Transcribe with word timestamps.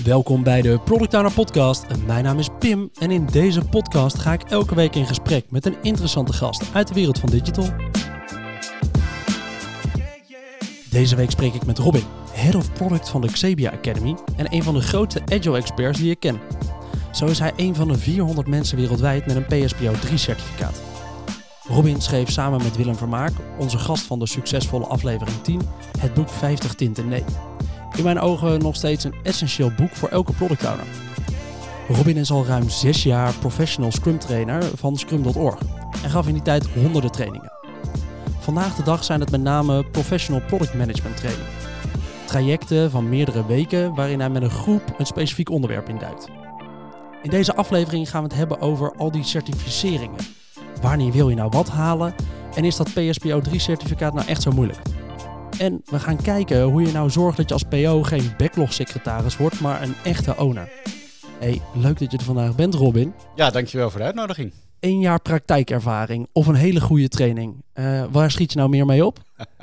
Welkom 0.00 0.42
bij 0.42 0.62
de 0.62 0.78
Product 0.84 1.14
Owner 1.14 1.32
Podcast. 1.32 1.84
Mijn 2.06 2.24
naam 2.24 2.38
is 2.38 2.48
Pim 2.58 2.90
en 2.98 3.10
in 3.10 3.26
deze 3.26 3.64
podcast 3.64 4.18
ga 4.18 4.32
ik 4.32 4.42
elke 4.42 4.74
week 4.74 4.94
in 4.94 5.06
gesprek 5.06 5.50
met 5.50 5.66
een 5.66 5.76
interessante 5.82 6.32
gast 6.32 6.64
uit 6.72 6.88
de 6.88 6.94
wereld 6.94 7.18
van 7.18 7.28
digital. 7.28 7.66
Deze 10.90 11.16
week 11.16 11.30
spreek 11.30 11.54
ik 11.54 11.66
met 11.66 11.78
Robin, 11.78 12.02
Head 12.30 12.54
of 12.54 12.72
Product 12.72 13.08
van 13.08 13.20
de 13.20 13.32
Xebia 13.32 13.70
Academy 13.70 14.16
en 14.36 14.54
een 14.54 14.62
van 14.62 14.74
de 14.74 14.80
grootste 14.80 15.22
Agile 15.24 15.56
experts 15.56 15.98
die 15.98 16.10
ik 16.10 16.20
ken. 16.20 16.40
Zo 17.10 17.26
is 17.26 17.38
hij 17.38 17.52
een 17.56 17.74
van 17.74 17.88
de 17.88 17.98
400 17.98 18.48
mensen 18.48 18.76
wereldwijd 18.76 19.26
met 19.26 19.36
een 19.36 19.46
PSPO 19.46 19.92
3 20.00 20.18
certificaat. 20.18 20.80
Robin 21.68 22.00
schreef 22.00 22.30
samen 22.30 22.62
met 22.62 22.76
Willem 22.76 22.96
Vermaak, 22.96 23.32
onze 23.58 23.78
gast 23.78 24.04
van 24.04 24.18
de 24.18 24.26
succesvolle 24.26 24.86
aflevering 24.86 25.42
10, 25.42 25.60
het 25.98 26.14
boek 26.14 26.28
50 26.28 26.74
Tinten 26.74 27.08
Nee. 27.08 27.24
In 27.96 28.04
mijn 28.04 28.20
ogen 28.20 28.60
nog 28.60 28.76
steeds 28.76 29.04
een 29.04 29.14
essentieel 29.22 29.72
boek 29.76 29.90
voor 29.90 30.08
elke 30.08 30.32
product 30.32 30.64
owner. 30.64 30.86
Robin 31.88 32.16
is 32.16 32.30
al 32.30 32.46
ruim 32.46 32.68
6 32.68 33.02
jaar 33.02 33.34
professional 33.34 33.92
Scrum 33.92 34.18
trainer 34.18 34.62
van 34.76 34.96
Scrum.org 34.96 35.58
en 36.02 36.10
gaf 36.10 36.26
in 36.26 36.32
die 36.32 36.42
tijd 36.42 36.66
honderden 36.66 37.10
trainingen. 37.10 37.52
Vandaag 38.38 38.74
de 38.74 38.82
dag 38.82 39.04
zijn 39.04 39.20
het 39.20 39.30
met 39.30 39.40
name 39.40 39.84
professional 39.84 40.42
product 40.46 40.74
management 40.74 41.16
trainingen. 41.16 41.50
Trajecten 42.24 42.90
van 42.90 43.08
meerdere 43.08 43.46
weken 43.46 43.94
waarin 43.94 44.20
hij 44.20 44.30
met 44.30 44.42
een 44.42 44.50
groep 44.50 44.82
een 44.98 45.06
specifiek 45.06 45.50
onderwerp 45.50 45.88
induikt. 45.88 46.28
In 47.22 47.30
deze 47.30 47.54
aflevering 47.54 48.10
gaan 48.10 48.22
we 48.22 48.28
het 48.28 48.38
hebben 48.38 48.60
over 48.60 48.92
al 48.96 49.10
die 49.10 49.24
certificeringen. 49.24 50.18
Wanneer 50.80 51.12
wil 51.12 51.28
je 51.28 51.36
nou 51.36 51.50
wat 51.50 51.68
halen? 51.68 52.14
En 52.54 52.64
is 52.64 52.76
dat 52.76 52.92
PSPO 52.94 53.40
3 53.40 53.60
certificaat 53.60 54.14
nou 54.14 54.26
echt 54.26 54.42
zo 54.42 54.50
moeilijk? 54.50 54.78
En 55.58 55.82
we 55.84 55.98
gaan 55.98 56.22
kijken 56.22 56.62
hoe 56.62 56.82
je 56.82 56.92
nou 56.92 57.10
zorgt 57.10 57.36
dat 57.36 57.48
je 57.48 57.54
als 57.54 57.62
PO 57.62 58.02
geen 58.02 58.32
backlog 58.36 58.72
secretaris 58.72 59.36
wordt, 59.36 59.60
maar 59.60 59.82
een 59.82 59.94
echte 60.04 60.36
owner. 60.36 60.68
Hey, 61.38 61.60
leuk 61.74 61.98
dat 61.98 62.10
je 62.10 62.18
er 62.18 62.24
vandaag 62.24 62.54
bent, 62.54 62.74
Robin. 62.74 63.14
Ja, 63.36 63.50
dankjewel 63.50 63.90
voor 63.90 64.00
de 64.00 64.06
uitnodiging. 64.06 64.52
Eén 64.80 65.00
jaar 65.00 65.20
praktijkervaring 65.20 66.28
of 66.32 66.46
een 66.46 66.54
hele 66.54 66.80
goede 66.80 67.08
training. 67.08 67.62
Uh, 67.74 68.04
waar 68.10 68.30
schiet 68.30 68.52
je 68.52 68.58
nou 68.58 68.70
meer 68.70 68.86
mee 68.86 69.04
op? 69.04 69.18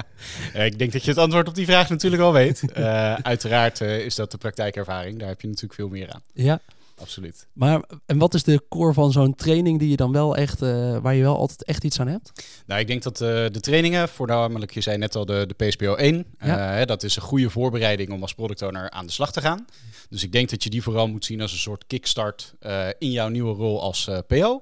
ik 0.53 0.79
denk 0.79 0.91
dat 0.91 1.03
je 1.03 1.09
het 1.09 1.19
antwoord 1.19 1.47
op 1.47 1.55
die 1.55 1.65
vraag 1.65 1.89
natuurlijk 1.89 2.21
al 2.21 2.33
weet. 2.33 2.63
Uh, 2.77 3.13
uiteraard 3.13 3.79
uh, 3.79 4.05
is 4.05 4.15
dat 4.15 4.31
de 4.31 4.37
praktijkervaring. 4.37 5.19
Daar 5.19 5.27
heb 5.27 5.41
je 5.41 5.47
natuurlijk 5.47 5.73
veel 5.73 5.89
meer 5.89 6.13
aan. 6.13 6.21
Ja, 6.33 6.59
absoluut. 6.99 7.47
Maar 7.53 7.83
en 8.05 8.17
wat 8.17 8.33
is 8.33 8.43
de 8.43 8.63
core 8.69 8.93
van 8.93 9.11
zo'n 9.11 9.35
training 9.35 9.79
die 9.79 9.89
je 9.89 9.95
dan 9.95 10.11
wel 10.11 10.35
echt, 10.35 10.61
uh, 10.61 10.97
waar 10.97 11.15
je 11.15 11.21
wel 11.21 11.37
altijd 11.37 11.63
echt 11.63 11.83
iets 11.83 11.99
aan 11.99 12.07
hebt? 12.07 12.31
Nou, 12.65 12.81
ik 12.81 12.87
denk 12.87 13.03
dat 13.03 13.21
uh, 13.21 13.27
de 13.27 13.59
trainingen, 13.59 14.09
voornamelijk, 14.09 14.73
je 14.73 14.81
zei 14.81 14.97
net 14.97 15.15
al 15.15 15.25
de, 15.25 15.45
de 15.47 15.65
PSPO 15.65 15.95
1, 15.95 16.25
ja. 16.39 16.79
uh, 16.79 16.85
dat 16.85 17.03
is 17.03 17.15
een 17.15 17.21
goede 17.21 17.49
voorbereiding 17.49 18.11
om 18.11 18.21
als 18.21 18.33
product 18.33 18.61
owner 18.61 18.89
aan 18.89 19.05
de 19.05 19.11
slag 19.11 19.31
te 19.31 19.41
gaan. 19.41 19.65
Dus 20.09 20.23
ik 20.23 20.31
denk 20.31 20.49
dat 20.49 20.63
je 20.63 20.69
die 20.69 20.83
vooral 20.83 21.07
moet 21.07 21.25
zien 21.25 21.41
als 21.41 21.51
een 21.51 21.57
soort 21.57 21.87
kickstart 21.87 22.53
in 22.97 23.11
jouw 23.11 23.27
nieuwe 23.27 23.55
rol 23.55 23.81
als 23.81 24.09
PO. 24.27 24.61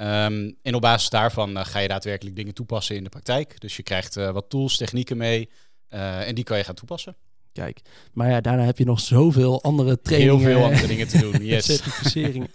Um, 0.00 0.56
en 0.62 0.74
op 0.74 0.80
basis 0.80 1.10
daarvan 1.10 1.66
ga 1.66 1.78
je 1.78 1.88
daadwerkelijk 1.88 2.36
dingen 2.36 2.54
toepassen 2.54 2.96
in 2.96 3.04
de 3.04 3.08
praktijk. 3.08 3.60
Dus 3.60 3.76
je 3.76 3.82
krijgt 3.82 4.14
wat 4.14 4.50
tools, 4.50 4.76
technieken 4.76 5.16
mee 5.16 5.50
en 5.88 6.34
die 6.34 6.44
kan 6.44 6.58
je 6.58 6.64
gaan 6.64 6.74
toepassen. 6.74 7.16
Kijk, 7.58 7.80
maar 8.12 8.30
ja, 8.30 8.40
daarna 8.40 8.64
heb 8.64 8.78
je 8.78 8.84
nog 8.84 9.00
zoveel 9.00 9.62
andere 9.62 10.00
trainingen. 10.00 10.38
Heel 10.38 10.52
veel 10.52 10.64
andere 10.64 10.86
dingen 10.86 11.08
te 11.08 11.18
doen, 11.18 11.44
yes. 11.44 11.64
certificeringen. 11.64 12.48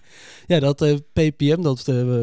ja, 0.47 0.59
dat 0.59 0.81
uh, 0.81 0.95
PPM, 1.13 1.61
dat 1.61 1.87
uh, 1.87 2.21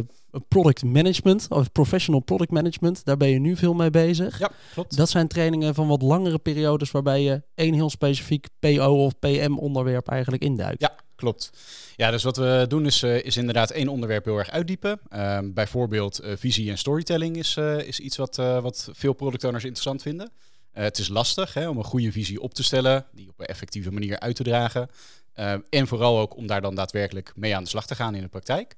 product 0.48 0.84
management, 0.84 1.46
of 1.48 1.72
professional 1.72 2.20
product 2.20 2.50
management, 2.50 3.04
daar 3.04 3.16
ben 3.16 3.28
je 3.28 3.38
nu 3.38 3.56
veel 3.56 3.74
mee 3.74 3.90
bezig. 3.90 4.38
Ja, 4.38 4.50
klopt. 4.72 4.96
Dat 4.96 5.08
zijn 5.08 5.28
trainingen 5.28 5.74
van 5.74 5.88
wat 5.88 6.02
langere 6.02 6.38
periodes 6.38 6.90
waarbij 6.90 7.22
je 7.22 7.42
één 7.54 7.74
heel 7.74 7.90
specifiek 7.90 8.46
PO 8.58 9.04
of 9.04 9.18
PM 9.18 9.56
onderwerp 9.58 10.08
eigenlijk 10.08 10.42
induikt. 10.42 10.80
Ja, 10.80 10.94
klopt. 11.16 11.50
Ja, 11.96 12.10
dus 12.10 12.22
wat 12.22 12.36
we 12.36 12.64
doen 12.68 12.86
is, 12.86 13.02
uh, 13.02 13.24
is 13.24 13.36
inderdaad 13.36 13.70
één 13.70 13.88
onderwerp 13.88 14.24
heel 14.24 14.38
erg 14.38 14.50
uitdiepen. 14.50 15.00
Um, 15.16 15.54
bijvoorbeeld 15.54 16.24
uh, 16.24 16.32
visie 16.36 16.70
en 16.70 16.78
storytelling 16.78 17.36
is, 17.36 17.56
is 17.84 18.00
iets 18.00 18.16
wat, 18.16 18.36
wat 18.36 18.88
veel 18.92 19.12
product 19.12 19.44
owners 19.44 19.64
interessant 19.64 20.02
vinden. 20.02 20.30
Uh, 20.74 20.82
het 20.82 20.98
is 20.98 21.08
lastig 21.08 21.54
hè, 21.54 21.68
om 21.68 21.78
een 21.78 21.84
goede 21.84 22.12
visie 22.12 22.40
op 22.40 22.54
te 22.54 22.62
stellen, 22.62 23.06
die 23.12 23.28
op 23.28 23.40
een 23.40 23.46
effectieve 23.46 23.90
manier 23.90 24.18
uit 24.18 24.36
te 24.36 24.42
dragen. 24.42 24.90
Uh, 25.36 25.54
en 25.68 25.86
vooral 25.86 26.18
ook 26.18 26.36
om 26.36 26.46
daar 26.46 26.60
dan 26.60 26.74
daadwerkelijk 26.74 27.32
mee 27.36 27.56
aan 27.56 27.62
de 27.62 27.68
slag 27.68 27.86
te 27.86 27.94
gaan 27.94 28.14
in 28.14 28.22
de 28.22 28.28
praktijk. 28.28 28.76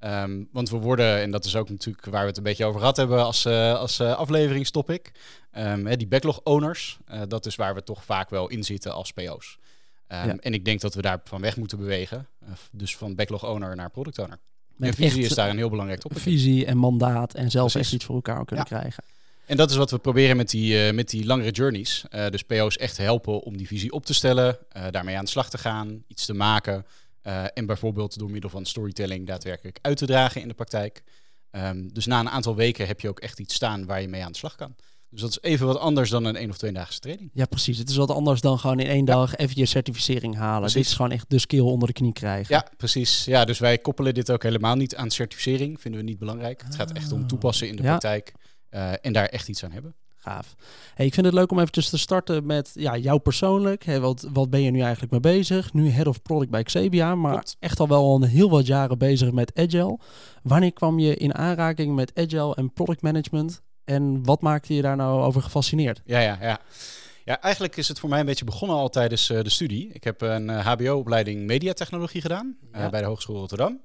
Um, 0.00 0.48
want 0.52 0.70
we 0.70 0.76
worden, 0.76 1.20
en 1.20 1.30
dat 1.30 1.44
is 1.44 1.56
ook 1.56 1.70
natuurlijk 1.70 2.04
waar 2.04 2.20
we 2.20 2.28
het 2.28 2.36
een 2.36 2.42
beetje 2.42 2.64
over 2.64 2.80
gehad 2.80 2.96
hebben 2.96 3.24
als, 3.24 3.46
uh, 3.46 3.74
als 3.74 4.00
afleveringstopic, 4.00 5.12
um, 5.56 5.86
hè, 5.86 5.96
die 5.96 6.06
backlog 6.06 6.40
owners, 6.42 6.98
dat 7.28 7.46
is 7.46 7.56
waar 7.56 7.74
we 7.74 7.82
toch 7.82 8.04
vaak 8.04 8.30
wel 8.30 8.48
in 8.48 8.64
zitten 8.64 8.92
als 8.92 9.12
PO's. 9.12 9.58
Um, 10.08 10.18
ja. 10.18 10.36
En 10.36 10.54
ik 10.54 10.64
denk 10.64 10.80
dat 10.80 10.94
we 10.94 11.02
daar 11.02 11.20
van 11.24 11.40
weg 11.40 11.56
moeten 11.56 11.78
bewegen. 11.78 12.28
dus 12.72 12.96
van 12.96 13.14
backlog 13.14 13.44
owner 13.44 13.76
naar 13.76 13.90
product 13.90 14.18
owner. 14.18 14.38
Met 14.76 14.88
en 14.88 14.94
visie 14.94 15.24
is 15.24 15.34
daar 15.34 15.48
een 15.48 15.56
heel 15.56 15.70
belangrijk 15.70 16.00
topic. 16.00 16.18
Visie 16.18 16.66
en 16.66 16.76
mandaat 16.76 17.34
en 17.34 17.50
zelfs 17.50 17.74
echt 17.74 17.92
iets 17.92 18.04
voor 18.04 18.14
elkaar 18.14 18.44
kunnen 18.44 18.66
ja. 18.68 18.78
krijgen. 18.78 19.04
En 19.52 19.58
dat 19.58 19.70
is 19.70 19.76
wat 19.76 19.90
we 19.90 19.98
proberen 19.98 20.36
met 20.36 20.50
die, 20.50 20.86
uh, 20.86 20.92
met 20.92 21.10
die 21.10 21.24
langere 21.24 21.50
journeys. 21.50 22.04
Uh, 22.10 22.26
dus 22.28 22.42
PO's 22.42 22.76
echt 22.76 22.96
helpen 22.96 23.40
om 23.40 23.56
die 23.56 23.66
visie 23.66 23.92
op 23.92 24.06
te 24.06 24.14
stellen, 24.14 24.58
uh, 24.76 24.84
daarmee 24.90 25.16
aan 25.16 25.24
de 25.24 25.30
slag 25.30 25.50
te 25.50 25.58
gaan, 25.58 26.04
iets 26.06 26.26
te 26.26 26.34
maken. 26.34 26.86
en 27.54 27.66
bijvoorbeeld 27.66 28.18
door 28.18 28.30
middel 28.30 28.50
van 28.50 28.64
storytelling 28.64 29.26
daadwerkelijk 29.26 29.78
uit 29.82 29.96
te 29.96 30.06
dragen 30.06 30.40
in 30.40 30.48
de 30.48 30.54
praktijk. 30.54 31.02
Um, 31.50 31.92
dus 31.92 32.06
na 32.06 32.20
een 32.20 32.30
aantal 32.30 32.54
weken 32.54 32.86
heb 32.86 33.00
je 33.00 33.08
ook 33.08 33.20
echt 33.20 33.40
iets 33.40 33.54
staan 33.54 33.86
waar 33.86 34.00
je 34.00 34.08
mee 34.08 34.24
aan 34.24 34.32
de 34.32 34.38
slag 34.38 34.54
kan. 34.54 34.74
Dus 35.10 35.20
dat 35.20 35.30
is 35.30 35.38
even 35.40 35.66
wat 35.66 35.78
anders 35.78 36.10
dan 36.10 36.24
een 36.24 36.36
één 36.36 36.50
of 36.50 36.58
twee 36.58 36.72
dagen 36.72 37.00
training. 37.00 37.30
Ja, 37.34 37.44
precies. 37.44 37.78
Het 37.78 37.90
is 37.90 37.96
wat 37.96 38.10
anders 38.10 38.40
dan 38.40 38.58
gewoon 38.58 38.80
in 38.80 38.86
één 38.86 39.04
dag 39.04 39.36
even 39.36 39.56
je 39.56 39.66
certificering 39.66 40.36
halen. 40.36 40.60
Precies. 40.60 40.74
Dit 40.74 40.86
is 40.86 40.94
gewoon 40.94 41.10
echt 41.10 41.30
de 41.30 41.38
skill 41.38 41.60
onder 41.60 41.88
de 41.88 41.94
knie 41.94 42.12
krijgen. 42.12 42.54
Ja, 42.54 42.66
precies. 42.76 43.24
Ja, 43.24 43.44
dus 43.44 43.58
wij 43.58 43.78
koppelen 43.78 44.14
dit 44.14 44.30
ook 44.30 44.42
helemaal 44.42 44.76
niet 44.76 44.96
aan 44.96 45.10
certificering. 45.10 45.80
Vinden 45.80 46.00
we 46.00 46.06
niet 46.06 46.18
belangrijk. 46.18 46.62
Het 46.64 46.74
gaat 46.74 46.92
echt 46.92 47.12
om 47.12 47.26
toepassen 47.26 47.68
in 47.68 47.76
de 47.76 47.82
ja. 47.82 47.88
praktijk. 47.88 48.32
Uh, 48.74 48.92
en 49.00 49.12
daar 49.12 49.26
echt 49.26 49.48
iets 49.48 49.64
aan 49.64 49.72
hebben. 49.72 49.94
Gaaf. 50.16 50.54
Hey, 50.94 51.06
ik 51.06 51.14
vind 51.14 51.26
het 51.26 51.34
leuk 51.34 51.50
om 51.50 51.58
eventjes 51.58 51.88
te 51.88 51.98
starten 51.98 52.46
met 52.46 52.70
ja, 52.74 52.96
jou 52.96 53.18
persoonlijk. 53.18 53.84
Hey, 53.84 54.00
wat, 54.00 54.26
wat 54.32 54.50
ben 54.50 54.62
je 54.62 54.70
nu 54.70 54.80
eigenlijk 54.80 55.12
mee 55.12 55.20
bezig? 55.20 55.72
Nu 55.72 55.88
Head 55.90 56.06
of 56.06 56.22
Product 56.22 56.50
bij 56.50 56.62
Xebia, 56.62 57.14
maar 57.14 57.32
Klopt. 57.32 57.56
echt 57.58 57.80
al 57.80 57.88
wel 57.88 58.14
een 58.14 58.28
heel 58.28 58.50
wat 58.50 58.66
jaren 58.66 58.98
bezig 58.98 59.32
met 59.32 59.58
Agile. 59.58 59.98
Wanneer 60.42 60.72
kwam 60.72 60.98
je 60.98 61.16
in 61.16 61.34
aanraking 61.34 61.94
met 61.94 62.12
Agile 62.14 62.54
en 62.54 62.72
Product 62.72 63.02
Management? 63.02 63.62
En 63.84 64.24
wat 64.24 64.40
maakte 64.40 64.74
je 64.74 64.82
daar 64.82 64.96
nou 64.96 65.22
over 65.22 65.42
gefascineerd? 65.42 66.02
Ja, 66.04 66.18
ja, 66.20 66.38
ja. 66.40 66.60
Ja, 67.24 67.40
eigenlijk 67.40 67.76
is 67.76 67.88
het 67.88 67.98
voor 67.98 68.08
mij 68.08 68.20
een 68.20 68.26
beetje 68.26 68.44
begonnen 68.44 68.76
al 68.76 68.88
tijdens 68.88 69.30
uh, 69.30 69.42
de 69.42 69.50
studie. 69.50 69.88
Ik 69.92 70.04
heb 70.04 70.20
een 70.20 70.48
uh, 70.48 70.66
HBO-opleiding 70.66 71.46
mediatechnologie 71.46 72.20
gedaan 72.20 72.56
ja. 72.72 72.84
uh, 72.84 72.90
bij 72.90 73.00
de 73.00 73.06
Hogeschool 73.06 73.36
Rotterdam. 73.36 73.80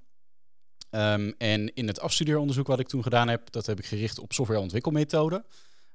Um, 0.98 1.34
en 1.38 1.74
in 1.74 1.88
het 1.88 2.00
afstudeeronderzoek 2.00 2.68
wat 2.68 2.80
ik 2.80 2.88
toen 2.88 3.04
gedaan 3.04 3.28
heb, 3.28 3.52
dat 3.52 3.66
heb 3.66 3.80
ik 3.80 3.86
gericht 3.86 4.20
op 4.20 4.34
softwareontwikkelmethoden. 4.34 5.46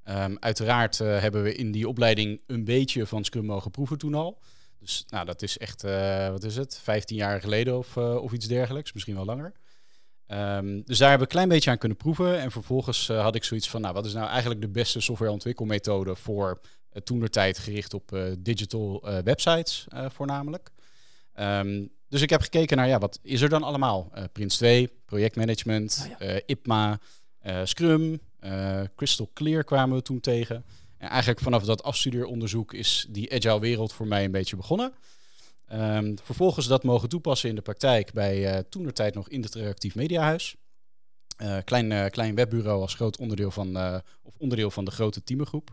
Um, 0.05 0.37
uiteraard 0.41 0.99
uh, 0.99 1.21
hebben 1.21 1.43
we 1.43 1.55
in 1.55 1.73
die 1.73 1.89
opleiding 1.89 2.41
een 2.47 2.65
beetje 2.65 3.07
van 3.07 3.25
Scrum 3.25 3.45
mogen 3.45 3.71
proeven 3.71 3.99
toen 3.99 4.15
al. 4.15 4.41
Dus 4.79 5.05
nou, 5.09 5.27
dat 5.27 5.43
is 5.43 5.59
echt, 5.59 5.85
uh, 5.85 6.29
wat 6.29 6.45
is 6.45 6.57
het, 6.57 6.79
15 6.83 7.17
jaar 7.17 7.41
geleden 7.41 7.79
of, 7.79 7.97
uh, 7.97 8.15
of 8.15 8.33
iets 8.33 8.47
dergelijks, 8.47 8.93
misschien 8.93 9.15
wel 9.15 9.25
langer. 9.25 9.53
Um, 10.27 10.83
dus 10.85 10.99
daar 10.99 11.09
hebben 11.09 11.29
we 11.29 11.33
een 11.33 11.39
klein 11.41 11.49
beetje 11.49 11.71
aan 11.71 11.79
kunnen 11.79 11.99
proeven. 11.99 12.39
En 12.39 12.51
vervolgens 12.51 13.09
had 13.09 13.35
ik 13.35 13.45
zoiets 13.45 13.71
van, 13.71 13.81
nou, 13.81 13.95
wat 13.95 14.07
is 14.07 14.13
nou 14.13 14.29
eigenlijk 14.29 14.61
de 14.61 14.69
beste 14.69 15.01
softwareontwikkelmethode 15.01 16.15
voor 16.15 16.61
toen 17.05 17.21
de 17.21 17.29
tijd 17.29 17.59
gericht 17.59 17.95
op 17.95 18.35
digital 18.39 19.05
websites 19.25 19.87
voornamelijk. 20.09 20.71
Um, 21.35 21.91
dus 22.13 22.23
ik 22.23 22.31
heb 22.31 22.41
gekeken 22.41 22.77
naar, 22.77 22.89
ja, 22.89 22.99
wat 22.99 23.19
is 23.23 23.41
er 23.41 23.49
dan 23.49 23.63
allemaal? 23.63 24.11
Uh, 24.15 24.25
Prince 24.33 24.57
2, 24.57 24.91
projectmanagement, 25.05 26.09
oh, 26.13 26.19
ja. 26.19 26.35
uh, 26.35 26.41
IPMA, 26.47 27.01
uh, 27.47 27.61
Scrum, 27.65 28.21
Crystal 28.97 29.31
Clear 29.35 29.65
kwamen 29.65 29.97
we 29.97 30.03
toen 30.03 30.21
tegen. 30.21 30.65
En 30.99 31.09
eigenlijk 31.09 31.41
vanaf 31.41 31.65
dat 31.65 31.83
afstudeeronderzoek 31.83 32.73
is 32.75 33.07
die 33.11 33.33
agile 33.33 33.61
wereld 33.61 33.93
voor 33.93 34.07
mij 34.07 34.25
een 34.25 34.31
beetje 34.31 34.57
begonnen. 34.57 34.93
Um, 35.73 36.19
vervolgens 36.23 36.67
dat 36.67 36.85
mogen 36.85 37.09
toepassen 37.09 37.49
in 37.49 37.55
de 37.55 37.63
praktijk 37.63 38.13
bij 38.13 38.65
toen 38.69 38.83
de 38.83 38.93
tijd 38.93 39.15
nog 39.15 39.29
Interactief 39.29 39.95
Mediahuis. 39.95 40.57
klein, 41.65 42.11
klein 42.11 42.35
webbureau 42.35 42.81
als 42.81 42.95
groot 42.95 43.17
onderdeel 43.17 43.51
van, 43.51 43.77
of 44.23 44.35
onderdeel 44.39 44.71
van 44.71 44.85
de 44.85 44.91
grote 44.91 45.25
teamgroep. 45.25 45.71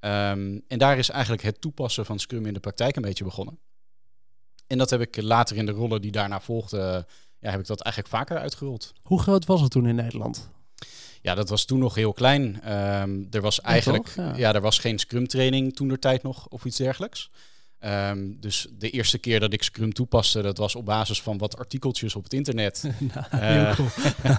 Um, 0.00 0.62
en 0.66 0.78
daar 0.78 0.98
is 0.98 1.08
eigenlijk 1.08 1.42
het 1.42 1.60
toepassen 1.60 2.04
van 2.04 2.18
Scrum 2.18 2.46
in 2.46 2.54
de 2.54 2.60
praktijk 2.60 2.96
een 2.96 3.02
beetje 3.02 3.24
begonnen. 3.24 3.58
En 4.66 4.78
dat 4.78 4.90
heb 4.90 5.00
ik 5.00 5.22
later 5.22 5.56
in 5.56 5.66
de 5.66 5.72
rollen 5.72 6.00
die 6.00 6.10
daarna 6.10 6.40
volgden, 6.40 7.06
ja, 7.38 7.50
heb 7.50 7.60
ik 7.60 7.66
dat 7.66 7.80
eigenlijk 7.80 8.14
vaker 8.14 8.38
uitgerold. 8.38 8.92
Hoe 9.02 9.20
groot 9.20 9.46
was 9.46 9.60
het 9.60 9.70
toen 9.70 9.86
in 9.86 9.94
Nederland? 9.94 10.50
Ja, 11.22 11.34
dat 11.34 11.48
was 11.48 11.64
toen 11.64 11.78
nog 11.78 11.94
heel 11.94 12.12
klein. 12.12 12.72
Um, 12.72 13.26
er 13.30 13.40
was 13.40 13.60
eigenlijk, 13.60 14.08
ja, 14.16 14.22
ja. 14.22 14.36
ja, 14.36 14.54
er 14.54 14.60
was 14.60 14.78
geen 14.78 14.98
Scrum 14.98 15.26
training 15.26 15.76
toen 15.76 15.88
der 15.88 15.98
tijd 15.98 16.22
nog 16.22 16.48
of 16.48 16.64
iets 16.64 16.76
dergelijks. 16.76 17.30
Um, 17.84 18.36
dus 18.40 18.66
de 18.78 18.90
eerste 18.90 19.18
keer 19.18 19.40
dat 19.40 19.52
ik 19.52 19.62
Scrum 19.62 19.92
toepaste, 19.92 20.42
dat 20.42 20.58
was 20.58 20.74
op 20.74 20.84
basis 20.84 21.22
van 21.22 21.38
wat 21.38 21.58
artikeltjes 21.58 22.16
op 22.16 22.22
het 22.22 22.32
internet. 22.32 22.82
nou, 23.30 23.44
uh, 23.44 23.74
cool. 23.74 23.88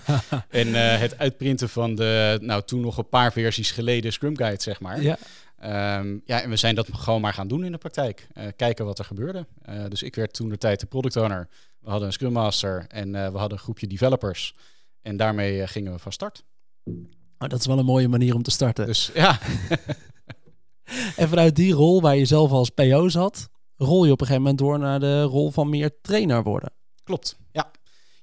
en 0.50 0.68
uh, 0.68 0.98
het 0.98 1.18
uitprinten 1.18 1.70
van 1.70 1.96
de, 1.96 2.38
nou 2.42 2.64
toen 2.66 2.82
nog 2.82 2.98
een 2.98 3.10
paar 3.10 3.32
versies 3.32 3.72
geleden 3.72 4.14
Scrum 4.14 4.38
Guide, 4.38 4.62
zeg 4.62 4.80
maar. 4.80 5.02
Ja. 5.02 5.18
Ehm, 5.64 6.18
ja, 6.26 6.42
en 6.42 6.50
we 6.50 6.56
zijn 6.56 6.76
dat 6.76 6.90
gewoon 6.94 7.22
maar 7.22 7.34
gaan 7.34 7.48
doen 7.48 7.66
in 7.66 7.72
de 7.72 7.78
praktijk. 7.78 8.28
Uh, 8.34 8.44
kijken 8.56 8.86
wat 8.86 9.00
er 9.00 9.06
gebeurde. 9.06 9.48
Uh, 9.70 9.86
dus 9.90 10.04
ik 10.04 10.16
werd 10.16 10.34
toen 10.34 10.50
de 10.50 10.58
tijd 10.58 10.80
de 10.80 10.86
product 10.86 11.16
owner. 11.16 11.50
We 11.80 11.90
hadden 11.90 12.08
een 12.08 12.14
Scrum 12.14 12.32
Master 12.32 12.86
en 12.88 13.08
uh, 13.08 13.28
we 13.28 13.38
hadden 13.38 13.58
een 13.58 13.64
groepje 13.64 13.88
developers. 13.88 14.56
En 15.02 15.18
daarmee 15.18 15.68
gingen 15.68 15.92
we 15.92 16.00
van 16.00 16.12
start. 16.12 16.44
Oh, 17.38 17.48
dat 17.50 17.60
is 17.60 17.66
wel 17.66 17.80
een 17.80 17.86
mooie 17.86 18.08
manier 18.08 18.36
om 18.36 18.44
te 18.44 18.52
starten. 18.52 18.86
Dus 18.86 19.12
ja. 19.14 19.40
en 21.22 21.30
vanuit 21.30 21.56
die 21.56 21.74
rol 21.74 22.02
waar 22.02 22.16
je 22.16 22.26
zelf 22.26 22.52
als 22.52 22.70
PO 22.70 23.10
zat, 23.10 23.50
rol 23.76 24.06
je 24.06 24.12
op 24.12 24.22
een 24.22 24.28
gegeven 24.28 24.48
moment 24.48 24.62
door 24.62 24.80
naar 24.80 25.00
de 25.00 25.22
rol 25.22 25.52
van 25.52 25.70
meer 25.70 26.02
trainer 26.02 26.44
worden. 26.44 26.72
Klopt, 27.04 27.38
ja. 27.52 27.72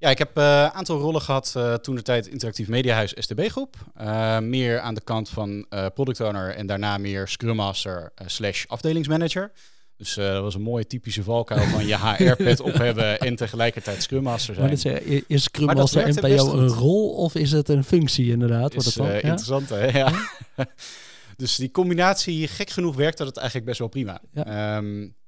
Ja, 0.01 0.11
ik 0.11 0.19
heb 0.19 0.37
een 0.37 0.43
uh, 0.43 0.67
aantal 0.67 0.99
rollen 0.99 1.21
gehad 1.21 1.55
uh, 1.57 1.75
toen 1.75 1.95
de 1.95 2.03
tijd 2.03 2.27
Interactief 2.27 2.69
Mediahuis 2.69 3.15
STB 3.19 3.49
groep. 3.49 3.77
Uh, 4.01 4.39
meer 4.39 4.81
aan 4.81 4.95
de 4.95 5.01
kant 5.01 5.29
van 5.29 5.67
product 5.95 6.21
owner 6.21 6.55
en 6.55 6.67
daarna 6.67 6.99
meer 6.99 7.29
Scrum 7.29 7.57
Master 7.57 8.13
slash 8.27 8.65
afdelingsmanager. 8.67 9.53
Dus 9.97 10.15
dat 10.15 10.43
was 10.43 10.55
een 10.55 10.63
mooie 10.63 10.87
typische 10.87 11.23
valkuil 11.23 11.67
van 11.67 11.87
je 11.87 11.99
HR-pet 11.99 12.61
op 12.71 12.73
hebben 12.73 13.19
en 13.19 13.37
tegelijkertijd 13.37 14.03
Scrum 14.03 14.23
Master 14.23 14.55
zijn. 14.55 14.67
Maar 14.67 15.03
is, 15.03 15.25
is 15.27 15.43
Scrum 15.43 15.75
Master 15.75 16.09
NPO 16.09 16.53
een 16.53 16.69
rol 16.69 17.11
of 17.11 17.35
is 17.35 17.53
het 17.53 17.69
een 17.69 17.85
functie 17.85 18.31
inderdaad? 18.31 18.75
Is, 18.75 18.85
het 18.85 18.95
ja? 18.95 19.13
interessant 19.13 19.69
hè, 19.69 19.99
ja. 19.99 20.13
dus 21.37 21.57
die 21.57 21.71
combinatie, 21.71 22.49
gek 22.49 22.71
genoeg 22.71 22.97
werkt 22.97 23.19
dat 23.19 23.27
het 23.27 23.37
eigenlijk 23.37 23.67
best 23.67 23.79
wel 23.79 23.89
prima. 23.89 24.21
Ja. 24.33 24.77
Um, 24.77 25.19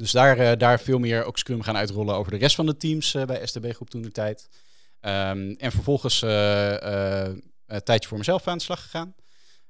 dus 0.00 0.10
daar, 0.10 0.38
uh, 0.38 0.52
daar 0.58 0.80
veel 0.80 0.98
meer 0.98 1.24
ook 1.24 1.38
Scrum 1.38 1.62
gaan 1.62 1.76
uitrollen 1.76 2.14
over 2.14 2.32
de 2.32 2.38
rest 2.38 2.54
van 2.54 2.66
de 2.66 2.76
teams 2.76 3.14
uh, 3.14 3.24
bij 3.24 3.46
STB 3.46 3.72
Groep 3.72 3.90
toen 3.90 4.02
de 4.02 4.12
tijd. 4.12 4.48
Um, 5.00 5.56
en 5.56 5.72
vervolgens 5.72 6.22
uh, 6.22 7.24
een 7.66 7.82
tijdje 7.84 8.08
voor 8.08 8.18
mezelf 8.18 8.48
aan 8.48 8.58
de 8.58 8.64
slag 8.64 8.82
gegaan. 8.82 9.14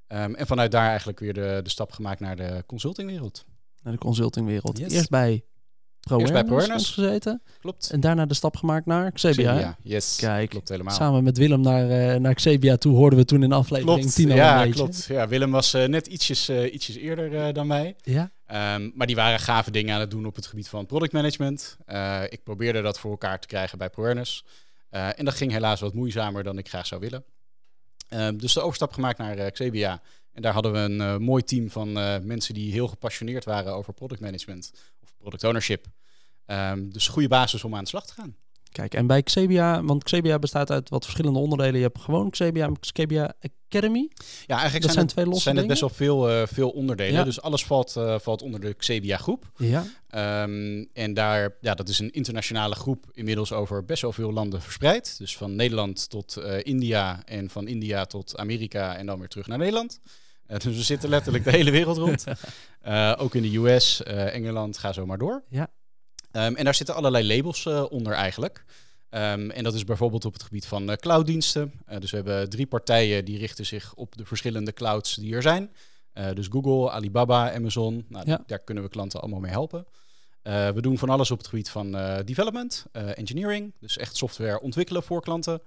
Um, 0.08 0.34
en 0.34 0.46
vanuit 0.46 0.70
daar 0.70 0.88
eigenlijk 0.88 1.18
weer 1.18 1.32
de, 1.32 1.60
de 1.62 1.70
stap 1.70 1.92
gemaakt 1.92 2.20
naar 2.20 2.36
de 2.36 2.64
consultingwereld. 2.66 3.44
Naar 3.82 3.92
de 3.92 3.98
consultingwereld. 3.98 4.78
Yes. 4.78 4.92
Eerst 4.92 5.10
bij 5.10 5.44
Eerst 6.18 6.32
bij 6.32 6.44
ProAwareness 6.44 6.90
gezeten. 6.90 7.42
Klopt. 7.60 7.90
En 7.90 8.00
daarna 8.00 8.26
de 8.26 8.34
stap 8.34 8.56
gemaakt 8.56 8.86
naar 8.86 9.12
Xebia. 9.12 9.58
Ja, 9.58 9.76
yes. 9.82 10.16
Kijk, 10.16 10.50
klopt 10.50 10.68
helemaal. 10.68 10.94
Samen 10.94 11.24
met 11.24 11.38
Willem 11.38 11.60
naar, 11.60 12.14
uh, 12.14 12.20
naar 12.20 12.34
Xebia 12.34 12.76
toe 12.76 12.96
hoorden 12.96 13.18
we 13.18 13.24
toen 13.24 13.42
in 13.42 13.52
aflevering 13.52 14.00
klopt. 14.00 14.14
10 14.14 14.30
al 14.30 14.36
ja, 14.36 14.64
een 14.64 14.72
klopt. 14.72 15.04
Ja, 15.08 15.28
Willem 15.28 15.50
was 15.50 15.74
uh, 15.74 15.84
net 15.84 16.06
ietsjes, 16.06 16.48
uh, 16.48 16.74
ietsjes 16.74 16.96
eerder 16.96 17.52
dan 17.52 17.66
mij. 17.66 17.96
Ja. 18.02 18.30
Um, 18.74 18.92
maar 18.94 19.06
die 19.06 19.16
waren 19.16 19.40
gave 19.40 19.70
dingen 19.70 19.94
aan 19.94 20.00
het 20.00 20.10
doen 20.10 20.26
op 20.26 20.36
het 20.36 20.46
gebied 20.46 20.68
van 20.68 20.86
product 20.86 21.12
management. 21.12 21.76
ik 22.28 22.42
probeerde 22.44 22.82
dat 22.82 22.98
voor 22.98 23.10
elkaar 23.10 23.40
te 23.40 23.46
krijgen 23.46 23.78
bij 23.78 23.90
ProAwareness. 23.90 24.44
en 24.90 25.24
dat 25.24 25.34
ging 25.34 25.52
helaas 25.52 25.80
wat 25.80 25.94
moeizamer 25.94 26.42
dan 26.42 26.58
ik 26.58 26.68
graag 26.68 26.86
zou 26.86 27.00
willen. 27.00 27.24
Um, 28.14 28.38
dus 28.38 28.52
de 28.52 28.60
overstap 28.60 28.92
gemaakt 28.92 29.18
naar 29.18 29.50
Xebia. 29.50 30.00
En 30.32 30.42
daar 30.42 30.52
hadden 30.52 30.72
we 30.72 30.78
een 30.78 31.22
mooi 31.22 31.42
team 31.42 31.70
van 31.70 31.92
mensen 32.26 32.54
die 32.54 32.72
heel 32.72 32.88
gepassioneerd 32.88 33.44
waren 33.44 33.74
over 33.74 33.92
product 33.92 34.20
management 34.20 34.72
of 35.02 35.14
product 35.16 35.44
ownership. 35.44 35.86
Um, 36.46 36.92
dus 36.92 37.08
goede 37.08 37.28
basis 37.28 37.64
om 37.64 37.74
aan 37.74 37.82
de 37.82 37.88
slag 37.88 38.06
te 38.06 38.12
gaan. 38.12 38.36
Kijk, 38.72 38.94
en 38.94 39.06
bij 39.06 39.22
Xebia, 39.22 39.82
want 39.82 40.04
Xebia 40.04 40.38
bestaat 40.38 40.70
uit 40.70 40.88
wat 40.88 41.04
verschillende 41.04 41.38
onderdelen. 41.38 41.76
Je 41.76 41.82
hebt 41.82 42.00
gewoon 42.00 42.30
Xebia 42.30 42.66
en 42.66 42.80
Xebia 42.80 43.34
Academy. 43.40 44.10
Ja, 44.46 44.54
eigenlijk 44.54 44.82
dat 44.82 44.92
zijn, 44.92 45.06
twee 45.06 45.26
losse 45.26 45.42
zijn 45.42 45.56
het 45.56 45.66
best 45.66 45.80
wel 45.80 45.88
veel, 45.88 46.30
uh, 46.30 46.42
veel 46.46 46.70
onderdelen. 46.70 47.14
Ja. 47.14 47.24
Dus 47.24 47.40
alles 47.40 47.64
valt, 47.64 47.94
uh, 47.98 48.18
valt 48.18 48.42
onder 48.42 48.60
de 48.60 48.74
Xebia 48.74 49.16
groep. 49.16 49.50
Ja. 49.56 49.84
Um, 50.42 50.88
en 50.92 51.14
daar, 51.14 51.56
ja, 51.60 51.74
dat 51.74 51.88
is 51.88 51.98
een 51.98 52.10
internationale 52.10 52.74
groep 52.74 53.06
inmiddels 53.12 53.52
over 53.52 53.84
best 53.84 54.02
wel 54.02 54.12
veel 54.12 54.32
landen 54.32 54.62
verspreid. 54.62 55.18
Dus 55.18 55.36
van 55.36 55.56
Nederland 55.56 56.10
tot 56.10 56.36
uh, 56.38 56.58
India 56.62 57.22
en 57.24 57.50
van 57.50 57.68
India 57.68 58.04
tot 58.04 58.36
Amerika 58.36 58.96
en 58.96 59.06
dan 59.06 59.18
weer 59.18 59.28
terug 59.28 59.46
naar 59.46 59.58
Nederland. 59.58 60.00
dus 60.46 60.64
we 60.64 60.72
zitten 60.82 61.08
letterlijk 61.08 61.44
de 61.44 61.50
hele 61.50 61.70
wereld 61.70 61.96
rond. 61.96 62.24
ook 63.22 63.34
in 63.34 63.42
de 63.42 63.56
US, 63.56 64.02
Engeland, 64.02 64.78
ga 64.78 64.92
zo 64.92 65.06
maar 65.06 65.18
door. 65.18 65.42
Ja. 65.48 65.70
Um, 66.32 66.56
en 66.56 66.64
daar 66.64 66.74
zitten 66.74 66.94
allerlei 66.94 67.36
labels 67.36 67.64
uh, 67.64 67.84
onder 67.88 68.12
eigenlijk. 68.12 68.64
Um, 69.10 69.50
en 69.50 69.64
dat 69.64 69.74
is 69.74 69.84
bijvoorbeeld 69.84 70.24
op 70.24 70.32
het 70.32 70.42
gebied 70.42 70.66
van 70.66 70.90
uh, 70.90 70.96
clouddiensten. 70.96 71.72
Uh, 71.88 71.98
dus 71.98 72.10
we 72.10 72.16
hebben 72.16 72.50
drie 72.50 72.66
partijen 72.66 73.24
die 73.24 73.38
richten 73.38 73.66
zich 73.66 73.94
op 73.94 74.16
de 74.16 74.24
verschillende 74.24 74.72
clouds 74.72 75.14
die 75.14 75.34
er 75.34 75.42
zijn. 75.42 75.70
dus 76.34 76.46
Google, 76.50 76.90
Alibaba, 76.90 77.54
Amazon. 77.54 78.04
Nou, 78.08 78.24
ja. 78.28 78.42
Daar 78.46 78.58
kunnen 78.58 78.84
we 78.84 78.90
klanten 78.90 79.20
allemaal 79.20 79.40
mee 79.40 79.50
helpen. 79.50 79.86
we 80.42 80.78
doen 80.80 80.98
van 80.98 81.08
alles 81.08 81.30
op 81.30 81.38
het 81.38 81.46
gebied 81.46 81.70
van 81.70 81.92
development, 82.24 82.84
engineering. 82.92 83.72
Dus 83.80 83.96
echt 83.96 84.16
software 84.16 84.60
ontwikkelen 84.60 85.02
voor 85.02 85.22
klanten. 85.22 85.60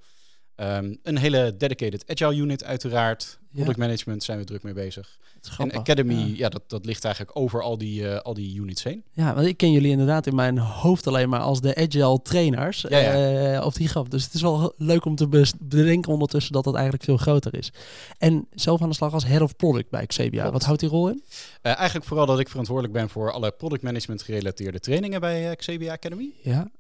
Um, 0.56 0.98
een 1.04 1.18
hele 1.18 1.56
dedicated 1.58 2.04
agile 2.08 2.36
unit 2.36 2.64
uiteraard. 2.64 3.40
Product 3.54 3.78
management 3.78 4.24
zijn 4.24 4.38
we 4.38 4.44
druk 4.44 4.64
mee 4.64 4.74
bezig. 4.74 5.18
En 5.58 5.72
Academy, 5.72 6.34
ja, 6.36 6.50
dat, 6.50 6.62
dat 6.68 6.86
ligt 6.86 7.06
eigenlijk 7.06 7.38
over 7.38 7.62
al 7.62 7.78
die, 7.78 8.02
uh, 8.02 8.20
al 8.20 8.34
die 8.34 8.60
units 8.60 8.84
heen. 8.84 9.04
Ja, 9.12 9.34
want 9.34 9.48
ik 9.48 9.58
ken 9.58 9.72
jullie 9.72 9.92
inderdaad 9.92 10.28
in 10.28 10.36
mijn 10.36 10.58
hoofd 10.58 11.08
alleen 11.08 11.30
maar 11.30 11.40
als 11.40 11.62
de 11.62 11.76
agile 11.76 12.22
trainers. 12.22 12.86
Ja. 12.90 13.54
Uh, 13.54 13.66
of 13.66 13.74
die 13.74 13.88
grap. 13.88 14.10
Dus 14.10 14.24
het 14.24 14.34
is 14.34 14.42
wel 14.42 14.74
leuk 14.78 15.06
om 15.06 15.16
te 15.16 15.54
bedenken 15.60 16.12
ondertussen 16.12 16.54
dat 16.54 16.64
dat 16.64 16.74
eigenlijk 16.74 17.04
veel 17.04 17.18
groter 17.18 17.56
is. 17.56 17.72
En 18.18 18.48
zelf 18.52 18.82
aan 18.82 18.90
de 18.90 18.96
slag 18.96 19.14
als 19.14 19.26
head 19.26 19.42
of 19.42 19.56
product 19.56 19.90
bij 19.90 20.06
Xebia. 20.06 20.52
Wat 20.52 20.64
houdt 20.64 20.80
die 20.80 20.90
rol 20.90 21.10
in? 21.10 21.24
Uh, 21.26 21.76
eigenlijk 21.76 22.06
vooral 22.06 22.26
dat 22.26 22.40
ik 22.40 22.50
verantwoordelijk 22.50 22.94
ben 22.94 23.10
voor 23.10 23.32
alle 23.32 23.52
product 23.52 23.84
management 23.84 24.22
gerelateerde 24.22 24.80
trainingen 24.80 25.20
bij 25.20 25.56
Xebia 25.56 25.92
Academy. 25.94 26.34
Ja. 26.42 26.72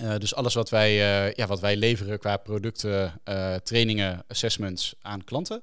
Uh, 0.00 0.16
dus 0.16 0.34
alles 0.34 0.54
wat 0.54 0.70
wij, 0.70 0.90
uh, 0.90 1.32
ja, 1.32 1.46
wat 1.46 1.60
wij 1.60 1.76
leveren 1.76 2.18
qua 2.18 2.36
producten, 2.36 3.20
uh, 3.24 3.54
trainingen, 3.54 4.24
assessments 4.28 4.94
aan 5.00 5.24
klanten, 5.24 5.62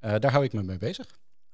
daar 0.00 0.30
hou 0.30 0.44
ik 0.44 0.52
me 0.52 0.62
mee 0.62 0.78
bezig. 0.78 1.06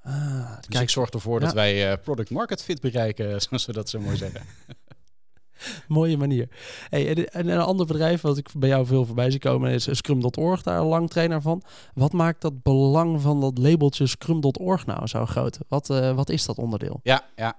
Ah, 0.03 0.57
dus 0.57 0.67
kijk, 0.69 0.83
ik 0.83 0.91
zorg 0.91 1.11
ervoor 1.11 1.41
ja. 1.41 1.45
dat 1.45 1.55
wij 1.55 1.99
product 1.99 2.31
market 2.31 2.63
fit 2.63 2.81
bereiken, 2.81 3.41
zoals 3.43 3.67
we 3.67 3.73
dat 3.73 3.89
zo 3.89 4.01
mooi 4.01 4.17
zeggen. 4.17 4.41
Mooie 5.89 6.17
manier. 6.17 6.49
Hey, 6.89 7.27
en 7.29 7.49
een 7.49 7.61
ander 7.61 7.87
bedrijf 7.87 8.21
wat 8.21 8.39
ik 8.39 8.49
bij 8.57 8.69
jou 8.69 8.87
veel 8.87 9.07
voorbij 9.07 9.31
zie 9.31 9.41
komen 9.41 9.71
is 9.71 9.89
Scrum.org, 9.91 10.63
daar 10.63 10.83
lang 10.83 11.11
trainer 11.11 11.43
van. 11.43 11.63
Wat 11.95 12.13
maakt 12.13 12.41
dat 12.41 12.63
belang 12.63 13.21
van 13.21 13.41
dat 13.41 13.59
labeltje 13.59 14.07
Scrum.org 14.07 14.87
nou 14.87 15.07
zo 15.07 15.27
groot? 15.27 15.59
Wat, 15.69 15.87
wat 16.15 16.31
is 16.31 16.45
dat 16.45 16.59
onderdeel? 16.59 17.01
Ja, 17.03 17.25
ja. 17.37 17.57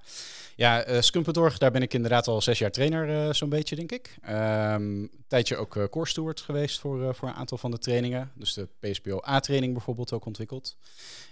Ja, 0.56 0.88
uh, 0.88 1.54
daar 1.58 1.72
ben 1.72 1.82
ik 1.82 1.94
inderdaad 1.94 2.28
al 2.28 2.42
zes 2.42 2.60
jaar 2.60 2.72
trainer, 2.72 3.10
uh, 3.10 3.34
zo'n 3.34 3.50
beetje, 3.50 3.76
denk 3.76 3.92
ik. 3.92 4.18
Um, 4.30 4.32
een 4.32 5.26
tijdje 5.28 5.56
ook 5.56 5.76
uh, 5.76 5.84
core 5.84 6.08
steward 6.08 6.42
geweest 6.42 6.80
voor, 6.80 7.16
voor 7.16 7.28
een 7.28 7.34
aantal 7.34 7.58
van 7.58 7.72
de 7.72 7.78
trainingen. 7.78 8.32
Dus 8.36 8.54
de 8.54 8.68
PSPO 8.80 9.22
A-training 9.28 9.74
bijvoorbeeld 9.74 10.12
ook 10.12 10.26
ontwikkeld. 10.26 10.78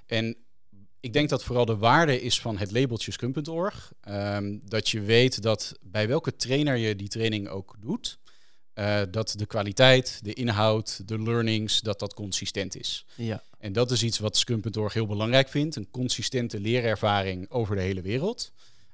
En 0.05 0.37
ik 0.99 1.13
denk 1.13 1.29
dat 1.29 1.43
vooral 1.43 1.65
de 1.65 1.77
waarde 1.77 2.21
is 2.21 2.41
van 2.41 2.57
het 2.57 2.71
labeltje 2.71 3.11
Scrum.org. 3.11 3.93
Um, 4.09 4.61
dat 4.65 4.89
je 4.89 5.01
weet 5.01 5.41
dat 5.41 5.77
bij 5.81 6.07
welke 6.07 6.35
trainer 6.35 6.75
je 6.77 6.95
die 6.95 7.07
training 7.07 7.47
ook 7.47 7.75
doet, 7.79 8.19
dat 9.11 9.33
de 9.37 9.45
kwaliteit, 9.45 10.19
de 10.23 10.33
inhoud, 10.33 11.07
de 11.07 11.21
learnings, 11.21 11.81
dat 11.81 11.99
dat 11.99 12.13
consistent 12.13 12.75
is. 12.75 13.05
Ja. 13.15 13.43
En 13.57 13.73
dat 13.73 13.91
is 13.91 14.03
iets 14.03 14.19
wat 14.19 14.37
Scrum.org 14.37 14.93
heel 14.93 15.05
belangrijk 15.05 15.49
vindt. 15.49 15.75
Een 15.75 15.91
consistente 15.91 16.59
leerervaring 16.59 17.49
over 17.49 17.75
de 17.75 17.81
hele 17.81 18.01
wereld. 18.01 18.51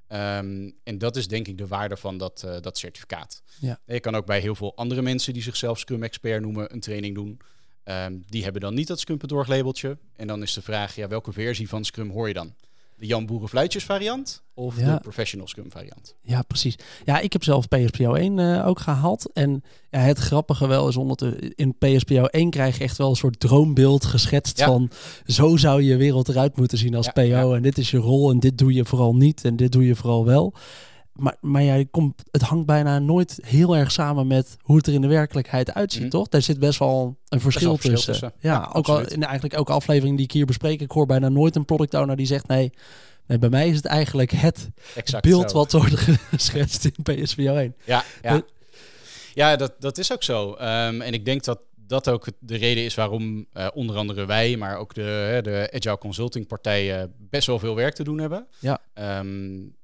Um, 0.09 0.75
en 0.83 0.97
dat 0.97 1.15
is 1.15 1.27
denk 1.27 1.47
ik 1.47 1.57
de 1.57 1.67
waarde 1.67 1.97
van 1.97 2.17
dat, 2.17 2.43
uh, 2.45 2.55
dat 2.61 2.77
certificaat. 2.77 3.41
Ja. 3.59 3.79
Je 3.85 3.99
kan 3.99 4.15
ook 4.15 4.25
bij 4.25 4.39
heel 4.39 4.55
veel 4.55 4.75
andere 4.75 5.01
mensen 5.01 5.33
die 5.33 5.41
zichzelf 5.41 5.79
Scrum 5.79 6.03
Expert 6.03 6.41
noemen 6.41 6.73
een 6.73 6.79
training 6.79 7.15
doen. 7.15 7.39
Um, 7.83 8.23
die 8.27 8.43
hebben 8.43 8.61
dan 8.61 8.73
niet 8.73 8.87
dat 8.87 8.99
Scrum.org 8.99 9.47
labeltje. 9.47 9.97
En 10.15 10.27
dan 10.27 10.41
is 10.41 10.53
de 10.53 10.61
vraag, 10.61 10.95
ja, 10.95 11.07
welke 11.07 11.31
versie 11.31 11.69
van 11.69 11.85
Scrum 11.85 12.09
hoor 12.09 12.27
je 12.27 12.33
dan? 12.33 12.55
De 12.97 13.05
Jan 13.05 13.25
Boerenfluitjes 13.25 13.83
variant 13.83 14.43
of 14.53 14.75
de 14.75 14.99
Professional 15.01 15.47
Scrum 15.47 15.71
variant. 15.71 16.15
Ja, 16.21 16.41
precies. 16.41 16.75
Ja, 17.05 17.19
ik 17.19 17.33
heb 17.33 17.43
zelf 17.43 17.67
PSPO 17.67 18.13
1 18.13 18.37
uh, 18.37 18.67
ook 18.67 18.79
gehaald. 18.79 19.31
En 19.33 19.63
ja, 19.89 19.99
het 19.99 20.17
grappige 20.17 20.67
wel 20.67 20.87
is 20.87 20.95
de, 21.19 21.53
in 21.55 21.77
PSPO 21.77 22.25
1 22.25 22.49
krijg 22.49 22.77
je 22.77 22.83
echt 22.83 22.97
wel 22.97 23.09
een 23.09 23.15
soort 23.15 23.39
droombeeld 23.39 24.05
geschetst 24.05 24.63
van 24.63 24.89
zo 25.25 25.57
zou 25.57 25.81
je 25.81 25.97
wereld 25.97 26.29
eruit 26.29 26.57
moeten 26.57 26.77
zien 26.77 26.95
als 26.95 27.09
PO. 27.09 27.53
En 27.53 27.61
dit 27.61 27.77
is 27.77 27.91
je 27.91 27.97
rol 27.97 28.31
en 28.31 28.39
dit 28.39 28.57
doe 28.57 28.73
je 28.73 28.85
vooral 28.85 29.15
niet 29.15 29.43
en 29.43 29.55
dit 29.55 29.71
doe 29.71 29.85
je 29.85 29.95
vooral 29.95 30.25
wel. 30.25 30.53
Maar, 31.17 31.35
maar 31.41 31.63
ja, 31.63 31.83
komt, 31.91 32.23
het 32.31 32.41
hangt 32.41 32.65
bijna 32.65 32.99
nooit 32.99 33.39
heel 33.45 33.77
erg 33.77 33.91
samen 33.91 34.27
met 34.27 34.57
hoe 34.61 34.77
het 34.77 34.87
er 34.87 34.93
in 34.93 35.01
de 35.01 35.07
werkelijkheid 35.07 35.73
uitziet, 35.73 36.03
mm. 36.03 36.09
toch? 36.09 36.27
Daar 36.27 36.41
zit 36.41 36.59
best 36.59 36.79
wel 36.79 37.17
een 37.29 37.39
verschil, 37.39 37.77
tussen. 37.77 38.11
tussen. 38.11 38.33
Ja, 38.39 38.69
ook 38.73 38.87
al 38.87 38.99
in 38.99 39.23
eigenlijk 39.23 39.53
elke 39.53 39.71
aflevering 39.71 40.15
die 40.15 40.25
ik 40.25 40.31
hier 40.31 40.45
bespreek, 40.45 40.81
ik 40.81 40.91
hoor 40.91 41.05
bijna 41.05 41.29
nooit 41.29 41.55
een 41.55 41.65
product 41.65 41.93
owner 41.93 42.15
die 42.15 42.25
zegt 42.25 42.47
nee. 42.47 42.71
Nee, 43.27 43.39
bij 43.39 43.49
mij 43.49 43.69
is 43.69 43.75
het 43.75 43.85
eigenlijk 43.85 44.31
het 44.31 44.69
exact 44.95 45.23
beeld 45.23 45.51
wat 45.51 45.71
wordt 45.71 45.95
geschetst 46.35 46.85
in 46.85 47.03
PSVO 47.03 47.55
1. 47.55 47.75
Ja, 47.85 48.03
ja. 48.21 48.41
ja 49.33 49.55
dat, 49.55 49.73
dat 49.79 49.97
is 49.97 50.13
ook 50.13 50.23
zo. 50.23 50.49
Um, 50.51 51.01
en 51.01 51.13
ik 51.13 51.25
denk 51.25 51.43
dat 51.43 51.59
dat 51.75 52.09
ook 52.09 52.27
de 52.39 52.57
reden 52.57 52.83
is 52.83 52.95
waarom 52.95 53.45
uh, 53.53 53.67
onder 53.73 53.95
andere 53.95 54.25
wij, 54.25 54.57
maar 54.57 54.77
ook 54.77 54.93
de, 54.93 55.39
de 55.43 55.69
Agile 55.73 55.97
Consulting 55.97 56.47
partijen 56.47 57.13
best 57.17 57.47
wel 57.47 57.59
veel 57.59 57.75
werk 57.75 57.93
te 57.93 58.03
doen 58.03 58.17
hebben. 58.17 58.47
Ja. 58.59 58.81
Um, 59.19 59.75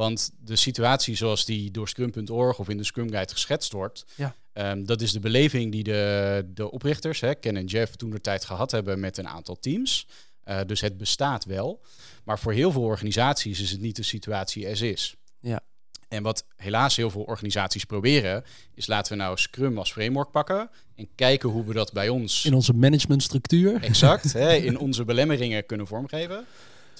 want 0.00 0.30
de 0.44 0.56
situatie 0.56 1.14
zoals 1.16 1.44
die 1.44 1.70
door 1.70 1.88
Scrum.org 1.88 2.58
of 2.58 2.68
in 2.68 2.76
de 2.76 2.84
Scrum 2.84 3.10
Guide 3.10 3.32
geschetst 3.32 3.72
wordt, 3.72 4.04
ja. 4.16 4.34
um, 4.52 4.86
dat 4.86 5.00
is 5.00 5.12
de 5.12 5.20
beleving 5.20 5.72
die 5.72 5.82
de, 5.82 6.44
de 6.54 6.70
oprichters, 6.70 7.20
hè, 7.20 7.34
Ken 7.34 7.56
en 7.56 7.64
Jeff, 7.64 7.96
toen 7.96 8.10
de 8.10 8.20
tijd 8.20 8.44
gehad 8.44 8.70
hebben 8.70 9.00
met 9.00 9.18
een 9.18 9.28
aantal 9.28 9.58
teams. 9.58 10.06
Uh, 10.44 10.60
dus 10.66 10.80
het 10.80 10.96
bestaat 10.96 11.44
wel. 11.44 11.80
Maar 12.24 12.38
voor 12.38 12.52
heel 12.52 12.72
veel 12.72 12.82
organisaties 12.82 13.60
is 13.60 13.70
het 13.70 13.80
niet 13.80 13.96
de 13.96 14.02
situatie 14.02 14.68
as 14.68 14.80
is. 14.80 15.16
Ja. 15.40 15.60
En 16.08 16.22
wat 16.22 16.44
helaas 16.56 16.96
heel 16.96 17.10
veel 17.10 17.22
organisaties 17.22 17.84
proberen, 17.84 18.44
is 18.74 18.86
laten 18.86 19.12
we 19.12 19.18
nou 19.18 19.38
Scrum 19.38 19.78
als 19.78 19.92
framework 19.92 20.30
pakken 20.30 20.70
en 20.94 21.08
kijken 21.14 21.48
hoe 21.48 21.64
we 21.64 21.72
dat 21.72 21.92
bij 21.92 22.08
ons... 22.08 22.44
In 22.44 22.54
onze 22.54 22.74
managementstructuur. 22.74 23.82
Exact, 23.82 24.32
hè, 24.42 24.54
in 24.54 24.78
onze 24.78 25.04
belemmeringen 25.04 25.66
kunnen 25.66 25.86
vormgeven. 25.86 26.46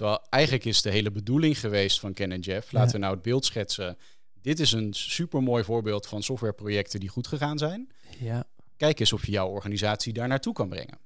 Terwijl 0.00 0.26
eigenlijk 0.30 0.64
is 0.64 0.82
de 0.82 0.90
hele 0.90 1.10
bedoeling 1.10 1.60
geweest 1.60 2.00
van 2.00 2.12
Ken 2.12 2.32
en 2.32 2.40
Jeff, 2.40 2.72
laten 2.72 2.92
we 2.92 2.98
nou 2.98 3.14
het 3.14 3.22
beeld 3.22 3.44
schetsen. 3.44 3.98
Dit 4.42 4.60
is 4.60 4.72
een 4.72 4.94
supermooi 4.94 5.64
voorbeeld 5.64 6.06
van 6.06 6.22
softwareprojecten 6.22 7.00
die 7.00 7.08
goed 7.08 7.26
gegaan 7.26 7.58
zijn. 7.58 7.92
Ja. 8.18 8.44
Kijk 8.76 9.00
eens 9.00 9.12
of 9.12 9.26
je 9.26 9.32
jouw 9.32 9.48
organisatie 9.48 10.12
daar 10.12 10.28
naartoe 10.28 10.52
kan 10.52 10.68
brengen. 10.68 10.98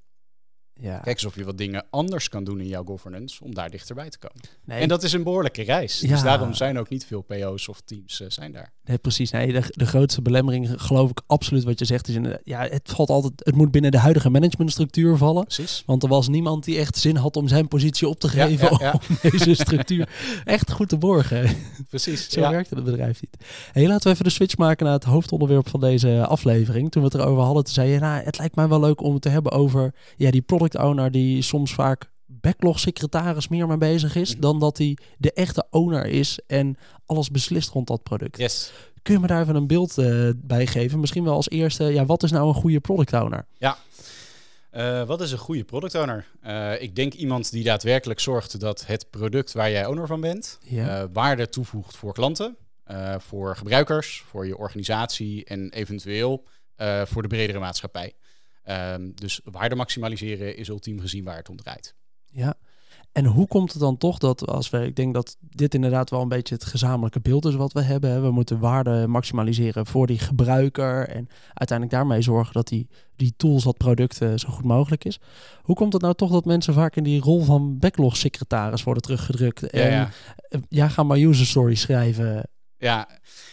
Ja. 0.79 0.97
Kijk 0.97 1.15
eens 1.15 1.25
of 1.25 1.35
je 1.35 1.43
wat 1.43 1.57
dingen 1.57 1.85
anders 1.89 2.29
kan 2.29 2.43
doen 2.43 2.59
in 2.59 2.67
jouw 2.67 2.83
governance 2.83 3.43
om 3.43 3.53
daar 3.53 3.69
dichterbij 3.69 4.09
te 4.09 4.17
komen. 4.17 4.41
Nee, 4.63 4.81
En 4.81 4.87
dat 4.87 5.03
is 5.03 5.13
een 5.13 5.23
behoorlijke 5.23 5.61
reis. 5.61 5.99
Ja. 5.99 6.07
Dus 6.07 6.21
daarom 6.21 6.53
zijn 6.53 6.79
ook 6.79 6.89
niet 6.89 7.05
veel 7.05 7.21
PO's 7.21 7.67
of 7.67 7.81
teams 7.81 8.21
eh, 8.21 8.27
zijn 8.29 8.51
daar. 8.51 8.73
Nee, 8.83 8.97
precies. 8.97 9.31
Nee, 9.31 9.51
de, 9.51 9.63
de 9.69 9.85
grootste 9.85 10.21
belemmering, 10.21 10.73
geloof 10.75 11.09
ik 11.09 11.21
absoluut 11.27 11.63
wat 11.63 11.79
je 11.79 11.85
zegt, 11.85 12.07
is 12.07 12.15
inderdaad, 12.15 12.41
ja, 12.43 12.61
het 12.61 12.91
valt 12.95 13.09
altijd, 13.09 13.33
het 13.35 13.55
moet 13.55 13.71
binnen 13.71 13.91
de 13.91 13.97
huidige 13.97 14.29
managementstructuur 14.29 15.17
vallen. 15.17 15.43
Precies. 15.43 15.83
Want 15.85 16.03
er 16.03 16.09
was 16.09 16.27
niemand 16.27 16.63
die 16.63 16.77
echt 16.77 16.97
zin 16.97 17.15
had 17.15 17.37
om 17.37 17.47
zijn 17.47 17.67
positie 17.67 18.07
op 18.07 18.19
te 18.19 18.27
geven 18.27 18.69
ja, 18.71 18.77
ja. 18.79 18.91
om 19.09 19.17
deze 19.31 19.53
structuur 19.53 20.09
echt 20.43 20.71
goed 20.71 20.89
te 20.89 20.97
borgen. 20.97 21.49
Precies. 21.89 22.29
Zo 22.31 22.49
werkte 22.49 22.75
het 22.75 22.83
bedrijf 22.83 23.21
niet. 23.21 23.37
Hey, 23.71 23.87
laten 23.87 24.03
we 24.07 24.13
even 24.13 24.23
de 24.25 24.31
switch 24.31 24.57
maken 24.57 24.85
naar 24.85 24.93
het 24.93 25.03
hoofdonderwerp 25.03 25.69
van 25.69 25.79
deze 25.79 26.25
aflevering. 26.25 26.91
Toen 26.91 27.01
we 27.01 27.07
het 27.07 27.17
erover 27.17 27.43
hadden, 27.43 27.63
toen 27.63 27.73
zei 27.73 27.89
je, 27.89 27.99
nou, 27.99 28.23
het 28.23 28.37
lijkt 28.37 28.55
mij 28.55 28.67
wel 28.67 28.79
leuk 28.79 29.01
om 29.01 29.13
het 29.13 29.21
te 29.21 29.29
hebben 29.29 29.51
over 29.51 29.93
ja, 30.15 30.31
die 30.31 30.41
product 30.41 30.64
owner 30.73 31.11
die 31.11 31.41
soms 31.41 31.73
vaak 31.73 32.11
backlog 32.25 32.79
secretaris 32.79 33.47
meer 33.47 33.67
mee 33.67 33.77
bezig 33.77 34.15
is, 34.15 34.31
Mhm. 34.31 34.41
dan 34.41 34.59
dat 34.59 34.77
hij 34.77 34.97
de 35.17 35.33
echte 35.33 35.67
owner 35.69 36.05
is 36.05 36.39
en 36.47 36.77
alles 37.05 37.29
beslist 37.31 37.69
rond 37.69 37.87
dat 37.87 38.03
product. 38.03 38.37
Yes. 38.37 38.71
Kun 39.01 39.13
je 39.13 39.19
me 39.19 39.27
daar 39.27 39.41
even 39.41 39.55
een 39.55 39.67
beeld 39.67 39.97
eh, 39.97 40.29
bij 40.35 40.67
geven? 40.67 40.99
Misschien 40.99 41.23
wel 41.23 41.33
als 41.33 41.49
eerste, 41.49 41.83
ja, 41.83 42.05
wat 42.05 42.23
is 42.23 42.31
nou 42.31 42.47
een 42.47 42.53
goede 42.53 42.79
product 42.79 43.13
owner? 43.13 43.45
Eh, 44.69 45.03
wat 45.03 45.21
is 45.21 45.31
een 45.31 45.37
goede 45.37 45.63
product 45.63 45.95
owner? 45.95 46.25
Eh, 46.41 46.81
ik 46.81 46.95
denk 46.95 47.13
iemand 47.13 47.51
die 47.51 47.63
daadwerkelijk 47.63 48.19
zorgt 48.19 48.59
dat 48.59 48.85
het 48.85 49.09
product 49.09 49.51
waar 49.53 49.71
jij 49.71 49.85
owner 49.85 50.07
van 50.07 50.21
bent, 50.21 50.57
Ja. 50.61 51.09
waarde 51.13 51.49
toevoegt 51.49 51.95
voor 51.95 52.13
klanten, 52.13 52.55
voor 53.17 53.55
gebruikers, 53.55 54.23
voor 54.29 54.47
je 54.47 54.57
organisatie 54.57 55.45
en 55.45 55.69
eventueel 55.73 56.43
voor 57.05 57.21
de 57.21 57.27
bredere 57.27 57.59
maatschappij. 57.59 58.13
Ehm, 58.65 59.11
dus 59.13 59.41
waarde 59.43 59.75
maximaliseren 59.75 60.57
is 60.57 60.67
ultiem 60.67 60.99
gezien 60.99 61.23
waar 61.23 61.37
het 61.37 61.49
om 61.49 61.57
draait. 61.57 61.95
Ja. 62.25 62.57
En 63.11 63.25
hoe 63.25 63.47
komt 63.47 63.71
het 63.71 63.81
dan 63.81 63.97
toch 63.97 64.17
dat 64.17 64.47
als 64.47 64.69
we, 64.69 64.85
ik 64.85 64.95
denk 64.95 65.13
dat 65.13 65.37
dit 65.39 65.73
inderdaad 65.73 66.09
wel 66.09 66.21
een 66.21 66.27
beetje 66.27 66.55
het 66.55 66.65
gezamenlijke 66.65 67.19
beeld 67.19 67.45
is 67.45 67.55
wat 67.55 67.73
we 67.73 67.81
hebben. 67.81 68.09
hè. 68.09 68.21
We 68.21 68.31
moeten 68.31 68.59
waarde 68.59 69.07
maximaliseren 69.07 69.85
voor 69.85 70.07
die 70.07 70.19
gebruiker 70.19 71.07
en 71.07 71.27
uiteindelijk 71.53 71.97
daarmee 71.97 72.21
zorgen 72.21 72.53
dat 72.53 72.67
die, 72.67 72.89
die 73.15 73.33
tools, 73.37 73.63
dat 73.63 73.77
product 73.77 74.21
eh, 74.21 74.33
zo 74.35 74.49
goed 74.49 74.65
mogelijk 74.65 75.05
is. 75.05 75.19
Hoe 75.61 75.75
komt 75.75 75.93
het 75.93 76.01
nou 76.01 76.13
toch 76.13 76.31
dat 76.31 76.45
mensen 76.45 76.73
vaak 76.73 76.95
in 76.95 77.03
die 77.03 77.21
rol 77.21 77.43
van 77.43 77.79
backlog 77.79 78.17
secretaris 78.17 78.83
worden 78.83 79.03
teruggedrukt 79.03 79.69
en 79.69 79.91
ja. 79.91 80.09
eh, 80.37 80.59
ja, 80.69 80.87
ga 80.87 81.03
maar 81.03 81.17
user 81.17 81.45
stories 81.45 81.81
schrijven. 81.81 82.49
Ja, 82.85 83.09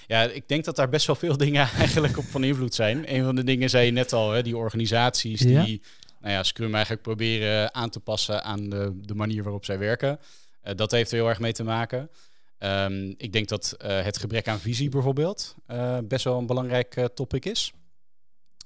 ja, 0.07 0.23
ik 0.23 0.49
denk 0.49 0.65
dat 0.65 0.77
daar 0.77 0.89
best 0.89 1.07
wel 1.07 1.17
veel 1.17 1.37
dingen 1.47 1.69
eigenlijk 1.69 2.19
op 2.19 2.25
van 2.25 2.45
invloed 2.45 2.75
zijn. 2.75 3.15
Een 3.15 3.25
van 3.25 3.35
de 3.35 3.45
dingen 3.45 3.71
zei 3.71 3.87
je 3.87 3.93
net 3.93 4.13
al, 4.13 4.31
hè, 4.31 4.43
die 4.43 4.57
organisaties 4.57 5.41
Ja. 5.41 5.65
die 5.65 5.83
nou 6.21 6.35
ja, 6.35 6.43
Scrum 6.43 6.73
eigenlijk 6.73 7.03
proberen 7.03 7.75
aan 7.75 7.91
te 7.91 8.01
passen 8.01 8.45
aan 8.45 8.69
de, 8.69 9.01
de 9.01 9.15
manier 9.15 9.43
waarop 9.43 9.65
zij 9.65 9.79
werken. 9.79 10.19
Eh, 10.61 10.75
dat 10.75 10.91
heeft 10.91 11.11
er 11.11 11.17
heel 11.17 11.29
erg 11.29 11.41
mee 11.41 11.53
te 11.53 11.65
maken. 11.65 12.11
Ehm, 12.59 13.15
ik 13.17 13.33
denk 13.33 13.49
dat 13.49 13.73
eh, 13.73 14.03
het 14.03 14.19
gebrek 14.19 14.49
aan 14.49 14.61
visie 14.61 14.89
bijvoorbeeld 14.89 15.55
eh, 15.67 15.99
best 16.05 16.25
wel 16.25 16.39
een 16.39 16.47
belangrijk 16.47 17.09
topic 17.15 17.45
is. 17.45 17.73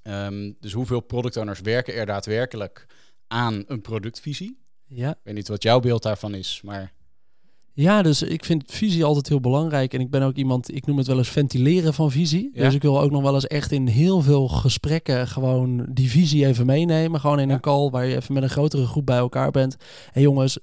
Ehm, 0.02 0.52
dus 0.60 0.72
hoeveel 0.72 1.00
product 1.00 1.36
owners 1.36 1.60
werken 1.60 1.94
er 1.94 2.06
daadwerkelijk 2.06 2.86
aan 3.26 3.64
een 3.66 3.80
productvisie? 3.80 4.64
Ja. 4.86 5.10
Ik 5.10 5.20
weet 5.22 5.34
niet 5.34 5.48
wat 5.48 5.62
jouw 5.62 5.80
beeld 5.80 6.02
daarvan 6.02 6.34
is, 6.34 6.60
maar 6.64 6.92
Ja, 7.78 8.02
dus 8.02 8.22
ik 8.22 8.44
vind 8.44 8.64
visie 8.66 9.04
altijd 9.04 9.28
heel 9.28 9.40
belangrijk. 9.40 9.94
En 9.94 10.00
ik 10.00 10.10
ben 10.10 10.22
ook 10.22 10.36
iemand, 10.36 10.74
ik 10.74 10.86
noem 10.86 10.96
het 10.98 11.06
wel 11.06 11.18
eens 11.18 11.28
ventileren 11.28 11.94
van 11.94 12.10
visie. 12.10 12.50
Ja. 12.54 12.62
Dus 12.64 12.74
ik 12.74 12.82
wil 12.82 13.00
ook 13.00 13.10
nog 13.10 13.22
wel 13.22 13.34
eens 13.34 13.46
echt 13.46 13.72
in 13.72 13.86
heel 13.86 14.22
veel 14.22 14.48
gesprekken 14.48 15.28
gewoon 15.28 15.86
die 15.90 16.10
visie 16.10 16.46
even 16.46 16.66
meenemen. 16.66 17.20
Gewoon 17.20 17.40
in 17.40 17.48
Ja. 17.48 17.54
een 17.54 17.60
call 17.60 17.90
waar 17.90 18.06
je 18.06 18.16
even 18.16 18.34
met 18.34 18.42
een 18.42 18.50
grotere 18.50 18.86
groep 18.86 19.06
bij 19.06 19.16
elkaar 19.16 19.50
bent. 19.50 19.76
Hé 19.78 20.10
hey 20.12 20.22
jongens, 20.22 20.58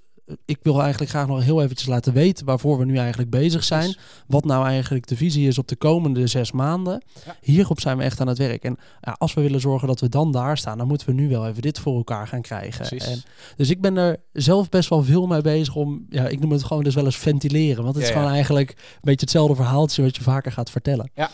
ik 0.45 0.57
wil 0.61 0.81
eigenlijk 0.81 1.11
graag 1.11 1.27
nog 1.27 1.43
heel 1.43 1.61
eventjes 1.61 1.87
laten 1.87 2.13
weten 2.13 2.45
waarvoor 2.45 2.77
we 2.77 2.85
nu 2.85 2.97
eigenlijk 2.97 3.29
bezig 3.29 3.63
zijn. 3.63 3.95
Wat 4.27 4.45
nou 4.45 4.65
eigenlijk 4.65 5.07
de 5.07 5.15
visie 5.15 5.47
is 5.47 5.57
op 5.57 5.67
de 5.67 5.75
komende 5.75 6.27
zes 6.27 6.51
maanden. 6.51 7.03
Ja. 7.25 7.35
Hierop 7.41 7.79
zijn 7.79 7.97
we 7.97 8.03
echt 8.03 8.19
aan 8.19 8.27
het 8.27 8.37
werk. 8.37 8.63
En 8.63 8.77
ja, 9.01 9.15
als 9.17 9.33
we 9.33 9.41
willen 9.41 9.59
zorgen 9.59 9.87
dat 9.87 9.99
we 9.99 10.09
dan 10.09 10.31
daar 10.31 10.57
staan, 10.57 10.77
dan 10.77 10.87
moeten 10.87 11.07
we 11.07 11.13
nu 11.13 11.29
wel 11.29 11.47
even 11.47 11.61
dit 11.61 11.79
voor 11.79 11.95
elkaar 11.95 12.27
gaan 12.27 12.41
krijgen. 12.41 12.99
En 12.99 13.23
dus 13.55 13.69
ik 13.69 13.81
ben 13.81 13.97
er 13.97 14.17
zelf 14.31 14.69
best 14.69 14.89
wel 14.89 15.03
veel 15.03 15.27
mee 15.27 15.41
bezig 15.41 15.75
om, 15.75 16.05
ja, 16.09 16.27
ik 16.27 16.39
noem 16.39 16.51
het 16.51 16.63
gewoon 16.63 16.83
dus 16.83 16.95
wel 16.95 17.05
eens 17.05 17.17
ventileren. 17.17 17.83
Want 17.83 17.95
het 17.95 18.03
is 18.03 18.09
Ja, 18.09 18.15
gewoon 18.15 18.31
eigenlijk 18.31 18.69
een 18.69 18.99
beetje 19.01 19.19
hetzelfde 19.19 19.55
verhaaltje 19.55 20.01
wat 20.03 20.15
je 20.15 20.23
vaker 20.23 20.51
gaat 20.51 20.69
vertellen. 20.69 21.11
Ja, 21.13 21.29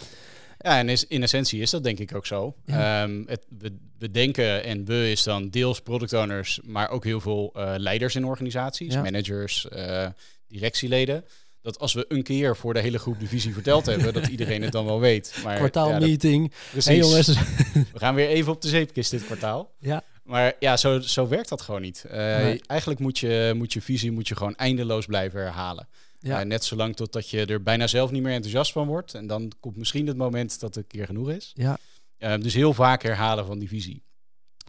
en 0.60 0.90
is, 0.90 1.08
in 1.08 1.24
essentie 1.24 1.62
is 1.62 1.70
dat 1.70 1.84
denk 1.84 2.00
ik 2.00 2.16
ook 2.16 2.26
zo. 2.26 2.56
Ja. 2.66 3.04
Ehm, 3.04 3.24
het, 3.26 3.46
we, 3.60 3.78
we 4.00 4.12
denken, 4.12 4.64
en 4.64 4.86
we 4.86 5.12
is 5.12 5.24
dan 5.24 5.50
deels 5.50 5.82
product 5.82 6.14
owners, 6.14 6.60
maar 6.64 6.90
ook 6.90 7.04
heel 7.04 7.22
veel 7.22 7.52
eh, 7.56 7.74
leiders 7.78 8.16
in 8.16 8.26
organisaties, 8.26 8.94
Ja. 8.94 9.02
managers, 9.02 9.68
eh, 9.70 10.08
directieleden. 10.48 11.26
Dat 11.62 11.80
als 11.80 11.94
we 11.94 12.06
een 12.08 12.24
keer 12.24 12.56
voor 12.56 12.74
de 12.74 12.80
hele 12.80 13.00
groep 13.00 13.20
de 13.20 13.28
visie 13.28 13.54
verteld 13.54 13.86
hebben, 13.86 14.14
dat 14.14 14.28
iedereen 14.28 14.62
het 14.62 14.72
dan 14.72 14.86
wel 14.86 15.00
weet. 15.00 15.40
Maar, 15.44 15.52
ja, 15.52 15.58
Kwartaalmeeting. 15.58 16.52
Hé 16.84 16.94
jongens. 16.94 17.28
We 17.94 18.00
gaan 18.00 18.16
weer 18.16 18.28
even 18.28 18.52
op 18.52 18.62
de 18.62 18.68
zeepkist 18.68 19.12
dit 19.12 19.26
kwartaal. 19.26 19.72
Ja. 19.80 20.04
Maar 20.24 20.54
ja, 20.60 20.78
zo, 20.78 21.00
zo 21.00 21.28
werkt 21.28 21.50
dat 21.50 21.62
gewoon 21.62 21.82
niet. 21.82 22.06
Eh, 22.10 22.18
Nee. 22.38 22.62
Eigenlijk 22.68 23.00
moet 23.00 23.20
je, 23.20 23.54
moet 23.56 23.74
je 23.74 23.82
visie 23.82 24.12
moet 24.12 24.28
je 24.28 24.36
gewoon 24.36 24.56
eindeloos 24.56 25.06
blijven 25.06 25.40
herhalen. 25.42 25.88
Ja. 26.20 26.40
Eh, 26.40 26.46
net 26.46 26.64
zolang 26.64 26.96
totdat 26.96 27.30
je 27.30 27.46
er 27.46 27.64
bijna 27.64 27.88
zelf 27.88 28.12
niet 28.12 28.22
meer 28.22 28.34
enthousiast 28.34 28.72
van 28.72 28.88
wordt. 28.88 29.14
En 29.14 29.28
dan 29.28 29.52
komt 29.60 29.76
misschien 29.76 30.08
het 30.08 30.18
moment 30.18 30.60
dat 30.60 30.76
het 30.76 30.84
een 30.84 30.90
keer 30.90 31.06
genoeg 31.06 31.30
is. 31.30 31.52
Ja. 31.56 31.78
Eh, 32.18 32.38
dus 32.40 32.54
heel 32.54 32.74
vaak 32.74 33.02
herhalen 33.02 33.46
van 33.46 33.60
die 33.60 33.68
visie. 33.68 34.04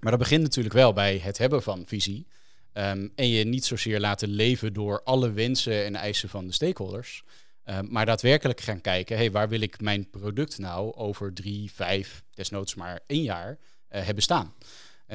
Maar 0.01 0.11
dat 0.11 0.21
begint 0.21 0.43
natuurlijk 0.43 0.75
wel 0.75 0.93
bij 0.93 1.19
het 1.19 1.39
hebben 1.39 1.63
van 1.63 1.87
visie. 1.87 2.27
Ehm, 2.73 3.09
en 3.15 3.29
je 3.29 3.45
niet 3.45 3.65
zozeer 3.65 4.01
laten 4.01 4.29
leven 4.29 4.73
door 4.73 5.03
alle 5.03 5.33
wensen 5.33 5.85
en 5.85 5.95
eisen 5.95 6.29
van 6.29 6.47
de 6.47 6.53
stakeholders. 6.53 7.23
Ehm, 7.65 7.87
maar 7.89 8.07
daadwerkelijk 8.07 8.61
gaan 8.61 8.81
kijken, 8.81 9.17
hey, 9.17 9.31
waar 9.31 9.49
wil 9.49 9.61
ik 9.61 9.81
mijn 9.81 10.11
product 10.11 10.59
nou 10.59 10.95
over 10.95 11.33
drie, 11.33 11.73
vijf, 11.73 12.23
desnoods 12.35 12.75
maar 12.75 13.01
één 13.07 13.23
jaar 13.23 13.59
eh, 13.89 14.05
hebben 14.05 14.23
staan? 14.23 14.55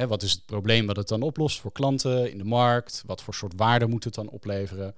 Wat 0.08 0.24
is 0.24 0.32
het 0.32 0.46
probleem 0.46 0.86
wat 0.86 0.96
het 0.96 1.08
dan 1.08 1.22
oplost 1.22 1.60
voor 1.60 1.72
klanten 1.72 2.32
in 2.32 2.38
de 2.38 2.44
markt? 2.44 3.04
Wat 3.06 3.24
voor 3.24 3.34
soort 3.34 3.54
waarde 3.56 3.88
moet 3.88 4.04
het 4.04 4.14
dan 4.14 4.30
opleveren? 4.30 4.96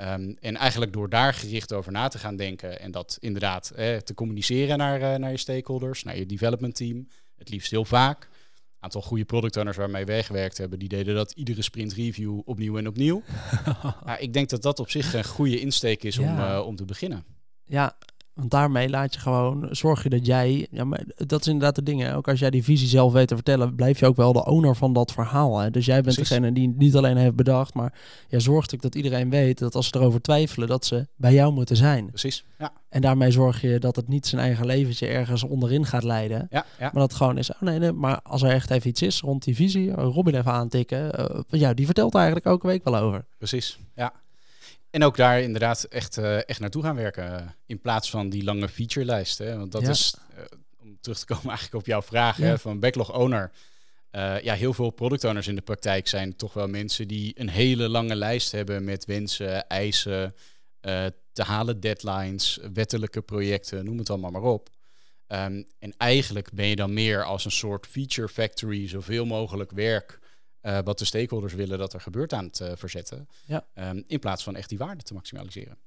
Ehm, 0.00 0.32
en 0.40 0.56
eigenlijk 0.56 0.92
door 0.92 1.08
daar 1.08 1.34
gericht 1.34 1.72
over 1.72 1.92
na 1.92 2.08
te 2.08 2.18
gaan 2.18 2.36
denken 2.36 2.80
en 2.80 2.90
dat 2.90 3.16
inderdaad 3.20 3.70
eh, 3.70 3.96
te 3.96 4.14
communiceren 4.14 4.78
naar, 4.78 5.02
eh, 5.02 5.18
naar 5.18 5.30
je 5.30 5.36
stakeholders, 5.36 6.02
naar 6.02 6.16
je 6.18 6.26
development 6.26 6.76
team, 6.76 7.08
het 7.36 7.50
liefst 7.50 7.70
heel 7.70 7.84
vaak. 7.84 8.22
Een 8.22 8.30
aantal 8.78 9.02
goede 9.02 9.24
product 9.24 9.56
owners 9.56 9.76
waarmee 9.76 10.04
wij 10.04 10.22
gewerkt 10.22 10.58
hebben, 10.58 10.78
die 10.78 10.88
deden 10.88 11.14
dat 11.14 11.32
iedere 11.32 11.62
sprint 11.62 11.92
review 11.92 12.40
opnieuw 12.44 12.78
en 12.78 12.88
opnieuw. 12.88 13.22
Ja, 14.04 14.16
ik 14.16 14.32
denk 14.32 14.48
dat 14.48 14.62
dat 14.62 14.78
op 14.78 14.90
zich 14.90 15.14
een 15.14 15.24
goede 15.24 15.60
insteek 15.60 16.02
is 16.02 16.18
om, 16.18 16.38
eh, 16.38 16.62
om 16.66 16.76
te 16.76 16.84
beginnen. 16.84 17.24
Ja, 17.64 17.96
want 18.40 18.50
daarmee 18.50 18.88
laat 18.88 19.14
je 19.14 19.20
gewoon, 19.20 19.68
zorg 19.70 20.02
je 20.02 20.08
dat 20.08 20.26
jij, 20.26 20.66
ja, 20.70 20.84
maar 20.84 21.02
dat 21.16 21.40
is 21.40 21.46
inderdaad 21.46 21.74
de 21.74 21.82
dingen. 21.82 22.14
Ook 22.14 22.28
als 22.28 22.38
jij 22.38 22.50
die 22.50 22.64
visie 22.64 22.88
zelf 22.88 23.12
weet 23.12 23.28
te 23.28 23.34
vertellen, 23.34 23.74
blijf 23.74 23.98
je 24.00 24.06
ook 24.06 24.16
wel 24.16 24.32
de 24.32 24.44
owner 24.44 24.76
van 24.76 24.92
dat 24.92 25.12
verhaal. 25.12 25.58
Hè? 25.58 25.70
Dus 25.70 25.84
jij 25.86 25.94
bent 26.02 26.14
Precies. 26.14 26.28
degene 26.28 26.52
die 26.52 26.68
het 26.68 26.76
niet 26.76 26.96
alleen 26.96 27.16
heeft 27.16 27.34
bedacht, 27.34 27.74
maar 27.74 27.92
jij 28.28 28.40
zorgt 28.40 28.74
ook 28.74 28.82
dat 28.82 28.94
iedereen 28.94 29.30
weet 29.30 29.58
dat 29.58 29.74
als 29.74 29.86
ze 29.88 29.96
erover 29.96 30.20
twijfelen, 30.22 30.68
dat 30.68 30.84
ze 30.84 31.06
bij 31.16 31.32
jou 31.32 31.52
moeten 31.52 31.76
zijn. 31.76 32.06
Precies. 32.06 32.44
Ja, 32.58 32.72
En 32.88 33.00
daarmee 33.00 33.30
zorg 33.30 33.60
je 33.60 33.78
dat 33.78 33.96
het 33.96 34.08
niet 34.08 34.26
zijn 34.26 34.40
eigen 34.40 34.66
leventje 34.66 35.06
ergens 35.06 35.42
onderin 35.42 35.86
gaat 35.86 36.04
leiden. 36.04 36.46
ja, 36.50 36.64
ja. 36.78 36.84
Maar 36.84 36.92
dat 36.92 37.02
het 37.02 37.14
gewoon 37.14 37.38
is, 37.38 37.52
oh 37.52 37.60
nee, 37.60 37.78
nee, 37.78 37.92
maar 37.92 38.20
als 38.22 38.42
er 38.42 38.50
echt 38.50 38.70
even 38.70 38.88
iets 38.90 39.02
is 39.02 39.20
rond 39.20 39.44
die 39.44 39.54
visie, 39.54 39.90
eh, 39.94 40.04
Robin 40.04 40.34
even 40.34 40.52
aantikken. 40.52 41.12
eh, 41.14 41.40
ja, 41.48 41.74
die 41.74 41.86
vertelt 41.86 42.12
er 42.12 42.18
eigenlijk 42.18 42.46
elke 42.48 42.66
week 42.66 42.84
wel 42.84 42.96
over. 42.96 43.24
precies. 43.38 43.78
Ja. 43.96 44.12
En 44.90 45.04
ook 45.04 45.16
daar 45.16 45.40
inderdaad 45.40 45.82
echt, 45.84 46.18
eh, 46.18 46.48
echt 46.48 46.60
naartoe 46.60 46.82
gaan 46.82 46.96
werken. 46.96 47.38
eh, 47.38 47.46
in 47.66 47.80
plaats 47.80 48.10
van 48.10 48.28
die 48.28 48.44
lange 48.44 48.68
featurelijst. 48.68 49.38
Hè? 49.38 49.56
Want 49.56 49.72
dat 49.72 49.82
Ja. 49.82 49.88
is, 49.90 50.14
eh, 50.36 50.42
om 50.80 50.98
terug 51.00 51.18
te 51.18 51.26
komen 51.26 51.46
eigenlijk 51.56 51.74
op 51.74 51.86
jouw 51.86 52.02
vraag 52.02 52.36
Ja. 52.38 52.44
hè, 52.44 52.58
van 52.58 52.80
backlog 52.80 53.12
owner. 53.14 53.50
Ja, 54.42 54.54
heel 54.54 54.72
veel 54.74 54.90
product 54.90 55.24
owners 55.24 55.46
in 55.46 55.54
de 55.54 55.60
praktijk 55.60 56.08
zijn 56.08 56.36
toch 56.36 56.52
wel 56.52 56.68
mensen 56.68 57.08
die 57.08 57.32
een 57.40 57.48
hele 57.48 57.88
lange 57.88 58.14
lijst 58.16 58.52
hebben 58.52 58.84
met 58.84 59.04
wensen, 59.04 59.66
eisen, 59.68 60.34
te 61.32 61.42
halen 61.42 61.80
deadlines, 61.80 62.58
wettelijke 62.72 63.20
projecten, 63.22 63.84
noem 63.84 63.98
het 63.98 64.10
allemaal 64.10 64.30
maar 64.30 64.42
op. 64.42 64.68
Ehm, 65.26 65.62
en 65.78 65.94
eigenlijk 65.96 66.52
ben 66.52 66.66
je 66.66 66.76
dan 66.76 66.92
meer 66.92 67.24
als 67.24 67.44
een 67.44 67.50
soort 67.50 67.86
feature 67.86 68.28
factory 68.28 68.88
zoveel 68.88 69.24
mogelijk 69.26 69.70
werk 69.70 70.18
wat 70.60 70.98
de 70.98 71.04
stakeholders 71.04 71.54
willen 71.54 71.78
dat 71.78 71.92
er 71.92 72.00
gebeurt 72.00 72.32
aan 72.32 72.44
het 72.44 72.62
verzetten. 72.74 73.28
Ja. 73.44 73.66
Ehm, 73.74 74.02
in 74.06 74.18
plaats 74.18 74.42
van 74.42 74.56
echt 74.56 74.68
die 74.68 74.78
waarde 74.78 75.02
te 75.02 75.14
maximaliseren. 75.14 75.78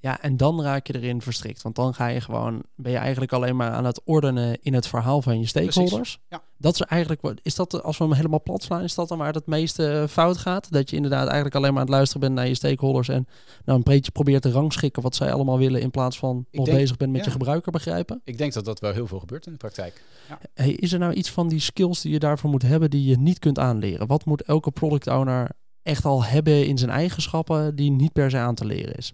Ja, 0.00 0.20
en 0.20 0.36
dan 0.36 0.62
raak 0.62 0.86
je 0.86 0.94
erin 0.94 1.22
verstrikt. 1.22 1.62
Want 1.62 1.74
dan 1.74 1.94
ga 1.94 2.06
je 2.06 2.20
gewoon, 2.20 2.62
ben 2.74 2.92
je 2.92 2.98
eigenlijk 2.98 3.32
alleen 3.32 3.56
maar 3.56 3.70
aan 3.70 3.84
het 3.84 4.00
ordenen 4.04 4.58
in 4.62 4.74
het 4.74 4.86
verhaal 4.86 5.22
van 5.22 5.40
je 5.40 5.46
stakeholders. 5.46 6.18
Ja. 6.28 6.42
Dat 6.56 6.74
is 6.74 6.80
eigenlijk, 6.80 7.20
is 7.42 7.54
dat, 7.54 7.82
als 7.82 7.98
we 7.98 8.04
hem 8.04 8.12
helemaal 8.12 8.42
plat 8.42 8.62
slaan, 8.62 8.82
is 8.82 8.94
dat 8.94 9.08
dan 9.08 9.18
waar 9.18 9.26
het 9.26 9.34
het 9.34 9.46
meeste 9.46 10.06
fout 10.08 10.36
gaat? 10.36 10.72
Dat 10.72 10.90
je 10.90 10.96
inderdaad 10.96 11.26
eigenlijk 11.26 11.54
alleen 11.54 11.72
maar 11.72 11.80
aan 11.80 11.86
het 11.86 11.94
luisteren 11.94 12.20
bent 12.20 12.34
naar 12.34 12.48
je 12.48 12.54
stakeholders 12.54 13.08
en 13.08 13.26
nou 13.64 13.78
een 13.78 13.84
beetje 13.84 14.10
probeert 14.10 14.42
te 14.42 14.50
rangschikken 14.50 15.02
wat 15.02 15.14
zij 15.14 15.32
allemaal 15.32 15.58
willen 15.58 15.80
in 15.80 15.90
plaats 15.90 16.18
van 16.18 16.46
nog 16.52 16.70
bezig 16.70 16.96
bent 16.96 17.12
met 17.12 17.24
je 17.24 17.30
gebruiker 17.30 17.72
begrijpen? 17.72 18.20
Ik 18.24 18.38
denk 18.38 18.52
dat 18.52 18.64
dat 18.64 18.80
wel 18.80 18.92
heel 18.92 19.06
veel 19.06 19.18
gebeurt 19.18 19.46
in 19.46 19.52
de 19.52 19.58
praktijk. 19.58 20.02
Ja. 20.28 20.38
Hey, 20.54 20.70
is 20.70 20.92
er 20.92 20.98
nou 20.98 21.12
iets 21.12 21.30
van 21.30 21.48
die 21.48 21.60
skills 21.60 22.00
die 22.00 22.12
je 22.12 22.18
daarvoor 22.18 22.50
moet 22.50 22.62
hebben 22.62 22.90
die 22.90 23.08
je 23.08 23.18
niet 23.18 23.38
kunt 23.38 23.58
aanleren? 23.58 24.06
Wat 24.06 24.24
moet 24.24 24.42
elke 24.42 24.70
product 24.70 25.06
owner 25.06 25.50
echt 25.82 26.04
al 26.04 26.24
hebben 26.24 26.66
in 26.66 26.78
zijn 26.78 26.90
eigenschappen 26.90 27.76
die 27.76 27.90
niet 27.90 28.12
per 28.12 28.30
se 28.30 28.38
aan 28.38 28.54
te 28.54 28.64
leren 28.64 28.94
is? 28.94 29.12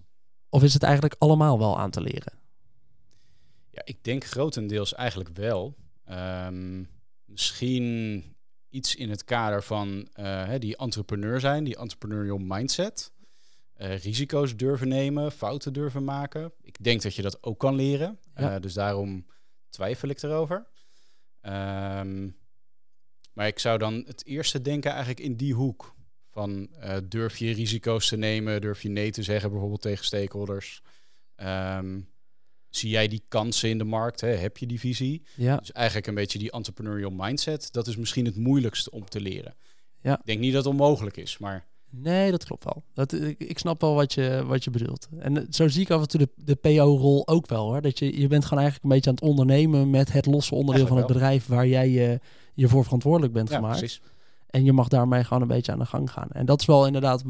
Of 0.55 0.63
is 0.63 0.75
het 0.75 0.83
eigenlijk 0.83 1.15
allemaal 1.19 1.59
wel 1.59 1.79
aan 1.79 1.91
te 1.91 2.01
leren? 2.01 2.33
Ja, 3.71 3.83
ik 3.85 4.05
denk 4.05 4.25
grotendeels 4.25 4.95
eigenlijk 4.95 5.29
wel. 5.29 5.77
Ehm, 6.05 6.85
misschien 7.25 8.25
iets 8.69 8.95
in 8.95 9.11
het 9.11 9.25
kader 9.25 9.63
van 9.63 10.09
uh, 10.17 10.53
die 10.59 10.77
entrepreneur 10.77 11.41
zijn, 11.41 11.65
die 11.65 11.77
entrepreneurial 11.77 12.39
mindset. 12.39 13.13
Uh, 13.77 13.99
risico's 13.99 14.57
durven 14.57 14.89
nemen, 14.89 15.33
fouten 15.33 15.73
durven 15.73 16.05
maken. 16.05 16.53
Ik 16.61 16.85
denk 16.85 17.03
dat 17.03 17.15
je 17.15 17.23
dat 17.23 17.43
ook 17.43 17.59
kan 17.59 17.75
leren. 17.75 18.19
Uh, 18.37 18.57
dus 18.61 18.73
daarom 18.73 19.27
twijfel 19.69 20.09
ik 20.09 20.23
erover. 20.23 20.67
Um, 21.43 22.37
maar 23.33 23.47
ik 23.47 23.59
zou 23.59 23.79
dan 23.79 24.05
het 24.07 24.25
eerste 24.27 24.63
denken 24.63 24.91
eigenlijk 24.91 25.21
in 25.21 25.37
die 25.37 25.55
hoek. 25.55 25.94
Van 26.35 26.69
uh, 26.83 26.97
durf 27.09 27.37
je 27.37 27.53
risico's 27.53 28.09
te 28.09 28.17
nemen? 28.17 28.61
Durf 28.61 28.83
je 28.83 28.89
nee 28.89 29.11
te 29.11 29.23
zeggen 29.23 29.51
bijvoorbeeld 29.51 29.83
tegen 29.83 30.05
stakeholders? 30.05 30.83
Um, 31.37 32.09
zie 32.69 32.91
jij 32.91 33.09
die 33.09 33.25
kansen 33.29 33.69
in 33.69 33.79
de 33.79 33.85
markt? 33.85 34.21
Hè? 34.21 34.29
Heb 34.29 34.57
je 34.57 34.67
die 34.67 34.81
visie? 34.81 35.23
Ja. 35.37 35.57
Dus 35.57 35.73
eigenlijk 35.73 36.07
een 36.07 36.15
beetje 36.15 36.39
die 36.39 36.51
entrepreneurial 36.51 37.11
mindset. 37.11 37.73
Dat 37.73 37.87
is 37.87 37.97
misschien 37.97 38.25
het 38.25 38.37
moeilijkste 38.37 38.91
om 38.91 39.05
te 39.05 39.21
leren. 39.21 39.55
Ja. 40.01 40.19
Ik 40.19 40.25
denk 40.27 40.41
niet 40.41 40.53
dat 40.53 40.65
het 40.65 40.73
onmogelijk 40.73 41.17
is, 41.17 41.39
maar... 41.39 41.67
Nee, 41.91 42.31
dat 42.31 42.45
klopt 42.45 42.65
wel. 42.65 42.85
Dat, 42.95 43.13
ik, 43.13 43.39
ik 43.39 43.59
snap 43.59 43.81
wel 43.81 43.95
wat 43.95 44.13
je, 44.13 44.43
wat 44.47 44.65
je 44.65 44.71
bedoelt. 44.71 45.09
En 45.19 45.37
eh, 45.37 45.45
zo 45.51 45.69
zie 45.69 45.83
ik 45.83 45.91
af 45.91 46.01
en 46.01 46.09
toe 46.09 46.21
de, 46.21 46.29
de 46.37 46.55
PO-rol 46.55 47.29
ook 47.29 47.49
wel 47.49 47.65
hoor. 47.65 47.81
Dat 47.81 47.99
je, 47.99 48.21
je 48.21 48.29
bent 48.29 48.45
gewoon 48.45 48.63
eigenlijk 48.63 48.85
een 48.85 48.97
beetje 48.97 49.11
aan 49.11 49.17
het 49.17 49.25
ondernemen 49.25 49.91
met 49.91 50.13
het 50.13 50.27
losse 50.27 50.55
onderdeel 50.55 50.87
van 50.87 50.97
het 50.97 51.07
bedrijf 51.07 51.47
waar 51.47 51.67
jij 51.67 51.89
je, 51.89 52.21
je 52.55 52.69
voor 52.69 52.85
verantwoordelijk 52.85 53.33
bent 53.33 53.49
ja, 53.49 53.57
gemaakt. 53.57 53.79
Precies. 53.79 54.01
En 54.55 54.65
je 54.65 54.73
mag 54.73 54.89
daarmee 54.89 55.25
gewoon 55.25 55.43
een 55.43 55.49
beetje 55.49 55.73
aan 55.73 55.79
de 55.79 55.85
gang 55.87 56.11
gaan. 56.11 56.29
En 56.31 56.47
dat 56.47 56.61
is 56.61 56.67
wel 56.67 56.87
inderdaad 56.87 57.23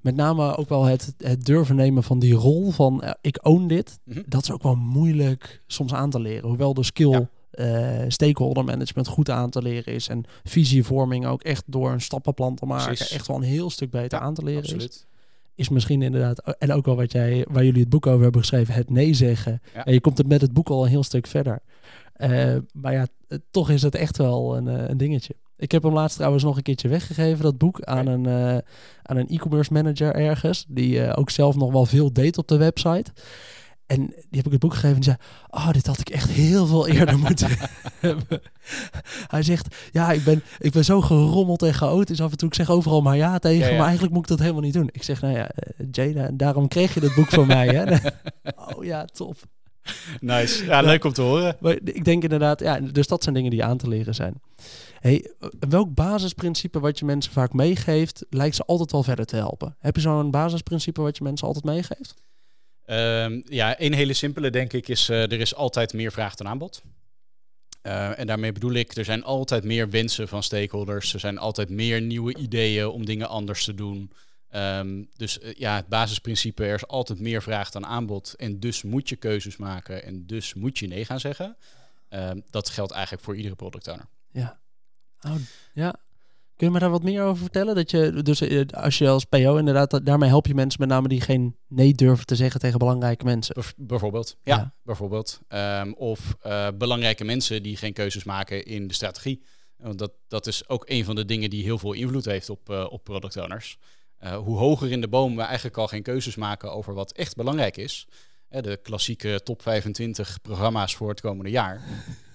met 0.00 0.14
name 0.16 0.56
ook 0.56 0.68
wel 0.68 0.84
het, 0.84 1.14
het 1.18 1.44
durven 1.44 1.76
nemen 1.76 2.02
van 2.02 2.18
die 2.18 2.34
rol 2.34 2.70
van 2.70 3.00
uh, 3.04 3.10
ik 3.20 3.38
own 3.42 3.66
dit. 3.66 3.98
Mhm. 4.04 4.22
Dat 4.26 4.42
is 4.42 4.50
ook 4.50 4.62
wel 4.62 4.74
moeilijk 4.74 5.62
soms 5.66 5.94
aan 5.94 6.10
te 6.10 6.20
leren. 6.20 6.48
Hoewel 6.48 6.74
de 6.74 6.82
skill 6.82 7.10
Ja. 7.10 7.28
eh, 7.50 8.04
stakeholder 8.08 8.64
management 8.64 9.08
goed 9.08 9.30
aan 9.30 9.50
te 9.50 9.62
leren 9.62 9.92
is. 9.94 10.08
En 10.08 10.24
visievorming 10.42 11.26
ook 11.26 11.42
echt 11.42 11.62
door 11.66 11.92
een 11.92 12.00
stappenplan 12.00 12.54
te 12.54 12.66
maken. 12.66 12.86
Precies. 12.86 13.10
Echt 13.10 13.26
wel 13.26 13.36
een 13.36 13.42
heel 13.42 13.70
stuk 13.70 13.90
beter 13.90 14.18
Ja, 14.18 14.24
aan 14.24 14.34
te 14.34 14.44
leren 14.44 14.62
is. 14.62 14.72
Absoluut. 14.72 15.06
Is 15.54 15.68
misschien 15.68 16.02
inderdaad, 16.02 16.56
en 16.58 16.72
ook 16.72 16.86
al 16.86 16.96
wat 16.96 17.12
jij, 17.12 17.46
waar 17.50 17.64
jullie 17.64 17.80
het 17.80 17.90
boek 17.90 18.06
over 18.06 18.22
hebben 18.22 18.40
geschreven, 18.40 18.74
het 18.74 18.90
nee 18.90 19.14
zeggen. 19.14 19.62
Ja. 19.74 19.84
En 19.84 19.92
je 19.92 20.00
komt 20.00 20.18
het 20.18 20.26
met 20.28 20.40
het 20.40 20.52
boek 20.52 20.68
al 20.68 20.82
een 20.84 20.90
heel 20.90 21.02
stuk 21.02 21.26
verder. 21.26 21.60
Eh, 22.12 22.56
maar 22.72 22.92
ja, 22.92 23.06
eh, 23.28 23.38
toch 23.50 23.70
is 23.70 23.82
het 23.82 23.94
echt 23.94 24.16
wel 24.16 24.56
een, 24.56 24.68
eh, 24.68 24.88
een 24.88 24.96
dingetje. 24.96 25.34
Ik 25.62 25.72
heb 25.72 25.82
hem 25.82 25.92
laatst 25.92 26.16
trouwens 26.16 26.44
nog 26.44 26.56
een 26.56 26.62
keertje 26.62 26.88
weggegeven, 26.88 27.42
dat 27.42 27.58
boek, 27.58 27.82
aan 27.82 28.06
een, 28.06 28.26
eh, 28.26 28.58
aan 29.02 29.16
een 29.16 29.28
e-commerce 29.28 29.72
manager 29.72 30.14
ergens. 30.14 30.64
Die 30.68 31.02
eh, 31.02 31.18
ook 31.18 31.30
zelf 31.30 31.56
nog 31.56 31.72
wel 31.72 31.86
veel 31.86 32.12
deed 32.12 32.38
op 32.38 32.48
de 32.48 32.56
website. 32.56 33.12
En 33.86 34.06
die 34.06 34.16
heb 34.30 34.46
ik 34.46 34.52
het 34.52 34.60
boek 34.60 34.74
gegeven 34.74 34.96
en 34.96 35.02
die 35.02 35.04
zei, 35.04 35.16
oh, 35.50 35.72
dit 35.72 35.86
had 35.86 35.98
ik 35.98 36.08
echt 36.10 36.30
heel 36.30 36.66
veel 36.66 36.88
eerder 36.88 37.18
moeten 37.28 37.48
hebben. 38.00 38.40
Hij 39.26 39.42
zegt, 39.42 39.76
ja, 39.92 40.12
ik 40.12 40.24
ben, 40.24 40.42
ik 40.58 40.72
ben 40.72 40.84
zo 40.84 41.00
gerommeld 41.00 41.62
en 41.62 41.74
chaotisch 41.74 42.20
af 42.20 42.30
en 42.30 42.36
toe. 42.36 42.48
Ik 42.48 42.54
zeg 42.54 42.70
overal 42.70 43.02
maar 43.02 43.16
ja 43.16 43.38
tegen, 43.38 43.58
Ja, 43.58 43.68
ja. 43.68 43.76
maar 43.76 43.84
eigenlijk 43.84 44.14
moet 44.14 44.22
ik 44.22 44.28
dat 44.28 44.38
helemaal 44.38 44.62
niet 44.62 44.74
doen. 44.74 44.88
Ik 44.92 45.02
zeg, 45.02 45.20
nou 45.20 45.34
ja, 45.34 45.48
eh, 45.48 45.86
Jada, 45.90 46.30
daarom 46.32 46.68
kreeg 46.68 46.94
je 46.94 47.00
het 47.00 47.14
boek 47.14 47.28
van 47.28 47.46
mij, 47.46 47.68
hè. 47.68 47.96
oh 48.76 48.84
ja, 48.84 49.04
top. 49.04 49.36
Nice. 50.20 50.64
Ja, 50.64 50.80
leuk 50.80 51.04
om 51.04 51.12
te 51.12 51.22
horen. 51.22 51.56
Maar 51.60 51.78
ik 51.84 52.04
denk 52.04 52.22
inderdaad, 52.22 52.60
ja, 52.60 52.80
dus 52.80 53.06
dat 53.06 53.22
zijn 53.22 53.34
dingen 53.34 53.50
die 53.50 53.64
aan 53.64 53.78
te 53.78 53.88
leren 53.88 54.14
zijn. 54.14 54.34
Hey, 55.02 55.32
eh, 55.40 55.48
welk 55.68 55.94
basisprincipe 55.94 56.80
wat 56.80 56.98
je 56.98 57.04
mensen 57.04 57.32
vaak 57.32 57.52
meegeeft, 57.52 58.24
lijkt 58.30 58.56
ze 58.56 58.64
altijd 58.64 58.92
wel 58.92 59.02
verder 59.02 59.24
te 59.24 59.36
helpen? 59.36 59.76
Heb 59.78 59.96
je 59.96 60.00
zo'n 60.00 60.30
basisprincipe 60.30 61.00
wat 61.00 61.16
je 61.16 61.24
mensen 61.24 61.46
altijd 61.46 61.64
meegeeft? 61.64 62.14
Ehm, 62.84 63.40
ja, 63.44 63.80
een 63.80 63.92
hele 63.92 64.12
simpele 64.12 64.50
denk 64.50 64.72
ik 64.72 64.88
is, 64.88 65.08
eh, 65.08 65.22
er 65.22 65.40
is 65.40 65.54
altijd 65.54 65.92
meer 65.92 66.12
vraag 66.12 66.34
dan 66.34 66.48
aanbod. 66.48 66.82
Eh, 67.82 68.18
en 68.18 68.26
daarmee 68.26 68.52
bedoel 68.52 68.72
ik, 68.72 68.96
er 68.96 69.04
zijn 69.04 69.24
altijd 69.24 69.64
meer 69.64 69.90
wensen 69.90 70.28
van 70.28 70.42
stakeholders. 70.42 71.14
Er 71.14 71.20
zijn 71.20 71.38
altijd 71.38 71.68
meer 71.68 72.00
nieuwe 72.00 72.36
ideeën 72.36 72.86
om 72.86 73.04
dingen 73.04 73.28
anders 73.28 73.64
te 73.64 73.74
doen. 73.74 74.12
Ehm, 74.48 75.02
dus 75.16 75.38
ja, 75.56 75.76
het 75.76 75.86
basisprincipe, 75.86 76.64
er 76.64 76.74
is 76.74 76.86
altijd 76.86 77.20
meer 77.20 77.42
vraag 77.42 77.70
dan 77.70 77.86
aanbod. 77.86 78.34
En 78.36 78.60
dus 78.60 78.82
moet 78.82 79.08
je 79.08 79.16
keuzes 79.16 79.56
maken 79.56 80.04
en 80.04 80.26
dus 80.26 80.54
moet 80.54 80.78
je 80.78 80.86
nee 80.86 81.04
gaan 81.04 81.20
zeggen. 81.20 81.56
Ehm, 82.08 82.40
dat 82.50 82.68
geldt 82.68 82.92
eigenlijk 82.92 83.24
voor 83.24 83.36
iedere 83.36 83.54
product 83.54 83.88
owner. 83.88 84.06
Ja. 84.32 84.60
Oh, 85.26 85.34
ja. 85.74 85.94
Kun 86.56 86.66
je 86.66 86.72
me 86.72 86.78
daar 86.80 86.90
wat 86.90 87.02
meer 87.02 87.22
over 87.22 87.42
vertellen? 87.42 87.74
Dat 87.74 87.90
je, 87.90 88.22
dus 88.22 88.40
eh, 88.40 88.66
als 88.66 88.98
je 88.98 89.08
als 89.08 89.24
PO 89.24 89.56
inderdaad, 89.56 90.06
daarmee 90.06 90.28
help 90.28 90.46
je 90.46 90.54
mensen 90.54 90.80
met 90.80 90.88
name 90.88 91.08
die 91.08 91.20
geen 91.20 91.56
nee 91.68 91.94
durven 91.94 92.26
te 92.26 92.36
zeggen 92.36 92.60
tegen 92.60 92.78
belangrijke 92.78 93.24
mensen. 93.24 93.54
Bijv- 93.54 93.72
bijvoorbeeld. 93.76 94.36
Ja, 94.42 94.56
Ja. 94.56 94.74
bijvoorbeeld. 94.82 95.40
Ehm, 95.48 95.92
of 95.92 96.36
eh, 96.40 96.68
belangrijke 96.78 97.24
mensen 97.24 97.62
die 97.62 97.76
geen 97.76 97.92
keuzes 97.92 98.24
maken 98.24 98.64
in 98.64 98.86
de 98.88 98.94
strategie. 98.94 99.42
Want 99.76 99.98
dat, 99.98 100.12
dat 100.28 100.46
is 100.46 100.68
ook 100.68 100.84
een 100.88 101.04
van 101.04 101.14
de 101.14 101.24
dingen 101.24 101.50
die 101.50 101.62
heel 101.62 101.78
veel 101.78 101.92
invloed 101.92 102.24
heeft 102.24 102.50
op, 102.50 102.70
eh, 102.70 102.86
op 102.90 103.04
product 103.04 103.36
owners. 103.36 103.78
Hoe 104.44 104.56
hoger 104.58 104.90
in 104.90 105.00
de 105.00 105.08
boom 105.08 105.36
we 105.36 105.42
eigenlijk 105.42 105.76
al 105.76 105.86
geen 105.88 106.02
keuzes 106.02 106.36
maken 106.36 106.72
over 106.72 106.94
wat 106.94 107.12
echt 107.12 107.36
belangrijk 107.36 107.76
is. 107.76 108.06
De 108.48 108.78
klassieke 108.82 109.40
top 109.44 109.62
25 109.62 110.38
programma's 110.42 110.94
voor 110.96 111.08
het 111.08 111.20
komende 111.20 111.50
jaar. 111.50 111.80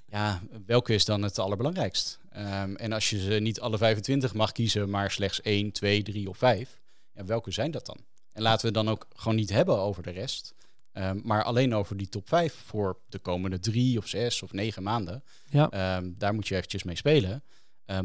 Ja, 0.09 0.41
welke 0.65 0.93
is 0.93 1.05
dan 1.05 1.21
het 1.21 1.39
allerbelangrijkst? 1.39 2.19
Ehm, 2.37 2.75
en 2.75 2.91
als 2.91 3.09
je 3.09 3.19
ze 3.19 3.33
niet 3.33 3.59
alle 3.59 3.77
25 3.77 4.33
mag 4.33 4.51
kiezen, 4.51 4.89
maar 4.89 5.11
slechts 5.11 5.41
1, 5.41 5.71
2, 5.71 6.03
3 6.03 6.29
of 6.29 6.37
5, 6.37 6.81
ja, 7.13 7.25
welke 7.25 7.51
zijn 7.51 7.71
dat 7.71 7.85
dan? 7.85 7.97
En 8.31 8.41
laten 8.41 8.61
we 8.61 8.65
het 8.65 8.85
dan 8.85 8.89
ook 8.89 9.07
gewoon 9.15 9.35
niet 9.35 9.49
hebben 9.49 9.77
over 9.77 10.03
de 10.03 10.11
rest, 10.11 10.53
ehm, 10.91 11.19
maar 11.23 11.43
alleen 11.43 11.75
over 11.75 11.97
die 11.97 12.09
top 12.09 12.27
5 12.27 12.53
voor 12.53 12.99
de 13.09 13.19
komende 13.19 13.59
drie 13.59 13.97
of 13.97 14.07
zes 14.07 14.41
of 14.43 14.51
negen 14.51 14.83
maanden. 14.83 15.23
Ja. 15.49 15.69
Ehm, 15.69 16.11
daar 16.17 16.33
moet 16.33 16.47
je 16.47 16.55
eventjes 16.55 16.83
mee 16.83 16.95
spelen, 16.95 17.43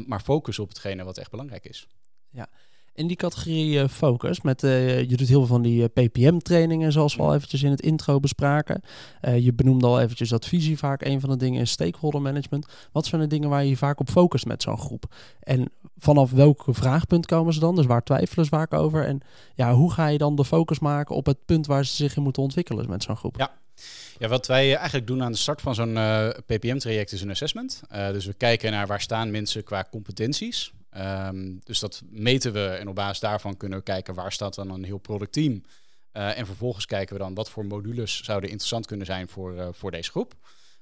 maar 0.06 0.20
focus 0.20 0.58
op 0.58 0.68
hetgene 0.68 1.04
wat 1.04 1.18
echt 1.18 1.30
belangrijk 1.30 1.64
is. 1.64 1.86
In 2.94 3.06
die 3.06 3.16
categorie 3.16 3.80
eh, 3.80 3.88
focus, 3.88 4.40
met, 4.40 4.62
eh, 4.62 5.00
je 5.00 5.16
doet 5.16 5.28
heel 5.28 5.38
veel 5.38 5.46
van 5.46 5.62
die 5.62 5.88
PPM-trainingen, 5.88 6.92
zoals 6.92 7.16
we 7.16 7.22
al 7.22 7.34
eventjes 7.34 7.62
in 7.62 7.70
het 7.70 7.80
intro 7.80 8.20
bespraken. 8.20 8.80
Eh, 9.20 9.38
je 9.38 9.52
benoemde 9.52 9.86
al 9.86 10.00
eventjes 10.00 10.28
dat 10.28 10.46
visie 10.46 10.78
vaak 10.78 11.04
een 11.04 11.20
van 11.20 11.30
de 11.30 11.36
dingen 11.36 11.60
is, 11.60 11.70
stakeholder 11.70 12.22
management. 12.22 12.66
Wat 12.92 13.06
zijn 13.06 13.20
de 13.20 13.26
dingen 13.26 13.48
waar 13.48 13.62
je 13.62 13.68
je 13.68 13.76
vaak 13.76 14.00
op 14.00 14.10
focust 14.10 14.46
met 14.46 14.62
zo'n 14.62 14.78
groep? 14.78 15.14
En 15.40 15.72
vanaf 15.98 16.30
welk 16.30 16.64
vraagpunt 16.66 17.26
komen 17.26 17.54
ze 17.54 17.60
dan? 17.60 17.76
Dus 17.76 17.86
waar 17.86 18.02
twijfelen 18.02 18.44
ze 18.44 18.50
vaak 18.50 18.74
over? 18.74 19.06
En 19.06 19.20
ja, 19.54 19.74
hoe 19.74 19.92
ga 19.92 20.06
je 20.06 20.18
dan 20.18 20.36
de 20.36 20.44
focus 20.44 20.78
maken 20.78 21.16
op 21.16 21.26
het 21.26 21.44
punt 21.44 21.66
waar 21.66 21.86
ze 21.86 21.94
zich 21.94 22.16
in 22.16 22.22
moeten 22.22 22.42
ontwikkelen 22.42 22.88
met 22.88 23.02
zo'n 23.02 23.16
groep? 23.16 23.38
Ja. 23.38 23.60
Ja, 24.18 24.28
wat 24.28 24.46
wij 24.46 24.74
eigenlijk 24.74 25.06
doen 25.06 25.22
aan 25.22 25.32
de 25.32 25.38
start 25.38 25.60
van 25.60 25.74
zo'n 25.74 25.96
eh, 25.96 26.28
PPM-traject 26.46 27.12
is 27.12 27.22
een 27.22 27.30
assessment. 27.30 27.82
Eh, 27.88 28.10
dus 28.10 28.26
we 28.26 28.32
kijken 28.32 28.70
naar 28.70 28.86
waar 28.86 29.00
staan 29.00 29.30
mensen 29.30 29.64
qua 29.64 29.86
competenties. 29.90 30.72
Ehm, 30.92 31.54
dus 31.64 31.78
dat 31.78 32.02
meten 32.10 32.52
we 32.52 32.66
en 32.66 32.88
op 32.88 32.94
basis 32.94 33.20
daarvan 33.20 33.56
kunnen 33.56 33.78
we 33.78 33.84
kijken 33.84 34.14
waar 34.14 34.32
staat 34.32 34.54
dan 34.54 34.70
een 34.70 34.84
heel 34.84 34.98
productteam. 34.98 35.62
Eh 36.12 36.38
en 36.38 36.46
vervolgens 36.46 36.86
kijken 36.86 37.16
we 37.16 37.22
dan 37.22 37.34
wat 37.34 37.50
voor 37.50 37.64
modules 37.66 38.22
zouden 38.24 38.48
interessant 38.50 38.86
kunnen 38.86 39.06
zijn 39.06 39.28
voor, 39.28 39.56
eh, 39.58 39.68
voor 39.72 39.90
deze 39.90 40.10
groep. 40.10 40.34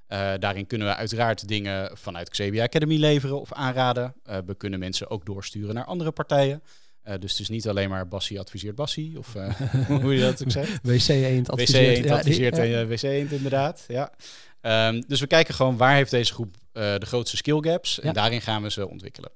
Eh, 0.07 0.33
daarin 0.39 0.67
kunnen 0.67 0.87
we 0.89 0.95
uiteraard 0.95 1.49
dingen 1.49 1.91
vanuit 1.99 2.29
Xebia 2.29 2.63
Academy 2.65 2.97
leveren 2.97 3.41
of 3.41 3.53
aanraden. 3.53 4.15
We 4.47 4.55
kunnen 4.57 4.79
mensen 4.79 5.11
ook 5.11 5.27
doorsturen 5.27 5.75
naar 5.75 5.85
andere 5.85 6.11
partijen. 6.11 6.63
Eh, 7.03 7.15
dus 7.19 7.31
het 7.31 7.41
is 7.41 7.49
niet 7.49 7.69
alleen 7.69 7.89
maar 7.89 8.09
Bassie 8.09 8.41
adviseert 8.41 8.75
Bassie, 8.75 9.19
of 9.19 9.33
hoe 10.03 10.15
je 10.15 10.21
dat 10.21 10.43
ook 10.43 10.51
zegt. 10.51 10.79
WC 10.83 11.09
Eend 11.09 11.47
WC 11.47 11.53
adviseert. 11.53 11.97
Eend 11.97 12.05
ja, 12.05 12.15
adviseert 12.15 12.59
en 12.59 12.89
WC 12.89 13.03
Eend 13.03 13.33
inderdaad. 13.33 13.85
Ja. 13.89 14.13
Ehm, 14.61 15.03
dus 15.07 15.21
we 15.21 15.27
kijken 15.27 15.55
gewoon 15.55 15.77
waar 15.77 15.95
heeft 15.95 16.11
deze 16.11 16.33
groep 16.33 16.55
de 16.73 17.07
grootste 17.07 17.37
skill 17.37 17.59
gaps 17.61 18.01
en 18.01 18.07
Ja. 18.07 18.13
daarin 18.13 18.41
gaan 18.41 18.63
we 18.63 18.71
ze 18.71 18.89
ontwikkelen. 18.89 19.31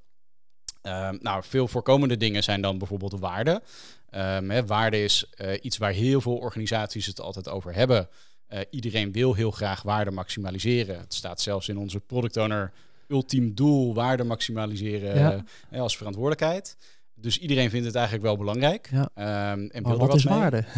Ehm, 0.84 1.16
nou, 1.20 1.42
veel 1.46 1.68
voorkomende 1.68 2.16
dingen 2.16 2.42
zijn 2.42 2.60
dan 2.60 2.78
bijvoorbeeld 2.78 3.18
waarde. 3.18 3.62
Ehm, 4.10 4.50
hè, 4.50 4.66
waarde 4.66 5.02
is 5.02 5.24
eh, 5.34 5.58
iets 5.62 5.78
waar 5.78 5.92
heel 5.92 6.20
veel 6.20 6.36
organisaties 6.36 7.06
het 7.06 7.20
altijd 7.20 7.48
over 7.48 7.74
hebben. 7.74 8.08
Eh, 8.46 8.60
iedereen 8.70 9.12
wil 9.12 9.34
heel 9.34 9.50
graag 9.50 9.82
waarde 9.82 10.10
maximaliseren. 10.10 10.98
Het 10.98 11.14
staat 11.14 11.40
zelfs 11.40 11.68
in 11.68 11.78
onze 11.78 12.00
product 12.00 12.36
owner 12.36 12.72
ultiem 13.08 13.54
doel, 13.54 13.94
waarde 13.94 14.24
maximaliseren 14.24 15.18
Ja. 15.18 15.44
eh, 15.70 15.80
als 15.80 15.96
verantwoordelijkheid. 15.96 16.76
Dus 17.14 17.38
iedereen 17.38 17.70
vindt 17.70 17.86
het 17.86 17.94
eigenlijk 17.94 18.24
wel 18.26 18.36
belangrijk. 18.36 18.88
Ja. 18.92 19.08
Ehm, 19.14 19.26
en 19.58 19.68
wil 19.70 19.82
Maar 19.82 19.96
wat 19.96 20.08
wat 20.08 20.16
is 20.16 20.24
mee. 20.24 20.38
waarde? 20.38 20.64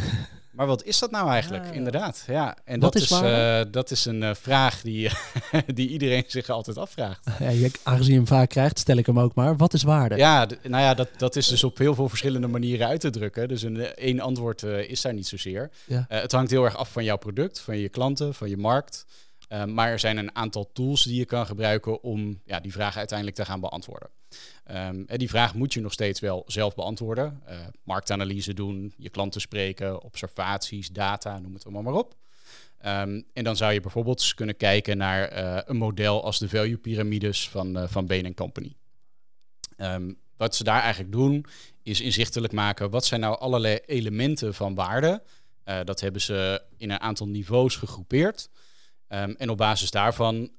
Maar 0.56 0.66
wat 0.66 0.84
is 0.84 0.98
dat 0.98 1.10
nou 1.10 1.30
eigenlijk? 1.30 1.64
Ja, 1.64 1.70
ja. 1.70 1.76
Inderdaad, 1.76 2.24
ja. 2.26 2.56
En 2.64 2.80
dat 2.80 2.94
is 2.94 3.10
eh, 3.10 3.60
dat 3.70 3.90
is 3.90 4.04
een 4.04 4.22
eh, 4.22 4.34
vraag 4.34 4.80
die, 4.82 5.10
die 5.74 5.88
iedereen 5.88 6.24
zich 6.26 6.48
altijd 6.48 6.78
afvraagt. 6.78 7.26
Ja, 7.38 7.48
je- 7.48 7.70
aangezien 7.82 8.10
je 8.12 8.18
hem 8.18 8.26
vaak 8.26 8.48
krijgt, 8.48 8.78
stel 8.78 8.96
ik 8.96 9.06
hem 9.06 9.18
ook 9.20 9.34
maar. 9.34 9.56
Wat 9.56 9.72
is 9.74 9.82
waarde? 9.82 10.16
Ja, 10.16 10.46
nou 10.62 10.82
ja, 10.82 10.94
dat, 10.94 11.08
dat 11.16 11.36
is 11.36 11.46
dus 11.48 11.64
op 11.64 11.78
heel 11.78 11.94
veel 11.94 12.08
verschillende 12.08 12.46
manieren 12.46 12.86
uit 12.86 13.00
te 13.00 13.10
drukken. 13.10 13.48
Dus 13.48 13.62
een 13.62 13.76
eh, 13.80 13.82
één 14.06 14.20
antwoord 14.20 14.62
eh, 14.62 14.90
is 14.90 15.00
daar 15.00 15.14
niet 15.14 15.26
zozeer. 15.26 15.70
Ja. 15.86 16.04
Eh, 16.08 16.20
het 16.20 16.32
hangt 16.32 16.50
heel 16.50 16.64
erg 16.64 16.76
af 16.76 16.92
van 16.92 17.04
jouw 17.04 17.16
product, 17.18 17.60
van 17.60 17.78
je 17.78 17.88
klanten, 17.88 18.34
van 18.34 18.48
je 18.48 18.56
markt. 18.56 19.06
Eh, 19.48 19.64
maar 19.64 19.88
er 19.90 19.98
zijn 19.98 20.16
een 20.16 20.36
aantal 20.36 20.70
tools 20.72 21.02
die 21.02 21.18
je 21.18 21.24
kan 21.24 21.46
gebruiken 21.46 22.02
om 22.02 22.40
ja, 22.44 22.60
die 22.60 22.72
vraag 22.72 22.96
uiteindelijk 22.96 23.36
te 23.38 23.44
gaan 23.44 23.60
beantwoorden. 23.60 24.08
Ehm, 24.66 25.04
die 25.06 25.28
vraag 25.28 25.54
moet 25.54 25.74
je 25.74 25.80
nog 25.80 25.92
steeds 25.92 26.20
wel 26.20 26.42
zelf 26.46 26.74
beantwoorden. 26.74 27.40
Eh, 27.44 27.58
marktanalyse 27.82 28.54
doen, 28.54 28.94
je 28.96 29.10
klanten 29.10 29.40
spreken, 29.40 30.02
observaties, 30.02 30.90
data, 30.90 31.38
noem 31.38 31.54
het 31.54 31.64
allemaal 31.64 31.82
maar 31.82 31.94
op. 31.94 32.16
Ehm, 32.78 33.22
en 33.32 33.44
dan 33.44 33.56
zou 33.56 33.72
je 33.72 33.80
bijvoorbeeld 33.80 34.34
kunnen 34.34 34.56
kijken 34.56 34.96
naar 34.96 35.28
eh, 35.28 35.62
een 35.64 35.76
model 35.76 36.24
als 36.24 36.38
de 36.38 36.48
value 36.48 36.76
pyramides 36.76 37.48
van, 37.48 37.78
eh 37.78 37.88
van 37.88 38.06
Bain 38.06 38.34
Company. 38.34 38.76
Ehm, 39.76 40.12
wat 40.36 40.56
ze 40.56 40.64
daar 40.64 40.80
eigenlijk 40.80 41.12
doen, 41.12 41.46
is 41.82 42.00
inzichtelijk 42.00 42.52
maken 42.52 42.90
wat 42.90 43.04
zijn 43.04 43.20
nou 43.20 43.38
allerlei 43.38 43.78
elementen 43.86 44.54
van 44.54 44.74
waarde. 44.74 45.22
Eh, 45.64 45.80
dat 45.84 46.00
hebben 46.00 46.20
ze 46.20 46.62
in 46.76 46.90
een 46.90 47.00
aantal 47.00 47.28
niveaus 47.28 47.76
gegroepeerd. 47.76 48.48
En 49.06 49.50
op 49.50 49.56
basis 49.56 49.90
daarvan 49.90 50.50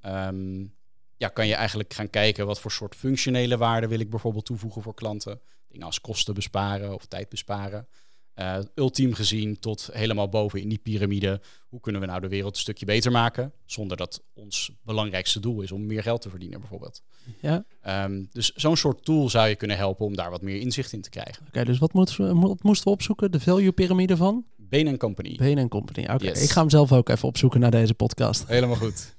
ja, 1.18 1.28
kan 1.28 1.46
je 1.46 1.54
eigenlijk 1.54 1.94
gaan 1.94 2.10
kijken 2.10 2.46
wat 2.46 2.60
voor 2.60 2.70
soort 2.70 2.94
functionele 2.94 3.56
waarde 3.56 3.88
wil 3.88 4.00
ik 4.00 4.10
bijvoorbeeld 4.10 4.44
toevoegen 4.44 4.82
voor 4.82 4.94
klanten. 4.94 5.40
Dingen 5.68 5.86
als 5.86 6.00
kosten 6.00 6.34
besparen 6.34 6.94
of 6.94 7.06
tijd 7.06 7.28
besparen. 7.28 7.88
Eh, 8.34 8.58
ultiem 8.74 9.14
gezien 9.14 9.58
tot 9.58 9.88
helemaal 9.92 10.28
boven 10.28 10.60
in 10.60 10.68
die 10.68 10.78
piramide. 10.78 11.40
Hoe 11.68 11.80
kunnen 11.80 12.00
we 12.00 12.06
nou 12.06 12.20
de 12.20 12.28
wereld 12.28 12.54
een 12.54 12.60
stukje 12.60 12.86
beter 12.86 13.10
maken? 13.12 13.52
Zonder 13.64 13.96
dat 13.96 14.22
ons 14.34 14.70
belangrijkste 14.82 15.40
doel 15.40 15.62
is 15.62 15.72
om 15.72 15.86
meer 15.86 16.02
geld 16.02 16.20
te 16.20 16.30
verdienen 16.30 16.60
bijvoorbeeld. 16.60 17.02
Ja? 17.40 17.64
Ehm, 17.82 18.24
dus 18.32 18.52
zo'n 18.52 18.76
soort 18.76 19.04
tool 19.04 19.28
zou 19.28 19.48
je 19.48 19.54
kunnen 19.56 19.76
helpen 19.76 20.06
om 20.06 20.16
daar 20.16 20.30
wat 20.30 20.42
meer 20.42 20.60
inzicht 20.60 20.92
in 20.92 21.00
te 21.02 21.10
krijgen. 21.10 21.46
Oké, 21.46 21.64
dus 21.64 21.78
wat, 21.78 21.92
moeten 21.92 22.26
we, 22.40 22.46
wat 22.46 22.62
moesten 22.62 22.86
we 22.86 22.92
opzoeken? 22.92 23.30
De 23.30 23.40
value 23.40 23.72
piramide 23.72 24.16
van 24.16 24.44
Bain 24.56 24.96
Company. 24.96 25.36
Bain 25.36 25.68
Company. 25.68 26.06
Oké, 26.10 26.24
Yes. 26.24 26.42
ik 26.42 26.50
ga 26.50 26.60
hem 26.60 26.70
zelf 26.70 26.92
ook 26.92 27.08
even 27.08 27.28
opzoeken 27.28 27.60
naar 27.60 27.70
deze 27.70 27.94
podcast. 27.94 28.46
Helemaal 28.46 28.76
goed. 28.76 29.16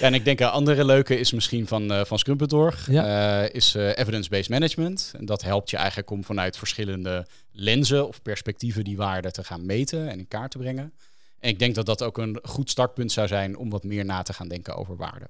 Ja, 0.00 0.06
en 0.06 0.14
ik 0.14 0.24
denk 0.24 0.40
een 0.40 0.46
andere 0.48 0.84
leuke 0.84 1.18
is 1.18 1.32
misschien 1.32 1.66
van, 1.66 1.92
eh 1.92 2.04
van 2.04 2.18
Scrum.org. 2.18 2.90
Ja. 2.90 3.42
eh, 3.44 3.54
is 3.54 3.74
eh, 3.74 3.96
evidence-based 3.98 4.48
management. 4.48 5.12
En 5.18 5.24
dat 5.26 5.42
helpt 5.42 5.70
je 5.70 5.76
eigenlijk 5.76 6.10
om 6.10 6.24
vanuit 6.24 6.56
verschillende 6.56 7.26
lenzen 7.52 8.08
of 8.08 8.22
perspectieven 8.22 8.84
die 8.84 8.96
waarde 8.96 9.30
te 9.30 9.44
gaan 9.44 9.66
meten 9.66 10.08
en 10.08 10.18
in 10.18 10.28
kaart 10.28 10.50
te 10.50 10.58
brengen. 10.58 10.92
En 11.38 11.48
ik 11.50 11.58
denk 11.58 11.74
dat 11.74 11.86
dat 11.86 12.02
ook 12.02 12.18
een 12.18 12.38
goed 12.42 12.70
startpunt 12.70 13.12
zou 13.12 13.26
zijn 13.26 13.56
om 13.56 13.70
wat 13.70 13.84
meer 13.84 14.04
na 14.04 14.22
te 14.22 14.32
gaan 14.32 14.48
denken 14.48 14.74
over 14.76 14.96
waarde. 14.96 15.28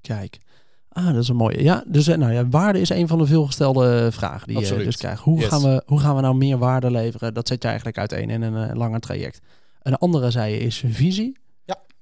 Kijk. 0.00 0.38
Ah, 0.88 1.06
dat 1.06 1.22
is 1.22 1.28
een 1.28 1.36
mooie. 1.36 1.62
Ja, 1.62 1.84
dus 1.86 2.06
nou 2.06 2.32
ja, 2.32 2.48
waarde 2.48 2.80
is 2.80 2.88
een 2.88 3.08
van 3.08 3.18
de 3.18 3.26
veelgestelde 3.26 4.08
vragen 4.12 4.48
die 4.48 4.60
je 4.60 4.76
dus 4.76 4.96
krijgt. 4.96 5.22
Hoe, 5.22 5.38
Yes. 5.40 5.48
gaan 5.48 5.62
we, 5.62 5.82
hoe 5.86 6.00
gaan 6.00 6.14
we 6.16 6.20
nou 6.20 6.34
meer 6.36 6.58
waarde 6.58 6.90
leveren? 6.90 7.34
Dat 7.34 7.48
zet 7.48 7.62
je 7.62 7.68
eigenlijk 7.68 7.98
uiteen 7.98 8.30
in 8.30 8.42
een 8.42 8.76
langer 8.76 9.00
traject. 9.00 9.40
Een 9.82 9.94
andere, 9.96 10.30
zei 10.30 10.52
je, 10.54 10.58
is 10.60 10.82
visie. 10.86 11.36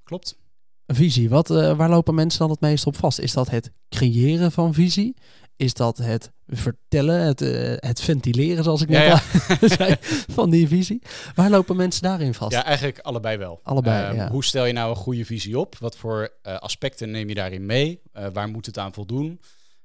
Klopt. 0.04 0.36
Visie, 0.86 1.28
wat, 1.28 1.50
eh, 1.50 1.76
waar 1.76 1.88
lopen 1.90 2.14
mensen 2.14 2.38
dan 2.38 2.50
het 2.50 2.60
meest 2.60 2.86
op 2.86 2.96
vast? 2.96 3.18
Is 3.18 3.32
dat 3.32 3.50
het 3.50 3.70
creëren 3.88 4.52
van 4.52 4.74
visie? 4.74 5.14
Is 5.56 5.74
dat 5.74 5.96
het 5.98 6.32
vertellen, 6.46 7.20
het, 7.20 7.40
eh, 7.40 7.74
het 7.76 8.00
ventileren, 8.00 8.64
zoals 8.64 8.82
ik 8.82 8.88
net 8.88 9.06
Ja, 9.06 9.12
al 9.60 9.68
zei, 9.76 9.96
van 10.30 10.50
die 10.50 10.68
visie? 10.68 11.02
Waar 11.34 11.50
lopen 11.50 11.76
mensen 11.76 12.02
daarin 12.02 12.34
vast? 12.34 12.52
Ja, 12.52 12.64
eigenlijk 12.64 12.98
allebei 12.98 13.36
wel. 13.36 13.60
Allebei, 13.62 14.04
Ehm, 14.04 14.14
ja. 14.16 14.30
Hoe 14.30 14.44
stel 14.44 14.64
je 14.64 14.72
nou 14.72 14.90
een 14.90 14.96
goede 14.96 15.24
visie 15.24 15.58
op? 15.58 15.78
Wat 15.78 15.96
voor 15.96 16.32
eh, 16.42 16.56
aspecten 16.56 17.10
neem 17.10 17.28
je 17.28 17.34
daarin 17.34 17.66
mee? 17.66 18.00
Waar 18.32 18.48
moet 18.48 18.66
het 18.66 18.78
aan 18.78 18.92
voldoen? 18.92 19.40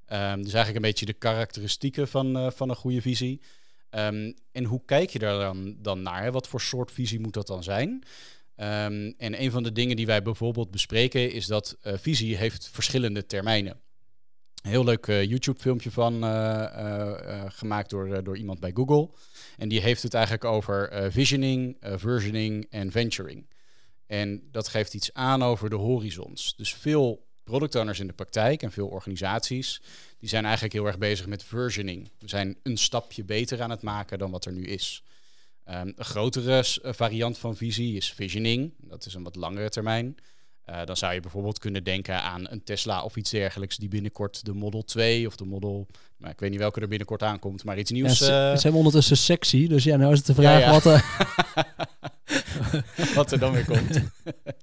Ehm, 0.06 0.36
dus 0.42 0.54
eigenlijk 0.54 0.76
een 0.76 0.82
beetje 0.92 1.06
de 1.06 1.14
karakteristieken 1.14 2.08
van, 2.08 2.52
van 2.56 2.70
een 2.70 2.76
goede 2.76 3.02
visie. 3.02 3.42
Ehm, 3.90 4.32
en 4.52 4.64
hoe 4.64 4.82
kijk 4.86 5.10
je 5.10 5.20
daar 5.20 5.40
dan, 5.40 5.76
dan 5.82 6.02
naar? 6.02 6.24
Hè? 6.24 6.32
Wat 6.32 6.48
voor 6.48 6.62
soort 6.62 6.92
visie 6.92 7.20
moet 7.20 7.34
dat 7.34 7.48
dan 7.48 7.64
zijn? 7.64 8.04
Ehm, 8.56 9.12
en 9.18 9.42
een 9.42 9.52
van 9.52 9.64
de 9.64 9.72
dingen 9.72 9.96
die 9.96 10.06
wij 10.06 10.22
bijvoorbeeld 10.22 10.72
bespreken 10.72 11.32
is 11.32 11.46
dat 11.46 11.78
eh, 11.82 11.94
visie 11.98 12.38
heeft 12.38 12.70
verschillende 12.72 13.26
termijnen. 13.26 13.80
Een 14.62 14.70
heel 14.70 14.84
leuk 14.84 15.08
eh, 15.08 15.24
YouTube-filmpje 15.24 15.92
van 15.92 16.24
eh, 16.24 17.44
gemaakt 17.48 17.90
door, 17.90 18.24
door 18.24 18.38
iemand 18.38 18.60
bij 18.60 18.72
Google. 18.74 19.10
En 19.58 19.70
die 19.70 19.82
heeft 19.82 20.04
het 20.04 20.14
eigenlijk 20.14 20.46
over 20.46 21.12
visioning, 21.12 21.78
versioning 21.80 22.68
en 22.70 22.92
venturing. 22.92 23.50
En 24.08 24.44
dat 24.52 24.68
geeft 24.68 24.94
iets 24.94 25.14
aan 25.14 25.44
over 25.44 25.70
de 25.70 25.76
horizons. 25.76 26.56
Dus 26.56 26.74
veel 26.74 27.26
product 27.44 27.76
owners 27.76 28.00
in 28.00 28.08
de 28.08 28.14
praktijk 28.14 28.64
en 28.64 28.72
veel 28.72 28.88
organisaties, 28.88 29.82
die 30.20 30.30
zijn 30.30 30.44
eigenlijk 30.44 30.74
heel 30.74 30.86
erg 30.86 30.98
bezig 30.98 31.28
met 31.28 31.44
versioning. 31.44 32.10
We 32.20 32.28
zijn 32.28 32.58
een 32.64 32.78
stapje 32.78 33.24
beter 33.24 33.62
aan 33.62 33.70
het 33.70 33.82
maken 33.82 34.20
dan 34.20 34.32
wat 34.32 34.46
er 34.46 34.54
nu 34.54 34.64
is. 34.64 35.04
Ehm, 35.72 35.88
een 35.96 36.06
grotere 36.06 36.66
eh, 36.84 36.94
variant 36.94 37.38
van 37.38 37.56
visie 37.56 37.96
is 37.96 38.12
visioning. 38.14 38.74
Dat 38.78 39.06
is 39.06 39.14
een 39.14 39.24
wat 39.24 39.36
langere 39.36 39.70
termijn. 39.70 40.16
Eh, 40.66 40.86
dan 40.86 40.98
zou 40.98 41.14
je 41.14 41.20
bijvoorbeeld 41.20 41.60
kunnen 41.60 41.84
denken 41.84 42.22
aan 42.22 42.48
een 42.50 42.64
Tesla 42.64 43.04
of 43.04 43.16
iets 43.16 43.30
dergelijks 43.30 43.78
die 43.78 43.90
binnenkort 43.90 44.46
de 44.46 44.54
Model 44.54 44.84
2 44.84 45.28
of 45.28 45.36
de 45.36 45.46
Model, 45.46 45.88
nou, 46.18 46.32
ik 46.32 46.40
weet 46.40 46.50
niet 46.50 46.60
welke 46.60 46.82
er 46.82 46.88
binnenkort 46.88 47.24
aankomt, 47.24 47.64
maar 47.64 47.78
iets 47.80 47.90
Ja, 47.90 47.96
nieuws. 47.96 48.18
ze, 48.18 48.32
eh, 48.32 48.52
ze 48.52 48.58
zijn 48.60 48.74
ondertussen 48.74 49.18
sexy, 49.18 49.68
dus 49.68 49.84
ja, 49.84 49.96
nou 49.96 50.12
is 50.12 50.18
het 50.18 50.28
de 50.28 50.34
vraag 50.34 50.60
Ja, 50.60 50.66
ja. 50.66 50.72
wat... 50.72 50.86
eh, 50.86 51.02
wat 53.16 53.32
er 53.32 53.40
dan 53.40 53.54
weer 53.54 53.66
komt. 53.66 54.00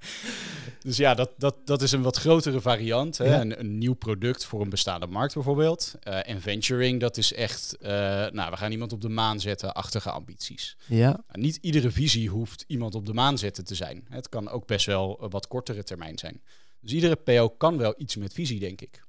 dus 0.82 0.96
ja, 0.96 1.14
dat, 1.14 1.30
dat, 1.38 1.56
dat 1.64 1.82
is 1.82 1.92
een 1.92 2.02
wat 2.02 2.16
grotere 2.16 2.60
variant. 2.60 3.18
Hè? 3.18 3.24
Ja. 3.24 3.40
Een, 3.40 3.60
een 3.60 3.78
nieuw 3.78 3.94
product 3.94 4.44
voor 4.44 4.60
een 4.60 4.68
bestaande 4.68 5.06
markt 5.06 5.34
bijvoorbeeld. 5.34 5.94
Eh, 6.00 6.28
en 6.28 6.40
venturing, 6.40 7.00
dat 7.00 7.16
is 7.16 7.32
echt, 7.32 7.76
eh, 7.80 7.90
nou, 8.30 8.50
we 8.50 8.56
gaan 8.56 8.72
iemand 8.72 8.92
op 8.92 9.00
de 9.00 9.08
maan 9.08 9.40
zetten, 9.40 9.74
achtige 9.74 10.10
ambities. 10.10 10.76
ja, 10.86 11.10
Nou, 11.10 11.40
niet 11.40 11.58
iedere 11.60 11.90
visie 11.90 12.28
hoeft 12.28 12.64
iemand 12.66 12.94
op 12.94 13.06
de 13.06 13.14
maan 13.14 13.38
zetten 13.38 13.64
te 13.64 13.74
zijn. 13.74 14.06
Het 14.08 14.28
kan 14.28 14.48
ook 14.48 14.66
best 14.66 14.86
wel 14.86 15.18
een 15.20 15.30
wat 15.30 15.48
kortere 15.48 15.82
termijn 15.82 16.18
zijn. 16.18 16.42
Dus 16.80 16.92
iedere 16.92 17.16
PO 17.16 17.48
kan 17.48 17.78
wel 17.78 17.94
iets 17.96 18.16
met 18.16 18.32
visie, 18.32 18.58
denk 18.58 18.80
ik. 18.80 19.06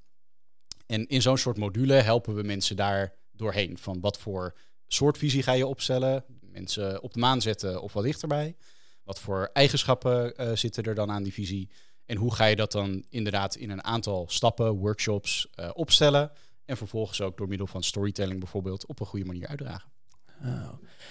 En 0.86 1.08
in 1.08 1.22
zo'n 1.22 1.38
soort 1.38 1.58
module 1.58 1.94
helpen 1.94 2.36
we 2.36 2.44
mensen 2.44 2.76
daar 2.76 3.14
doorheen. 3.32 3.78
Van 3.78 4.00
wat 4.00 4.20
voor 4.20 4.56
soort 4.88 5.18
visie 5.18 5.44
ga 5.44 5.52
je 5.52 5.68
opstellen? 5.68 6.24
Mensen 6.52 7.02
op 7.02 7.14
de 7.14 7.20
maan 7.20 7.42
zetten 7.42 7.82
of 7.82 7.94
wat 7.94 8.04
dichterbij? 8.04 8.56
Wat 9.04 9.20
voor 9.20 9.50
eigenschappen 9.54 10.36
eh, 10.36 10.56
zitten 10.56 10.84
er 10.84 10.96
dan 10.96 11.12
aan 11.12 11.24
die 11.24 11.34
visie? 11.34 11.70
En 12.06 12.18
hoe 12.18 12.34
ga 12.36 12.46
je 12.46 12.56
dat 12.56 12.72
dan 12.72 13.04
inderdaad 13.10 13.56
in 13.56 13.70
een 13.70 13.84
aantal 13.84 14.26
stappen, 14.30 14.72
workshops 14.72 15.48
eh, 15.54 15.70
opstellen? 15.74 16.32
En 16.66 16.78
vervolgens 16.78 17.22
ook 17.22 17.38
door 17.38 17.48
middel 17.48 17.68
van 17.68 17.84
storytelling 17.84 18.40
bijvoorbeeld 18.40 18.86
op 18.86 19.00
een 19.00 19.06
goede 19.06 19.26
manier 19.26 19.48
uitdragen. 19.48 19.90
Oh. 20.46 20.70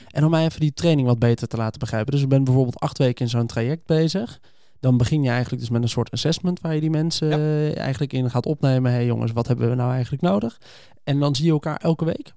En 0.09 0.24
om 0.24 0.31
mij 0.31 0.44
even 0.44 0.61
die 0.61 0.72
training 0.72 1.07
wat 1.09 1.18
beter 1.18 1.48
te 1.48 1.57
laten 1.57 1.79
begrijpen. 1.79 2.12
Dus 2.12 2.22
ik 2.22 2.29
ben 2.29 2.44
bijvoorbeeld 2.44 2.79
acht 2.81 2.98
weken 2.98 3.24
in 3.24 3.31
zo'n 3.31 3.46
traject 3.46 3.87
bezig. 3.87 4.40
Dan 4.81 4.96
begin 4.96 5.22
je 5.22 5.31
eigenlijk 5.31 5.61
dus 5.61 5.70
met 5.70 5.83
een 5.83 5.88
soort 5.88 6.11
assessment 6.11 6.61
waar 6.61 6.74
je 6.74 6.81
die 6.81 6.90
mensen 6.90 7.29
Ja. 7.29 7.37
eh, 7.37 7.79
eigenlijk 7.79 8.12
in 8.12 8.31
gaat 8.31 8.46
opnemen. 8.46 8.90
Hé 8.90 8.96
hey 8.96 9.07
jongens, 9.07 9.33
wat 9.33 9.46
hebben 9.46 9.68
we 9.68 9.74
nou 9.74 9.92
eigenlijk 9.92 10.22
nodig? 10.22 10.61
En 11.05 11.18
dan 11.20 11.35
zie 11.35 11.44
je 11.44 11.51
elkaar 11.51 11.77
elke 11.77 12.05
week? 12.05 12.33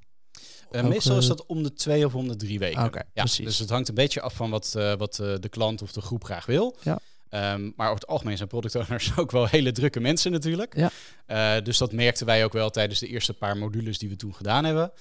Meestal 0.71 1.17
is 1.17 1.23
eh, 1.23 1.29
dat 1.29 1.45
om 1.45 1.63
de 1.63 1.73
twee 1.73 2.05
of 2.05 2.15
om 2.15 2.27
de 2.27 2.35
drie 2.35 2.59
weken. 2.59 2.91
Ja, 2.91 3.05
precies. 3.13 3.45
Dus 3.45 3.59
het 3.59 3.69
hangt 3.69 3.89
een 3.89 3.95
beetje 3.95 4.21
af 4.21 4.33
van 4.33 4.49
wat, 4.49 4.73
eh, 4.77 4.93
wat 4.93 5.19
eh, 5.19 5.35
de 5.39 5.49
klant 5.49 5.81
of 5.81 5.91
de 5.91 6.01
groep 6.01 6.23
graag 6.23 6.45
wil. 6.45 6.77
Ja. 6.81 6.99
Ehm, 7.29 7.71
maar 7.75 7.87
over 7.87 8.01
het 8.01 8.07
algemeen 8.07 8.37
zijn 8.37 8.49
product 8.49 8.75
owners 8.75 9.11
ook 9.17 9.31
wel 9.31 9.47
hele 9.47 9.71
drukke 9.71 9.99
mensen 9.99 10.31
natuurlijk. 10.31 10.75
Ja. 10.75 11.61
Dus 11.61 11.77
dat 11.77 11.91
merkten 11.91 12.25
wij 12.25 12.43
ook 12.43 12.53
wel 12.53 12.69
tijdens 12.69 12.99
de 12.99 13.07
eerste 13.07 13.33
paar 13.33 13.57
modules 13.57 13.97
die 13.97 14.09
we 14.09 14.15
toen 14.15 14.35
gedaan 14.35 14.65
hebben. 14.65 14.91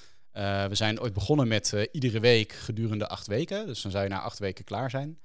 We 0.68 0.74
zijn 0.74 1.00
ooit 1.00 1.12
begonnen 1.12 1.48
met 1.48 1.88
iedere 1.92 2.20
week 2.20 2.52
gedurende 2.52 3.08
acht 3.08 3.26
weken. 3.26 3.66
Dus 3.66 3.82
dan 3.82 3.90
zou 3.90 4.04
je 4.04 4.10
na 4.10 4.20
acht 4.20 4.38
weken 4.38 4.64
klaar 4.64 4.90
zijn. 4.90 5.18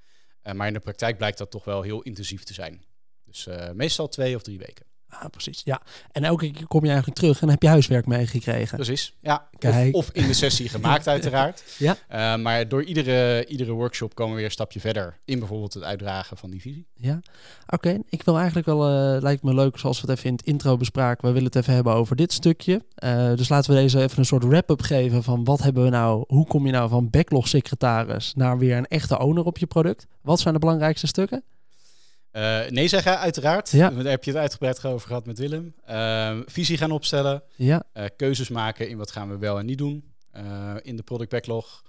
Maar 0.52 0.66
in 0.66 0.72
de 0.72 0.80
praktijk 0.80 1.16
blijkt 1.16 1.38
dat 1.38 1.50
toch 1.50 1.64
wel 1.64 1.82
heel 1.82 2.02
intensief 2.02 2.44
te 2.44 2.54
zijn. 2.54 2.84
Dus 3.24 3.48
meestal 3.74 4.08
twee 4.08 4.34
of 4.34 4.42
drie 4.42 4.58
weken. 4.58 4.86
Ah, 5.08 5.24
precies. 5.30 5.60
Ja. 5.64 5.80
En 6.12 6.24
elke 6.24 6.50
keer 6.50 6.66
kom 6.66 6.80
je 6.80 6.88
eigenlijk 6.88 7.18
terug 7.18 7.40
en 7.40 7.48
heb 7.48 7.62
je 7.62 7.68
huiswerk 7.68 8.06
meegekregen. 8.06 8.76
Precies, 8.76 9.14
ja. 9.20 9.48
Of, 9.52 9.58
Kijk. 9.58 9.94
of 9.94 10.10
in 10.12 10.26
de 10.26 10.32
sessie 10.32 10.68
gemaakt 10.68 11.08
uiteraard. 11.08 11.64
Ja. 11.78 11.96
Eh, 12.08 12.36
maar 12.36 12.68
door 12.68 12.84
iedere, 12.84 13.46
iedere 13.46 13.72
workshop 13.72 14.14
komen 14.14 14.30
we 14.30 14.36
weer 14.36 14.46
een 14.46 14.52
stapje 14.52 14.80
verder 14.80 15.18
in 15.24 15.38
bijvoorbeeld 15.38 15.74
het 15.74 15.82
uitdragen 15.82 16.36
van 16.36 16.50
die 16.50 16.60
visie. 16.60 16.86
Ja, 16.94 17.20
oké. 17.66 17.98
Ik 18.08 18.22
wil 18.22 18.36
eigenlijk 18.36 18.66
wel, 18.66 18.88
eh, 18.88 19.22
lijkt 19.22 19.42
me 19.42 19.54
leuk 19.54 19.78
zoals 19.78 20.00
we 20.00 20.06
het 20.06 20.16
even 20.18 20.30
in 20.30 20.36
het 20.36 20.46
intro 20.46 20.76
bespraken. 20.76 21.26
We 21.26 21.32
willen 21.32 21.46
het 21.46 21.56
even 21.56 21.74
hebben 21.74 21.92
over 21.92 22.16
dit 22.16 22.32
stukje. 22.32 22.82
Eh, 22.94 23.34
dus 23.34 23.48
laten 23.48 23.74
we 23.74 23.80
deze 23.80 24.02
even 24.02 24.18
een 24.18 24.24
soort 24.24 24.44
wrap-up 24.44 24.82
geven 24.82 25.22
van 25.22 25.44
wat 25.44 25.62
hebben 25.62 25.84
we 25.84 25.90
nou, 25.90 26.24
hoe 26.28 26.46
kom 26.46 26.66
je 26.66 26.72
nou 26.72 26.88
van 26.88 27.10
backlog 27.10 27.48
secretaris 27.48 28.32
naar 28.34 28.58
weer 28.58 28.76
een 28.76 28.86
echte 28.86 29.18
owner 29.18 29.44
op 29.44 29.58
je 29.58 29.66
product? 29.66 30.06
Wat 30.20 30.40
zijn 30.40 30.54
de 30.54 30.60
belangrijkste 30.60 31.06
stukken? 31.06 31.42
Uh, 32.36 32.68
nee 32.68 32.88
zeggen, 32.88 33.18
uiteraard. 33.18 33.70
Ja. 33.70 33.90
Daar 33.90 34.04
heb 34.04 34.24
je 34.24 34.30
het 34.30 34.40
uitgebreid 34.40 34.84
over 34.84 35.06
gehad 35.06 35.26
met 35.26 35.38
Willem. 35.38 35.74
Uh, 35.90 36.40
visie 36.46 36.76
gaan 36.76 36.90
opstellen. 36.90 37.42
Ja. 37.54 37.84
Uh, 37.94 38.04
keuzes 38.16 38.48
maken 38.48 38.88
in 38.88 38.96
wat 38.96 39.10
gaan 39.10 39.28
we 39.28 39.38
wel 39.38 39.58
en 39.58 39.66
niet 39.66 39.78
doen. 39.78 40.14
in 40.82 40.96
de 40.96 41.02
product 41.02 41.30
backlog. 41.30 41.82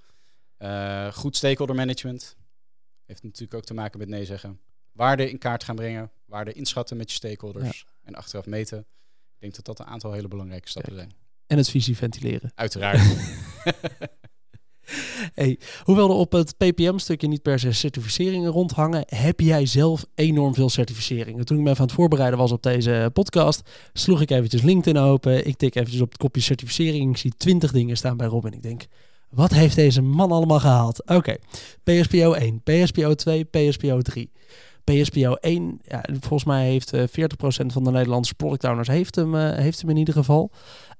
goed 1.13 1.35
stakeholder 1.35 1.75
management. 1.75 2.35
Heeft 3.05 3.23
natuurlijk 3.23 3.53
ook 3.53 3.65
te 3.65 3.73
maken 3.73 3.99
met 3.99 4.07
nee 4.07 4.25
zeggen. 4.25 4.59
Waarde 4.91 5.29
in 5.29 5.37
kaart 5.37 5.63
gaan 5.63 5.75
brengen. 5.75 6.11
Waarde 6.25 6.53
inschatten 6.53 6.97
met 6.97 7.09
je 7.09 7.15
stakeholders. 7.15 7.85
En 8.03 8.15
achteraf 8.15 8.45
meten. 8.45 8.79
Ik 8.79 9.39
denk 9.39 9.55
dat 9.55 9.65
dat 9.65 9.79
een 9.79 9.85
aantal 9.85 10.11
hele 10.11 10.27
belangrijke 10.27 10.69
stappen 10.69 10.93
zijn. 10.93 11.11
En 11.47 11.57
het 11.57 11.69
visie 11.69 11.97
ventileren. 11.97 12.51
Uiteraard. 12.55 12.99
Hey, 15.33 15.59
hoewel 15.83 16.09
er 16.09 16.15
op 16.15 16.31
het 16.31 16.57
PPM-stukje 16.57 17.27
niet 17.27 17.41
per 17.41 17.59
se 17.59 17.71
certificeringen 17.71 18.51
rondhangen, 18.51 19.03
heb 19.05 19.39
jij 19.39 19.65
zelf 19.65 20.05
enorm 20.15 20.53
veel 20.53 20.69
certificeringen. 20.69 21.45
Toen 21.45 21.57
ik 21.57 21.63
me 21.63 21.69
even 21.69 21.81
aan 21.81 21.87
het 21.87 21.95
voorbereiden 21.95 22.39
was 22.39 22.51
op 22.51 22.63
deze 22.63 23.09
podcast, 23.13 23.69
sloeg 23.93 24.21
ik 24.21 24.31
eventjes 24.31 24.61
LinkedIn 24.61 25.01
open. 25.01 25.47
Ik 25.47 25.57
tik 25.57 25.75
eventjes 25.75 26.01
op 26.01 26.09
het 26.11 26.17
kopje 26.17 26.41
certificering. 26.41 27.11
Ik 27.11 27.17
zie 27.17 27.33
twintig 27.37 27.71
dingen 27.71 27.97
staan 27.97 28.17
bij 28.17 28.27
Robin. 28.27 28.53
Ik 28.53 28.61
denk, 28.61 28.85
wat 29.29 29.51
heeft 29.51 29.75
deze 29.75 30.01
man 30.01 30.31
allemaal 30.31 30.59
gehaald? 30.59 31.07
Oké, 31.09 31.35
PSPO 31.83 32.33
1, 32.33 32.61
PSPO 32.63 33.13
2, 33.13 33.43
PSPO 33.43 34.01
3. 34.01 34.31
PSPO 34.93 35.33
1, 35.33 35.79
ja, 35.83 36.05
volgens 36.09 36.43
mij 36.43 36.65
heeft 36.65 36.93
uh, 36.93 37.01
40% 37.01 37.05
van 37.65 37.83
de 37.83 37.91
Nederlandse 37.91 38.35
product 38.35 38.63
owners 38.63 38.87
heeft 38.87 39.15
hem, 39.15 39.35
uh, 39.35 39.55
heeft 39.55 39.81
hem 39.81 39.89
in 39.89 39.97
ieder 39.97 40.13
geval. 40.13 40.51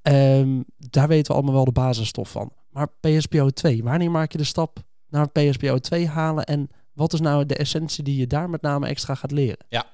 Um, 0.02 0.64
daar 0.76 1.08
weten 1.08 1.26
we 1.26 1.32
allemaal 1.32 1.54
wel 1.54 1.64
de 1.64 1.72
basisstof 1.72 2.30
van. 2.30 2.52
Maar 2.70 2.88
PSPO 3.00 3.50
2, 3.50 3.82
wanneer 3.82 4.10
maak 4.10 4.32
je 4.32 4.38
de 4.38 4.44
stap 4.44 4.78
naar 5.08 5.30
PSPO 5.30 5.78
2 5.78 6.06
halen 6.06 6.44
en 6.44 6.68
wat 6.92 7.12
is 7.12 7.20
nou 7.20 7.46
de 7.46 7.56
essentie 7.56 8.04
die 8.04 8.16
je 8.16 8.26
daar 8.26 8.50
met 8.50 8.62
name 8.62 8.86
extra 8.86 9.14
gaat 9.14 9.30
leren? 9.30 9.66
Ja, 9.68 9.86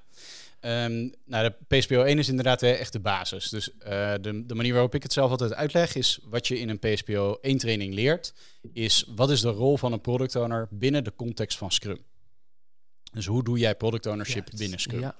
um, 0.60 1.12
nou 1.24 1.48
de 1.48 1.76
PSPO 1.76 2.02
1 2.02 2.18
is 2.18 2.28
inderdaad 2.28 2.62
echt 2.62 2.92
de 2.92 3.00
basis. 3.00 3.48
Dus 3.48 3.68
uh, 3.68 4.12
de, 4.20 4.46
de 4.46 4.54
manier 4.54 4.72
waarop 4.72 4.94
ik 4.94 5.02
het 5.02 5.12
zelf 5.12 5.30
altijd 5.30 5.54
uitleg 5.54 5.94
is 5.94 6.20
wat 6.24 6.48
je 6.48 6.58
in 6.58 6.68
een 6.68 6.78
PSPO 6.78 7.38
1 7.40 7.58
training 7.58 7.94
leert, 7.94 8.34
is 8.72 9.10
wat 9.16 9.30
is 9.30 9.40
de 9.40 9.50
rol 9.50 9.76
van 9.76 9.92
een 9.92 10.00
product 10.00 10.36
owner 10.36 10.68
binnen 10.70 11.04
de 11.04 11.12
context 11.16 11.58
van 11.58 11.70
Scrum. 11.70 11.98
Dus 13.14 13.26
hoe 13.26 13.44
doe 13.44 13.58
jij 13.58 13.74
product 13.74 14.06
ownership 14.06 14.44
Juist, 14.44 14.58
binnen 14.58 14.78
Scrum? 14.78 15.00
Ja. 15.00 15.16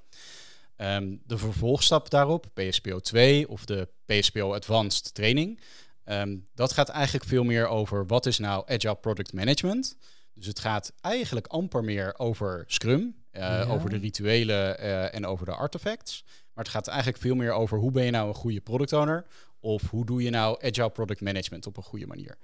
Um, 0.96 1.20
de 1.26 1.38
vervolgstap 1.38 2.10
daarop, 2.10 2.46
PSPO 2.54 2.98
2 2.98 3.48
of 3.48 3.64
de 3.64 3.88
PSPO 4.04 4.54
Advanced 4.54 5.14
training, 5.14 5.60
um, 6.04 6.44
dat 6.54 6.72
gaat 6.72 6.88
eigenlijk 6.88 7.24
veel 7.24 7.44
meer 7.44 7.66
over 7.66 8.06
wat 8.06 8.26
is 8.26 8.38
nou 8.38 8.64
Agile 8.66 8.94
Product 8.96 9.32
Management. 9.32 9.96
Dus 10.34 10.46
het 10.46 10.58
gaat 10.58 10.92
eigenlijk 11.00 11.46
amper 11.46 11.84
meer 11.84 12.18
over 12.18 12.64
Scrum, 12.66 13.00
uh, 13.00 13.40
ja. 13.40 13.64
over 13.64 13.90
de 13.90 13.96
rituelen 13.96 14.80
uh, 14.80 15.14
en 15.14 15.26
over 15.26 15.46
de 15.46 15.54
artifacts. 15.54 16.22
Maar 16.26 16.64
het 16.64 16.72
gaat 16.72 16.86
eigenlijk 16.86 17.18
veel 17.18 17.34
meer 17.34 17.52
over 17.52 17.78
hoe 17.78 17.90
ben 17.90 18.04
je 18.04 18.10
nou 18.10 18.28
een 18.28 18.34
goede 18.34 18.60
product 18.60 18.92
owner 18.92 19.26
of 19.60 19.90
hoe 19.90 20.06
doe 20.06 20.22
je 20.22 20.30
nou 20.30 20.64
Agile 20.64 20.90
Product 20.90 21.20
Management 21.20 21.66
op 21.66 21.76
een 21.76 21.82
goede 21.82 22.06
manier. 22.06 22.38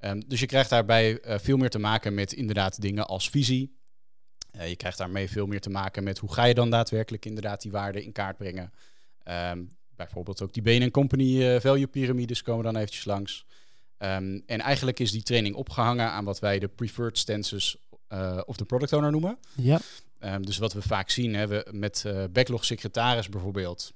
Um, 0.00 0.28
dus 0.28 0.40
je 0.40 0.46
krijgt 0.46 0.70
daarbij 0.70 1.24
uh, 1.24 1.38
veel 1.38 1.56
meer 1.56 1.70
te 1.70 1.78
maken 1.78 2.14
met 2.14 2.32
inderdaad 2.32 2.80
dingen 2.80 3.06
als 3.06 3.30
visie, 3.30 3.76
uh, 4.56 4.68
je 4.68 4.76
krijgt 4.76 4.98
daarmee 4.98 5.30
veel 5.30 5.46
meer 5.46 5.60
te 5.60 5.70
maken 5.70 6.04
met 6.04 6.18
hoe 6.18 6.32
ga 6.32 6.44
je 6.44 6.54
dan 6.54 6.70
daadwerkelijk 6.70 7.24
inderdaad 7.24 7.62
die 7.62 7.70
waarden 7.70 8.02
in 8.02 8.12
kaart 8.12 8.36
brengen. 8.36 8.72
Um, 9.28 9.76
bijvoorbeeld 9.96 10.42
ook 10.42 10.52
die 10.52 10.62
Bain 10.62 10.90
Company 10.90 11.42
uh, 11.42 11.60
value 11.60 11.86
pyramides 11.86 12.42
komen 12.42 12.64
dan 12.64 12.76
eventjes 12.76 13.04
langs. 13.04 13.44
Um, 13.98 14.42
en 14.46 14.60
eigenlijk 14.60 15.00
is 15.00 15.10
die 15.10 15.22
training 15.22 15.54
opgehangen 15.54 16.10
aan 16.10 16.24
wat 16.24 16.38
wij 16.38 16.58
de 16.58 16.68
preferred 16.68 17.18
stances 17.18 17.76
uh, 18.08 18.40
of 18.44 18.56
de 18.56 18.64
product 18.64 18.92
owner 18.92 19.10
noemen. 19.10 19.38
Ja. 19.56 19.80
Um, 20.20 20.46
dus 20.46 20.58
wat 20.58 20.72
we 20.72 20.82
vaak 20.82 21.10
zien 21.10 21.34
hè, 21.34 21.46
we 21.46 21.66
met 21.70 22.04
backlog 22.32 22.64
secretaris 22.64 23.28
bijvoorbeeld. 23.28 23.92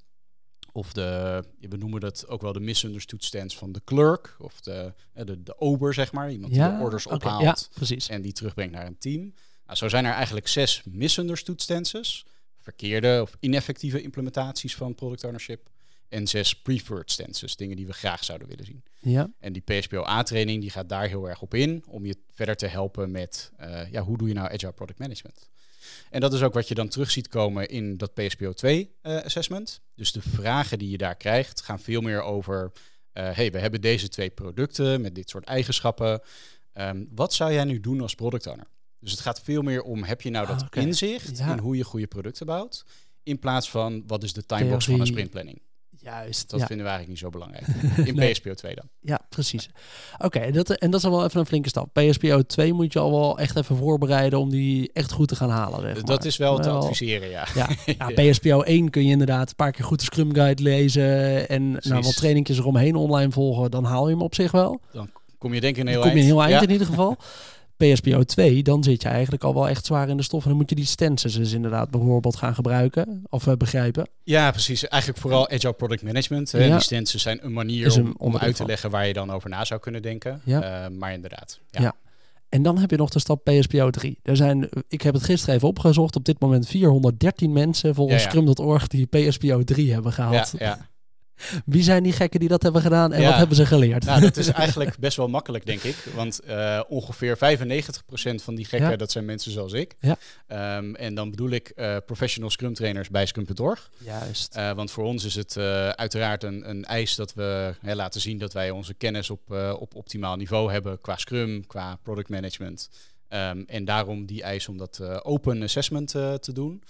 Of 0.72 0.92
de, 0.92 1.44
we 1.60 1.76
noemen 1.76 2.00
dat 2.00 2.28
ook 2.28 2.40
wel 2.40 2.52
de 2.52 2.60
misunderstood 2.60 3.24
stance 3.24 3.56
van 3.56 3.72
de 3.72 3.80
clerk. 3.84 4.36
Of 4.38 4.60
de, 4.60 4.94
de, 5.12 5.42
de 5.42 5.60
ober, 5.60 5.94
zeg 5.94 6.12
maar. 6.12 6.32
Iemand 6.32 6.54
ja? 6.54 6.68
die 6.68 6.78
de 6.78 6.84
orders 6.84 7.06
okay, 7.06 7.16
ophaalt 7.16 7.42
ja, 7.42 7.56
precies. 7.74 8.08
en 8.08 8.22
die 8.22 8.32
terugbrengt 8.32 8.72
naar 8.72 8.86
een 8.86 8.98
team. 8.98 9.34
Nou, 9.66 9.78
zo 9.78 9.88
zijn 9.88 10.04
er 10.04 10.12
eigenlijk 10.12 10.48
zes 10.48 10.82
misunderstood 10.84 11.62
stances, 11.62 12.26
verkeerde 12.58 13.18
of 13.22 13.36
ineffectieve 13.40 14.02
implementaties 14.02 14.76
van 14.76 14.94
product 14.94 15.24
ownership. 15.24 15.68
En 16.08 16.26
zes 16.26 16.54
preferred 16.54 17.10
stances, 17.10 17.56
dingen 17.56 17.76
die 17.76 17.86
we 17.86 17.92
graag 17.92 18.24
zouden 18.24 18.48
willen 18.48 18.64
zien. 18.64 18.84
Ja. 19.00 19.30
En 19.38 19.52
die 19.52 19.62
PSPO-A-training 19.62 20.60
die 20.60 20.70
gaat 20.70 20.88
daar 20.88 21.08
heel 21.08 21.28
erg 21.28 21.42
op 21.42 21.54
in, 21.54 21.84
om 21.86 22.06
je 22.06 22.16
verder 22.34 22.56
te 22.56 22.66
helpen 22.66 23.10
met, 23.10 23.52
uh, 23.60 23.90
ja, 23.90 24.02
hoe 24.02 24.18
doe 24.18 24.28
je 24.28 24.34
nou 24.34 24.52
agile 24.52 24.72
product 24.72 24.98
management? 24.98 25.50
En 26.10 26.20
dat 26.20 26.32
is 26.32 26.42
ook 26.42 26.54
wat 26.54 26.68
je 26.68 26.74
dan 26.74 26.88
terug 26.88 27.10
ziet 27.10 27.28
komen 27.28 27.68
in 27.68 27.96
dat 27.96 28.10
PSPO2-assessment. 28.10 29.80
Uh, 29.80 29.86
dus 29.94 30.12
de 30.12 30.22
vragen 30.22 30.78
die 30.78 30.90
je 30.90 30.98
daar 30.98 31.16
krijgt 31.16 31.60
gaan 31.60 31.80
veel 31.80 32.00
meer 32.00 32.22
over, 32.22 32.72
uh, 33.12 33.30
hey, 33.30 33.50
we 33.50 33.58
hebben 33.58 33.80
deze 33.80 34.08
twee 34.08 34.30
producten 34.30 35.00
met 35.00 35.14
dit 35.14 35.30
soort 35.30 35.44
eigenschappen. 35.44 36.20
Um, 36.74 37.08
wat 37.14 37.34
zou 37.34 37.52
jij 37.52 37.64
nu 37.64 37.80
doen 37.80 38.00
als 38.00 38.14
product 38.14 38.46
owner? 38.46 38.66
Dus 39.00 39.10
het 39.10 39.20
gaat 39.20 39.40
veel 39.40 39.62
meer 39.62 39.82
om, 39.82 40.02
heb 40.04 40.20
je 40.22 40.30
nou 40.30 40.46
dat 40.46 40.62
Ah, 40.70 40.82
inzicht 40.82 41.38
Ja. 41.38 41.52
in 41.52 41.58
hoe 41.58 41.76
je 41.76 41.84
goede 41.84 42.06
producten 42.06 42.46
bouwt, 42.46 42.84
in 43.22 43.38
plaats 43.38 43.70
van, 43.70 44.02
wat 44.06 44.22
is 44.22 44.32
de 44.32 44.46
timebox 44.46 44.84
van 44.84 45.00
een 45.00 45.06
sprintplanning? 45.06 45.60
Juist. 46.00 46.50
Dat 46.50 46.60
ja. 46.60 46.66
vinden 46.66 46.86
we 46.86 46.90
eigenlijk 46.92 47.08
niet 47.22 47.32
zo 47.32 47.38
belangrijk. 47.38 47.66
In 48.08 48.14
Nee. 48.14 48.32
PSPO 48.32 48.54
2 48.54 48.74
dan. 48.74 48.84
Ja, 49.00 49.20
precies. 49.28 49.68
Oké, 50.18 50.38
en 50.38 50.52
dat, 50.52 50.70
en 50.70 50.90
dat 50.90 51.00
is 51.00 51.06
al 51.06 51.12
wel 51.12 51.24
even 51.24 51.40
een 51.40 51.46
flinke 51.46 51.68
stap. 51.68 51.92
PSPO 51.92 52.42
2 52.42 52.72
moet 52.72 52.92
je 52.92 52.98
al 52.98 53.10
wel 53.10 53.38
echt 53.38 53.56
even 53.56 53.76
voorbereiden 53.76 54.38
om 54.38 54.50
die 54.50 54.90
echt 54.92 55.12
goed 55.12 55.28
te 55.28 55.36
gaan 55.36 55.50
halen. 55.50 55.80
Zeg 55.80 55.94
maar. 55.94 56.04
Dat 56.04 56.24
is 56.24 56.36
wel 56.36 56.56
te 56.58 56.68
Wel- 56.68 56.76
adviseren, 56.80 57.28
ja. 57.30 57.46
Ja, 57.54 57.68
ja, 57.98 58.30
PSPO 58.30 58.60
1 58.62 58.90
kun 58.90 59.04
je 59.04 59.10
inderdaad 59.10 59.48
een 59.48 59.54
paar 59.56 59.72
keer 59.72 59.84
goed 59.84 59.98
de 59.98 60.04
Scrum 60.04 60.34
Guide 60.34 60.62
lezen 60.62 61.48
en 61.48 61.72
nou, 61.72 62.02
wat 62.02 62.16
trainingjes 62.16 62.58
eromheen 62.58 62.94
online 62.96 63.30
volgen. 63.32 63.70
Dan 63.70 63.84
haal 63.84 64.06
je 64.08 64.14
hem 64.14 64.22
op 64.22 64.34
zich 64.34 64.50
wel. 64.50 64.80
Kom 65.38 65.54
je 65.54 65.60
denk 65.60 65.76
ik 65.76 65.82
een 65.82 65.88
heel 65.88 66.00
Dan 66.00 66.08
kom 66.10 66.18
je 66.18 66.24
heel 66.24 66.40
eind 66.42 66.52
Ja. 66.54 66.62
in 66.62 66.70
ieder 66.70 66.86
geval. 66.86 67.16
PSPO 67.76 68.22
2, 68.22 68.62
dan 68.62 68.84
zit 68.84 69.02
je 69.02 69.08
eigenlijk 69.08 69.44
al 69.44 69.54
wel 69.54 69.68
echt 69.68 69.86
zwaar 69.86 70.08
in 70.08 70.16
de 70.16 70.22
stof. 70.22 70.42
En 70.42 70.48
dan 70.48 70.58
moet 70.58 70.68
je 70.70 70.76
die 70.76 70.84
stances 70.84 71.34
dus 71.34 71.52
inderdaad 71.52 71.90
bijvoorbeeld 71.90 72.36
gaan 72.36 72.54
gebruiken 72.54 73.22
of 73.28 73.46
eh, 73.46 73.54
begrijpen. 73.54 74.08
Ja, 74.22 74.50
precies. 74.50 74.88
Eigenlijk 74.88 75.22
vooral 75.22 75.48
agile 75.50 75.72
product 75.72 76.02
management. 76.02 76.50
Ja. 76.50 76.58
Die 76.58 76.80
stances 76.80 77.22
zijn 77.22 77.44
een 77.44 77.52
manier 77.52 77.96
een 77.96 78.18
om, 78.18 78.36
uit 78.36 78.50
te 78.50 78.56
van. 78.56 78.66
leggen 78.66 78.90
waar 78.90 79.06
je 79.06 79.12
dan 79.12 79.30
over 79.30 79.50
na 79.50 79.64
zou 79.64 79.80
kunnen 79.80 80.02
denken. 80.02 80.40
Ja. 80.44 80.84
Eh, 80.84 80.90
maar 80.90 81.12
inderdaad. 81.12 81.60
Ja. 81.70 81.80
Ja. 81.80 81.94
En 82.48 82.62
dan 82.62 82.78
heb 82.78 82.90
je 82.90 82.96
nog 82.96 83.10
de 83.10 83.18
stap 83.18 83.44
PSPO 83.44 83.90
3. 83.90 84.18
Er 84.22 84.36
zijn, 84.36 84.68
ik 84.88 85.02
heb 85.02 85.14
het 85.14 85.22
gisteren 85.22 85.54
even 85.54 85.68
opgezocht, 85.68 86.16
op 86.16 86.24
dit 86.24 86.40
moment 86.40 86.66
413 86.66 87.52
mensen 87.52 87.94
volgens 87.94 88.22
Ja, 88.22 88.28
ja. 88.32 88.34
Scrum.org 88.34 88.86
die 88.86 89.06
PSPO 89.06 89.62
3 89.62 89.92
hebben 89.92 90.12
gehaald. 90.12 90.54
Ja, 90.58 90.66
ja. 90.66 90.88
Wie 91.64 91.82
zijn 91.82 92.02
die 92.02 92.12
gekken 92.12 92.40
die 92.40 92.48
dat 92.48 92.62
hebben 92.62 92.82
gedaan 92.82 93.12
en 93.12 93.20
Ja. 93.20 93.28
wat 93.28 93.36
hebben 93.38 93.56
ze 93.56 93.66
geleerd? 93.66 94.04
Nou, 94.04 94.20
dat 94.20 94.36
is 94.36 94.48
eigenlijk 94.62 94.98
best 94.98 95.16
wel 95.16 95.28
makkelijk, 95.28 95.66
denk 95.66 95.82
ik. 95.82 95.96
Want 96.14 96.40
eh, 96.40 96.80
ongeveer 96.88 97.36
95% 97.36 98.42
van 98.42 98.54
die 98.54 98.64
gekken, 98.64 98.90
Ja. 98.90 98.96
dat 98.96 99.10
zijn 99.10 99.24
mensen 99.24 99.52
zoals 99.52 99.72
ik. 99.72 99.94
Ja. 100.00 100.16
Ehm, 100.46 100.94
en 100.94 101.14
dan 101.14 101.30
bedoel 101.30 101.50
ik 101.50 101.68
eh, 101.68 101.96
professional 102.06 102.50
scrum 102.50 102.74
trainers 102.74 103.08
bij 103.08 103.26
Scrum.org. 103.26 103.90
Juist. 103.98 104.54
Eh, 104.54 104.72
want 104.72 104.90
voor 104.90 105.04
ons 105.04 105.24
is 105.24 105.34
het 105.34 105.56
uiteraard 105.96 106.42
een, 106.42 106.68
een 106.70 106.84
eis 106.84 107.14
dat 107.14 107.34
we 107.34 107.74
hè, 107.80 107.94
laten 107.94 108.20
zien 108.20 108.38
dat 108.38 108.52
wij 108.52 108.70
onze 108.70 108.94
kennis 108.94 109.30
op, 109.30 109.50
op 109.78 109.94
optimaal 109.94 110.36
niveau 110.36 110.72
hebben 110.72 111.00
qua 111.00 111.16
Scrum, 111.16 111.66
qua 111.66 111.98
product 112.02 112.28
management. 112.28 112.88
Ehm, 113.28 113.62
en 113.66 113.84
daarom 113.84 114.26
die 114.26 114.42
eis 114.42 114.68
om 114.68 114.76
dat 114.78 115.00
open 115.24 115.62
assessment 115.62 116.08
te 116.10 116.52
doen. 116.52 116.82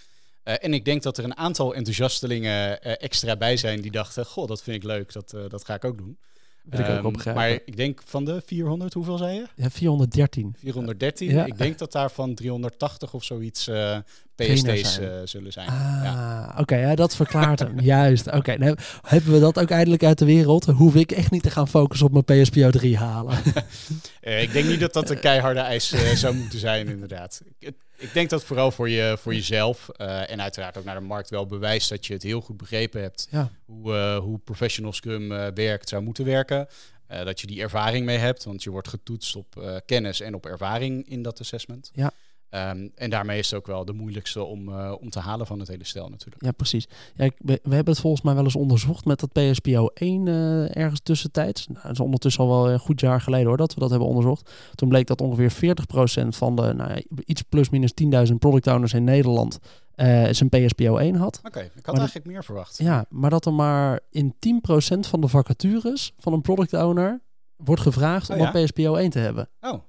Eh, 0.46 0.54
en 0.60 0.74
ik 0.74 0.84
denk 0.84 1.02
dat 1.02 1.18
er 1.18 1.24
een 1.24 1.36
aantal 1.36 1.74
enthousiastelingen 1.74 2.82
eh, 2.82 2.92
extra 2.98 3.36
bij 3.36 3.56
zijn 3.56 3.80
die 3.80 3.90
dachten, 3.90 4.26
goh, 4.26 4.48
dat 4.48 4.62
vind 4.62 4.76
ik 4.76 4.82
leuk, 4.82 5.12
dat, 5.12 5.32
eh, 5.32 5.40
dat 5.48 5.64
ga 5.64 5.74
ik 5.74 5.84
ook 5.84 5.98
doen. 5.98 6.16
Wil 6.62 6.80
ik 6.80 6.86
ook 6.86 6.92
Ehm, 6.92 7.02
wel 7.02 7.10
begrijpen. 7.10 7.42
Maar 7.42 7.52
ik 7.64 7.76
denk 7.76 8.00
van 8.04 8.24
de 8.24 8.42
400, 8.46 8.92
hoeveel 8.94 9.16
zei 9.18 9.34
je? 9.34 9.46
Ja, 9.54 9.70
413. 9.70 10.54
413. 10.58 11.30
Ja. 11.30 11.44
Ik 11.44 11.58
denk 11.58 11.78
dat 11.78 11.92
daarvan 11.92 12.34
380 12.34 13.14
of 13.14 13.24
zoiets 13.24 13.64
Trainers 13.64 14.62
PST's 14.62 14.94
zijn. 14.94 15.28
zullen 15.28 15.52
zijn. 15.52 15.68
Ah, 15.68 16.00
Ja. 16.02 16.54
oké, 16.58 16.76
ja, 16.76 16.94
dat 16.94 17.16
verklaart 17.16 17.58
hem. 17.58 17.80
Juist. 17.94 18.30
Oké, 18.32 18.56
nou 18.56 18.76
hebben 19.02 19.32
we 19.32 19.38
dat 19.40 19.58
ook 19.58 19.70
eindelijk 19.70 20.04
uit 20.04 20.18
de 20.18 20.24
wereld. 20.24 20.64
Hoef 20.64 20.94
ik 20.94 21.12
echt 21.12 21.30
niet 21.30 21.42
te 21.42 21.50
gaan 21.50 21.68
focussen 21.68 22.06
op 22.06 22.12
mijn 22.26 22.42
PSPO 22.42 22.70
3 22.70 22.96
halen. 22.96 23.38
Ik 24.44 24.52
denk 24.52 24.66
niet 24.66 24.80
dat 24.80 24.92
dat 24.92 25.10
een 25.10 25.20
keiharde 25.20 25.60
eis 25.60 25.88
zou 26.14 26.34
moeten 26.34 26.58
zijn, 26.58 26.88
inderdaad. 26.88 27.42
ik 27.96 28.12
denk 28.12 28.30
dat 28.30 28.44
vooral 28.44 28.70
voor, 28.70 28.88
je, 28.88 29.16
voor 29.20 29.34
jezelf 29.34 29.88
eh, 29.88 30.30
en 30.30 30.42
uiteraard 30.42 30.76
ook 30.76 30.84
naar 30.84 30.94
de 30.94 31.06
markt 31.06 31.30
wel 31.30 31.46
bewijst 31.46 31.88
dat 31.88 32.06
je 32.06 32.12
het 32.12 32.22
heel 32.22 32.40
goed 32.40 32.56
begrepen 32.56 33.00
hebt 33.00 33.28
ja, 33.30 33.50
hoe, 33.64 33.94
eh, 33.94 34.18
hoe 34.18 34.38
professional 34.38 34.92
Scrum 34.92 35.32
eh, 35.32 35.46
werkt, 35.54 35.88
zou 35.88 36.02
moeten 36.02 36.24
werken. 36.24 36.68
Dat 37.06 37.40
je 37.40 37.46
die 37.46 37.62
ervaring 37.62 38.06
mee 38.06 38.18
hebt, 38.18 38.44
want 38.44 38.62
je 38.62 38.70
wordt 38.70 38.88
getoetst 38.88 39.36
op 39.36 39.80
kennis 39.86 40.20
en 40.20 40.34
op 40.34 40.46
ervaring 40.46 41.08
in 41.08 41.22
dat 41.22 41.40
assessment. 41.40 41.90
Ja. 41.94 42.12
Ehm, 42.56 42.88
en 42.94 43.10
daarmee 43.10 43.38
is 43.38 43.50
het 43.50 43.58
ook 43.58 43.66
wel 43.66 43.84
de 43.84 43.92
moeilijkste 43.92 44.44
om, 44.44 44.68
eh, 44.68 44.92
om 45.00 45.10
te 45.10 45.18
halen 45.18 45.46
van 45.46 45.58
het 45.58 45.68
hele 45.68 45.84
stel 45.84 46.08
natuurlijk. 46.08 46.44
ja, 46.44 46.52
precies. 46.52 46.88
Ja, 47.14 47.30
we, 47.38 47.60
we 47.62 47.74
hebben 47.74 47.92
het 47.92 48.02
volgens 48.02 48.22
mij 48.22 48.34
wel 48.34 48.44
eens 48.44 48.56
onderzocht 48.56 49.04
met 49.04 49.20
dat 49.20 49.32
PSPO 49.32 49.90
1 49.94 50.28
eh, 50.28 50.76
ergens 50.76 51.00
tussentijds. 51.00 51.66
Nou, 51.66 51.80
dat 51.82 51.92
is 51.92 52.00
ondertussen 52.00 52.44
al 52.44 52.50
wel 52.50 52.70
een 52.70 52.78
goed 52.78 53.00
jaar 53.00 53.20
geleden 53.20 53.46
hoor, 53.46 53.56
dat 53.56 53.74
we 53.74 53.80
dat 53.80 53.90
hebben 53.90 54.08
onderzocht. 54.08 54.50
Toen 54.74 54.88
bleek 54.88 55.06
dat 55.06 55.20
ongeveer 55.20 55.50
40% 55.50 56.36
van 56.36 56.56
de 56.56 56.72
nou, 56.72 57.04
iets 57.24 57.42
plus 57.42 57.70
minus 57.70 57.92
10.000 58.28 58.34
product 58.38 58.66
owners 58.66 58.92
in 58.92 59.04
Nederland 59.04 59.58
eh, 59.94 60.24
zijn 60.30 60.48
PSPO 60.48 60.96
1 60.96 61.14
had. 61.14 61.40
Oké, 61.44 61.60
ik 61.60 61.70
had 61.74 61.86
Maar 61.86 61.96
eigenlijk 61.96 62.26
meer 62.26 62.44
verwacht. 62.44 62.78
Ja, 62.78 63.06
maar 63.08 63.30
dat 63.30 63.46
er 63.46 63.54
maar 63.54 64.00
in 64.10 64.34
10% 64.34 65.08
van 65.08 65.20
de 65.20 65.28
vacatures 65.28 66.12
van 66.18 66.32
een 66.32 66.40
product 66.40 66.72
owner 66.72 67.20
wordt 67.56 67.82
gevraagd 67.82 68.30
om 68.30 68.34
Oh 68.34 68.40
ja? 68.40 68.54
een 68.54 68.64
PSPO 68.64 68.94
1 68.94 69.10
te 69.10 69.18
hebben. 69.18 69.48
Oh, 69.60 69.80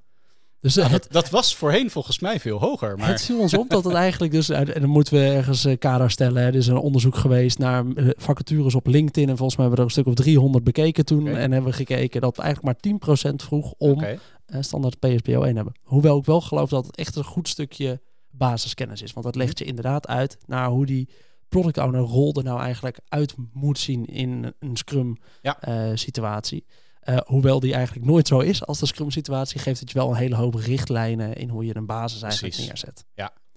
Dus 0.73 0.85
het, 0.85 0.91
dat, 0.91 1.07
dat 1.11 1.29
was 1.29 1.55
voorheen 1.55 1.89
volgens 1.91 2.19
mij 2.19 2.39
veel 2.39 2.59
hoger. 2.59 2.97
Maar 2.97 3.07
het 3.07 3.21
viel 3.21 3.39
ons 3.39 3.53
op 3.53 3.69
dat 3.69 3.83
het 3.83 3.93
eigenlijk 4.07 4.31
dus... 4.33 4.49
En 4.49 4.65
dan 4.65 4.89
moeten 4.89 5.13
we 5.13 5.19
ergens 5.19 5.65
eh, 5.65 5.77
kader 5.77 6.11
stellen. 6.11 6.41
Hè. 6.41 6.47
Er 6.47 6.55
is 6.55 6.67
een 6.67 6.77
onderzoek 6.77 7.15
geweest 7.15 7.57
naar 7.57 7.85
eh, 7.95 8.09
vacatures 8.17 8.75
op 8.75 8.87
LinkedIn. 8.87 9.29
En 9.29 9.37
volgens 9.37 9.57
mij 9.57 9.65
hebben 9.67 9.85
we 9.85 9.91
er 9.91 9.97
een 9.97 10.03
stuk 10.03 10.17
of 10.19 10.25
300 10.25 10.63
bekeken 10.63 11.05
toen. 11.05 11.27
En 11.27 11.51
hebben 11.51 11.71
we 11.71 11.75
gekeken 11.77 12.21
dat 12.21 12.37
eigenlijk 12.37 12.83
maar 12.83 13.29
10% 13.31 13.35
vroeg 13.35 13.73
om 13.77 14.03
eh, 14.03 14.17
standaard 14.59 14.99
PSPO 14.99 15.43
1 15.43 15.55
hebben. 15.55 15.73
Hoewel 15.83 16.17
ik 16.17 16.25
wel 16.25 16.41
geloof 16.41 16.69
dat 16.69 16.85
het 16.85 16.97
echt 16.97 17.15
een 17.15 17.23
goed 17.23 17.47
stukje 17.47 18.01
basiskennis 18.29 19.01
is. 19.01 19.13
Want 19.13 19.25
dat 19.25 19.35
legt 19.35 19.59
je 19.59 19.65
inderdaad 19.65 20.07
uit 20.07 20.37
naar 20.45 20.67
hoe 20.69 20.85
die 20.85 21.09
product 21.49 21.77
owner 21.77 22.01
rol 22.01 22.33
er 22.33 22.43
nou 22.43 22.59
eigenlijk 22.59 22.99
uit 23.07 23.35
moet 23.53 23.79
zien 23.79 24.05
in 24.05 24.53
een 24.59 24.77
Scrum 24.77 25.17
Ja. 25.41 25.61
eh, 25.61 25.91
situatie. 25.93 26.65
Eh, 27.07 27.17
hoewel 27.25 27.59
die 27.59 27.73
eigenlijk 27.73 28.05
nooit 28.05 28.27
zo 28.27 28.39
is 28.39 28.65
als 28.65 28.79
de 28.79 28.85
Scrum 28.85 29.11
situatie, 29.11 29.59
geeft 29.59 29.79
het 29.79 29.91
je 29.91 29.97
wel 29.97 30.09
een 30.09 30.15
hele 30.15 30.35
hoop 30.35 30.55
richtlijnen 30.55 31.35
in 31.35 31.49
hoe 31.49 31.65
je 31.65 31.75
een 31.75 31.85
basis 31.85 32.21
eigenlijk 32.21 32.53
Precies. 32.53 32.69
neerzet. 32.71 33.05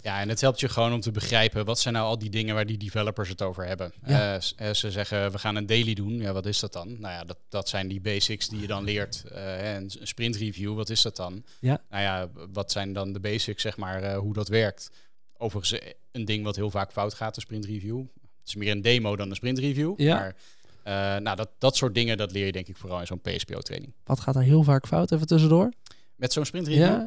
Ja, 0.02 0.20
en 0.20 0.28
het 0.28 0.40
helpt 0.40 0.60
je 0.60 0.68
gewoon 0.68 0.92
om 0.92 1.00
te 1.00 1.10
begrijpen 1.10 1.64
wat 1.64 1.78
zijn 1.78 1.94
nou 1.94 2.06
al 2.06 2.18
die 2.18 2.30
dingen 2.30 2.54
waar 2.54 2.66
die 2.66 2.78
developers 2.78 3.28
het 3.28 3.42
over 3.42 3.66
hebben. 3.66 3.92
Ja. 4.06 4.36
Eh, 4.36 4.68
eh, 4.68 4.74
ze 4.74 4.90
zeggen 4.90 5.32
we 5.32 5.38
gaan 5.38 5.56
een 5.56 5.66
daily 5.66 5.94
doen. 5.94 6.16
Ja, 6.16 6.32
wat 6.32 6.46
is 6.46 6.60
dat 6.60 6.72
dan? 6.72 6.88
Nou 6.88 7.14
ja, 7.14 7.24
dat, 7.24 7.36
dat 7.48 7.68
zijn 7.68 7.88
die 7.88 8.00
basics 8.00 8.48
die 8.48 8.60
je 8.60 8.66
dan 8.66 8.84
leert. 8.84 9.24
En 9.30 9.82
een 9.82 10.06
sprint 10.06 10.36
review, 10.36 10.74
wat 10.74 10.90
is 10.90 11.02
dat 11.02 11.16
dan? 11.16 11.44
Ja. 11.60 11.82
Nou 11.88 12.02
ja, 12.02 12.30
wat 12.52 12.72
zijn 12.72 12.92
dan 12.92 13.12
de 13.12 13.20
basics, 13.20 13.62
zeg 13.62 13.76
maar, 13.76 14.14
hoe 14.14 14.32
dat 14.32 14.48
werkt? 14.48 14.90
Overigens, 15.36 15.80
een 16.12 16.24
ding 16.24 16.44
wat 16.44 16.56
heel 16.56 16.70
vaak 16.70 16.92
fout 16.92 17.14
gaat, 17.14 17.34
de 17.34 17.40
sprint 17.40 17.64
review. 17.64 17.98
Het 17.98 18.48
is 18.48 18.54
meer 18.54 18.70
een 18.70 18.82
demo 18.82 19.16
dan 19.16 19.30
een 19.30 19.36
sprint 19.36 19.58
review. 19.58 19.92
Ja. 19.96 20.14
Maar 20.14 20.36
eh, 20.82 20.92
nou, 21.16 21.36
dat, 21.36 21.48
dat 21.58 21.76
soort 21.76 21.94
dingen, 21.94 22.16
dat 22.16 22.32
leer 22.32 22.46
je 22.46 22.52
denk 22.52 22.66
ik 22.68 22.76
vooral 22.76 23.00
in 23.00 23.06
zo'n 23.06 23.20
PSPO-training. 23.20 23.92
Wat 24.04 24.20
gaat 24.20 24.36
er 24.36 24.42
heel 24.42 24.62
vaak 24.62 24.86
fout, 24.86 25.12
even 25.12 25.26
tussendoor? 25.26 25.72
Met 26.16 26.32
zo'n 26.32 26.44
sprint 26.44 26.66
review? 26.66 26.82
Ja, 26.82 27.00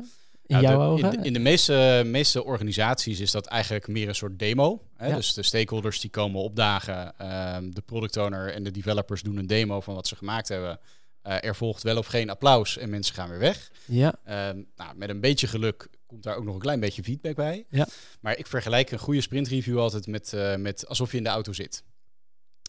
in 0.45 0.55
Ja, 0.55 0.61
jouw 0.61 0.77
de- 0.79 0.85
ogen? 0.85 1.13
In 1.13 1.19
de, 1.21 1.25
in 1.27 1.33
de 1.33 1.39
meeste, 1.39 2.01
meeste 2.05 2.43
organisaties 2.43 3.19
is 3.19 3.31
dat 3.31 3.45
eigenlijk 3.45 3.87
meer 3.87 4.07
een 4.07 4.15
soort 4.15 4.39
demo. 4.39 4.81
Hè? 4.95 5.07
Ja. 5.07 5.15
Dus 5.15 5.33
de 5.33 5.43
stakeholders 5.43 5.99
die 5.99 6.09
komen 6.09 6.41
opdagen, 6.41 7.13
ehm, 7.17 7.69
de 7.71 7.81
product 7.81 8.17
owner 8.17 8.53
en 8.53 8.63
de 8.63 8.71
developers 8.71 9.21
doen 9.21 9.37
een 9.37 9.47
demo 9.47 9.81
van 9.81 9.95
wat 9.95 10.07
ze 10.07 10.15
gemaakt 10.15 10.47
hebben. 10.47 10.79
Eh, 11.21 11.35
er 11.43 11.55
volgt 11.55 11.83
wel 11.83 11.97
of 11.97 12.05
geen 12.07 12.29
applaus 12.29 12.77
en 12.77 12.89
mensen 12.89 13.15
gaan 13.15 13.29
weer 13.29 13.39
weg. 13.39 13.71
ja, 13.85 14.13
Ehm, 14.23 14.61
nou, 14.75 14.95
met 14.95 15.09
een 15.09 15.19
beetje 15.19 15.47
geluk 15.47 15.87
komt 16.05 16.23
daar 16.23 16.35
ook 16.35 16.43
nog 16.43 16.53
een 16.53 16.59
klein 16.61 16.79
beetje 16.79 17.03
feedback 17.03 17.35
bij. 17.35 17.65
Ja. 17.69 17.87
Maar 18.19 18.37
ik 18.37 18.47
vergelijk 18.47 18.91
een 18.91 18.99
goede 18.99 19.21
sprintreview 19.21 19.79
altijd 19.79 20.07
met, 20.07 20.33
eh, 20.33 20.55
met 20.55 20.87
alsof 20.87 21.11
je 21.11 21.17
in 21.17 21.23
de 21.23 21.29
auto 21.29 21.53
zit. 21.53 21.83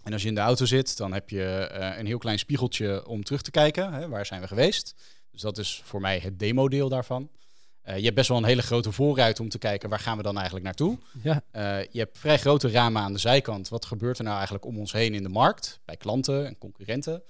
En 0.05 0.13
als 0.13 0.23
je 0.23 0.29
in 0.29 0.35
de 0.35 0.41
auto 0.41 0.65
zit, 0.65 0.97
dan 0.97 1.13
heb 1.13 1.31
je 1.31 1.45
eh, 1.45 1.99
een 1.99 2.07
heel 2.07 2.19
klein 2.19 2.39
spiegeltje 2.39 3.07
om 3.07 3.25
terug 3.25 3.43
te 3.43 3.51
kijken. 3.51 3.93
Hè, 3.93 4.09
waar 4.09 4.27
zijn 4.27 4.41
we 4.41 4.47
geweest? 4.47 4.95
Dus 5.31 5.41
dat 5.41 5.59
is 5.59 5.81
voor 5.85 6.01
mij 6.01 6.19
het 6.19 6.39
demo-deel 6.39 6.89
daarvan. 6.89 7.31
Eh, 7.83 7.97
je 7.97 8.03
hebt 8.03 8.15
best 8.15 8.29
wel 8.29 8.39
een 8.39 8.45
hele 8.45 8.63
grote 8.63 8.93
voorruit 8.93 9.41
om 9.41 9.49
te 9.49 9.59
kijken 9.59 9.89
waar 9.89 9.99
gaan 9.99 10.17
we 10.17 10.23
dan 10.23 10.35
eigenlijk 10.35 10.65
naartoe. 10.65 10.99
ja, 11.23 11.43
Eh, 11.51 11.79
je 11.91 11.99
hebt 11.99 12.19
vrij 12.19 12.39
grote 12.39 12.71
ramen 12.71 13.03
aan 13.03 13.13
de 13.13 13.19
zijkant. 13.19 13.69
Wat 13.69 13.85
gebeurt 13.85 14.19
er 14.19 14.25
nou 14.25 14.35
eigenlijk 14.37 14.67
om 14.67 14.79
ons 14.79 14.93
heen 14.93 15.15
in 15.15 15.23
de 15.23 15.29
markt, 15.29 15.81
bij 15.85 15.97
klanten 15.97 16.47
en 16.47 16.59
concurrenten? 16.59 17.23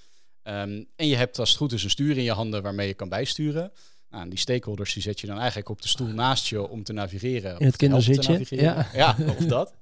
Ehm, 0.42 0.84
en 0.96 1.06
je 1.06 1.16
hebt 1.16 1.38
als 1.38 1.48
het 1.48 1.58
goed 1.58 1.72
is 1.72 1.84
een 1.84 1.90
stuur 1.90 2.16
in 2.16 2.22
je 2.22 2.32
handen 2.32 2.62
waarmee 2.62 2.86
je 2.86 2.94
kan 2.94 3.08
bijsturen. 3.08 3.72
Nou, 4.10 4.22
en 4.22 4.28
die 4.28 4.38
stakeholders 4.38 4.92
die 4.92 5.02
zet 5.02 5.20
je 5.20 5.26
dan 5.26 5.38
eigenlijk 5.38 5.68
op 5.68 5.82
de 5.82 5.88
stoel 5.88 6.06
naast 6.06 6.46
je 6.46 6.68
om 6.68 6.82
te 6.84 6.92
navigeren. 6.92 7.58
In 7.58 7.66
het 7.66 7.76
kinderzitje, 7.76 8.32
navigeren. 8.32 8.86
Ja, 8.92 9.16
of 9.38 9.44
dat. 9.46 9.74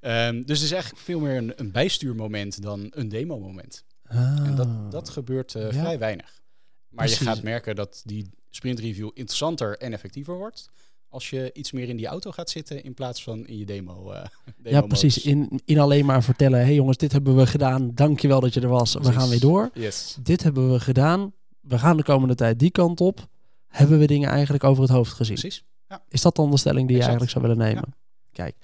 Ehm, 0.00 0.34
dus 0.42 0.56
het 0.58 0.66
is 0.66 0.72
eigenlijk 0.72 1.02
veel 1.02 1.20
meer 1.20 1.36
een, 1.36 1.52
een 1.56 1.70
bijstuurmoment 1.72 2.62
dan 2.62 2.86
een 2.90 3.08
demo-moment. 3.08 3.84
En 4.02 4.18
Ah. 4.18 4.56
dat, 4.56 4.90
dat 4.92 5.08
gebeurt 5.08 5.54
eh, 5.54 5.62
Ja. 5.62 5.80
vrij 5.80 5.98
weinig. 5.98 6.40
Maar 6.88 7.04
Precies. 7.04 7.18
je 7.18 7.24
gaat 7.24 7.42
merken 7.42 7.76
dat 7.76 8.02
die 8.04 8.30
sprint 8.50 8.78
review 8.78 9.10
interessanter 9.14 9.76
en 9.78 9.92
effectiever 9.92 10.36
wordt. 10.36 10.68
Als 11.08 11.30
je 11.30 11.50
iets 11.52 11.72
meer 11.72 11.88
in 11.88 11.96
die 11.96 12.06
auto 12.06 12.30
gaat 12.30 12.50
zitten 12.50 12.84
in 12.84 12.94
plaats 12.94 13.22
van 13.22 13.46
in 13.46 13.58
je 13.58 13.64
demo. 13.66 14.10
eh 14.10 14.24
Ja, 14.64 14.80
precies. 14.80 15.18
In, 15.18 15.60
in 15.64 15.78
alleen 15.78 16.04
maar 16.04 16.22
vertellen, 16.22 16.58
hé 16.58 16.64
hey 16.64 16.74
jongens, 16.74 16.96
dit 16.96 17.12
hebben 17.12 17.36
we 17.36 17.46
gedaan. 17.46 17.94
Dankjewel 17.94 18.40
dat 18.40 18.54
je 18.54 18.60
er 18.60 18.68
was. 18.68 18.94
We 18.94 19.12
gaan 19.12 19.28
weer 19.28 19.40
door. 19.40 19.70
Yes. 19.74 20.16
Dit 20.22 20.42
hebben 20.42 20.72
we 20.72 20.80
gedaan. 20.80 21.32
We 21.60 21.78
gaan 21.78 21.96
de 21.96 22.02
komende 22.02 22.34
tijd 22.34 22.58
die 22.58 22.70
kant 22.70 23.00
op. 23.00 23.26
Hebben 23.68 23.98
we 23.98 24.06
dingen 24.06 24.28
eigenlijk 24.28 24.64
over 24.64 24.82
het 24.82 24.92
hoofd 24.92 25.12
gezien? 25.12 25.34
Precies. 25.38 25.64
Is 26.08 26.22
dat 26.22 26.36
dan 26.36 26.50
de 26.50 26.56
stelling 26.56 26.86
die 26.86 26.96
je 26.96 27.02
eigenlijk 27.02 27.32
zou 27.32 27.44
willen 27.46 27.58
nemen? 27.64 27.94
Kijk, 28.32 28.56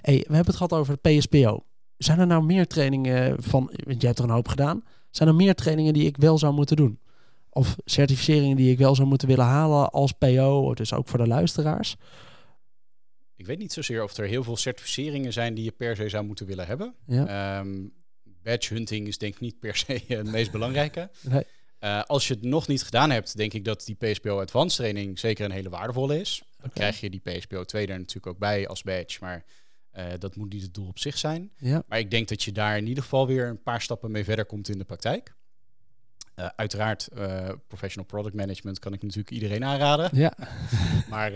hey, 0.00 0.14
we 0.14 0.34
hebben 0.34 0.46
het 0.46 0.56
gehad 0.56 0.72
over 0.72 0.98
het 1.00 1.18
PSPO. 1.18 1.64
Zijn 1.96 2.18
er 2.18 2.26
nou 2.26 2.44
meer 2.44 2.66
trainingen 2.66 3.42
van, 3.42 3.64
want 3.84 4.00
jij 4.00 4.08
hebt 4.08 4.18
er 4.18 4.24
een 4.24 4.30
hoop 4.30 4.48
gedaan. 4.48 4.84
Zijn 5.10 5.28
er 5.28 5.34
meer 5.34 5.54
trainingen 5.54 5.92
die 5.92 6.06
ik 6.06 6.16
wel 6.16 6.38
zou 6.38 6.54
moeten 6.54 6.76
doen? 6.76 6.98
Of 7.50 7.76
certificeringen 7.84 8.56
die 8.56 8.70
ik 8.70 8.78
wel 8.78 8.94
zou 8.94 9.08
moeten 9.08 9.28
willen 9.28 9.44
halen 9.44 9.90
als 9.90 10.12
PO, 10.12 10.74
dus 10.74 10.92
ook 10.92 11.08
voor 11.08 11.18
de 11.18 11.26
luisteraars? 11.26 11.96
Ik 13.36 13.46
weet 13.46 13.58
niet 13.58 13.72
zozeer 13.72 14.02
of 14.02 14.16
er 14.16 14.26
heel 14.26 14.44
veel 14.44 14.56
certificeringen 14.56 15.32
zijn 15.32 15.54
die 15.54 15.64
je 15.64 15.70
per 15.70 15.96
se 15.96 16.08
zou 16.08 16.24
moeten 16.24 16.46
willen 16.46 16.66
hebben. 16.66 16.94
Ja. 17.06 17.58
Ehm, 17.58 17.86
badge 18.42 18.74
hunting 18.74 19.06
is 19.06 19.18
denk 19.18 19.34
ik 19.34 19.40
niet 19.40 19.58
per 19.58 19.76
se 19.76 20.02
het 20.08 20.30
meest 20.30 20.50
belangrijke. 20.50 21.10
Nee. 21.20 21.42
Eh, 21.78 22.02
als 22.02 22.28
je 22.28 22.34
het 22.34 22.42
nog 22.42 22.68
niet 22.68 22.82
gedaan 22.82 23.10
hebt, 23.10 23.36
denk 23.36 23.52
ik 23.52 23.64
dat 23.64 23.84
die 23.84 23.94
PSPO 23.94 24.40
Advanced 24.40 24.76
training 24.78 25.18
zeker 25.18 25.44
een 25.44 25.50
hele 25.50 25.68
waardevolle 25.68 26.20
is. 26.20 26.42
Dan 26.66 26.74
krijg 26.74 27.00
je 27.00 27.10
die 27.10 27.20
PSPO 27.20 27.64
2 27.64 27.86
er 27.86 27.98
natuurlijk 27.98 28.26
ook 28.26 28.38
bij 28.38 28.68
als 28.68 28.82
badge, 28.82 29.18
maar 29.20 29.44
eh, 29.90 30.04
dat 30.18 30.36
moet 30.36 30.52
niet 30.52 30.62
het 30.62 30.74
doel 30.74 30.86
op 30.86 30.98
zich 30.98 31.18
zijn. 31.18 31.50
Ja, 31.56 31.82
Maar 31.88 31.98
ik 31.98 32.10
denk 32.10 32.28
dat 32.28 32.42
je 32.42 32.52
daar 32.52 32.76
in 32.76 32.86
ieder 32.86 33.02
geval 33.02 33.26
weer 33.26 33.46
een 33.46 33.62
paar 33.62 33.82
stappen 33.82 34.10
mee 34.10 34.24
verder 34.24 34.44
komt 34.44 34.68
in 34.68 34.78
de 34.78 34.84
praktijk. 34.84 35.34
Eh, 36.34 36.48
uiteraard, 36.56 37.06
eh, 37.06 37.48
professional 37.66 38.06
product 38.06 38.34
management 38.34 38.78
kan 38.78 38.92
ik 38.92 39.02
natuurlijk 39.02 39.30
iedereen 39.30 39.64
aanraden. 39.64 40.10
ja. 40.12 40.32
Maar, 41.08 41.32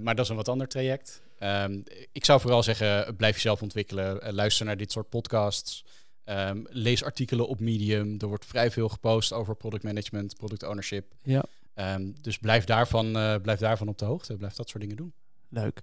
maar 0.00 0.14
dat 0.14 0.24
is 0.24 0.30
een 0.30 0.36
wat 0.36 0.48
ander 0.48 0.68
traject. 0.68 1.22
Ehm, 1.38 1.80
ik 2.12 2.24
zou 2.24 2.40
vooral 2.40 2.62
zeggen, 2.62 3.16
blijf 3.16 3.34
jezelf 3.34 3.62
ontwikkelen. 3.62 4.34
Luister 4.34 4.66
naar 4.66 4.76
dit 4.76 4.92
soort 4.92 5.08
podcasts. 5.08 5.84
Ehm, 6.24 6.60
lees 6.68 7.04
artikelen 7.04 7.48
op 7.48 7.60
Medium. 7.60 8.16
Er 8.18 8.26
wordt 8.26 8.46
vrij 8.46 8.70
veel 8.70 8.88
gepost 8.88 9.32
over 9.32 9.56
product 9.56 9.82
management, 9.82 10.36
product 10.36 10.62
ownership. 10.62 11.12
ja. 11.22 11.44
Ehm, 11.74 12.10
dus 12.20 12.38
blijf 12.38 12.64
daarvan, 12.64 13.16
eh, 13.16 13.34
blijf 13.42 13.58
daarvan 13.58 13.88
op 13.88 13.98
de 13.98 14.04
hoogte. 14.04 14.36
Blijf 14.36 14.54
dat 14.54 14.68
soort 14.68 14.82
dingen 14.82 14.96
doen. 14.96 15.12
Leuk. 15.48 15.82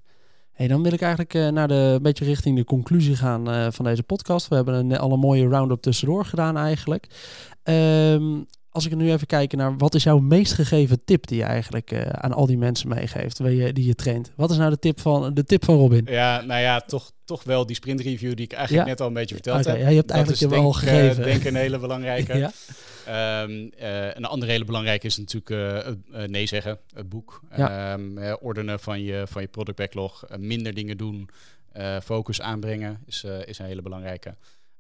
Hey, 0.52 0.68
dan 0.68 0.84
wil 0.84 0.94
ik 0.94 1.02
eigenlijk 1.02 1.34
eh, 1.34 1.48
naar 1.48 1.68
de, 1.68 1.74
een 1.74 2.02
beetje 2.02 2.26
richting 2.26 2.58
de 2.58 2.64
conclusie 2.64 3.16
gaan 3.16 3.50
eh, 3.50 3.68
van 3.72 3.86
deze 3.86 4.04
podcast. 4.04 4.48
We 4.48 4.56
hebben 4.56 4.74
een, 4.74 4.98
al 4.98 5.12
een 5.12 5.20
mooie 5.20 5.48
round-up 5.48 5.82
tussendoor 5.82 6.26
gedaan 6.26 6.58
eigenlijk. 6.58 7.08
Ehm, 7.64 8.42
als 8.78 8.86
ik 8.86 8.96
nu 8.96 9.12
even 9.12 9.28
kijk 9.28 9.54
naar 9.54 9.78
wat 9.78 9.96
is 9.96 10.04
jouw 10.04 10.20
meest 10.20 10.54
gegeven 10.54 11.04
tip 11.06 11.28
die 11.28 11.38
je 11.38 11.44
eigenlijk 11.44 11.92
eh, 11.92 12.02
aan 12.02 12.34
al 12.34 12.46
die 12.46 12.58
mensen 12.58 12.90
meegeeft, 12.90 13.38
die 13.38 13.56
je, 13.56 13.74
die 13.74 13.86
je 13.86 13.96
traint. 13.96 14.32
Wat 14.36 14.52
is 14.52 14.58
nou 14.58 14.70
de 14.70 14.80
tip 14.80 15.00
van, 15.00 15.34
de 15.34 15.44
tip 15.44 15.66
van 15.66 15.76
Robin? 15.76 16.06
Ja, 16.10 16.42
nou 16.42 16.62
ja, 16.62 16.80
toch, 16.80 17.12
toch 17.26 17.44
wel 17.44 17.66
die 17.66 17.76
sprint 17.76 18.00
review 18.02 18.36
die 18.36 18.46
ik 18.46 18.52
eigenlijk 18.54 18.86
Ja. 18.86 18.92
net 18.92 19.02
al 19.02 19.08
een 19.08 19.14
beetje 19.14 19.36
verteld 19.36 19.66
heb. 19.66 19.78
ja, 19.78 19.90
je 19.90 19.96
hebt 19.96 20.08
Dat 20.08 20.18
eigenlijk 20.18 20.40
je 20.40 20.50
wel 20.50 20.72
denk, 20.72 20.84
eh, 20.84 20.90
gegeven. 20.90 21.24
denk 21.24 21.44
een 21.44 21.56
hele 21.56 21.80
belangrijke. 21.80 22.38
ja. 22.46 22.52
Ehm, 23.06 23.68
eh, 23.78 24.16
een 24.16 24.26
andere 24.26 24.52
hele 24.52 24.66
belangrijke 24.66 25.06
is 25.08 25.18
natuurlijk 25.18 25.90
nee 26.30 26.46
zeggen, 26.46 26.80
het 26.94 27.10
boek. 27.10 27.42
Ja. 27.56 27.94
Ehm, 27.94 28.18
eh, 28.18 28.34
ordenen 28.40 28.80
van 28.80 29.02
je, 29.04 29.24
van 29.30 29.42
je 29.42 29.48
product 29.48 29.78
backlog, 29.78 30.24
minder 30.38 30.74
dingen 30.74 30.98
doen, 30.98 31.30
focus 32.04 32.42
aanbrengen 32.42 33.00
is, 33.06 33.26
is 33.46 33.60
een 33.60 33.66
hele 33.66 33.82
belangrijke. 33.82 34.36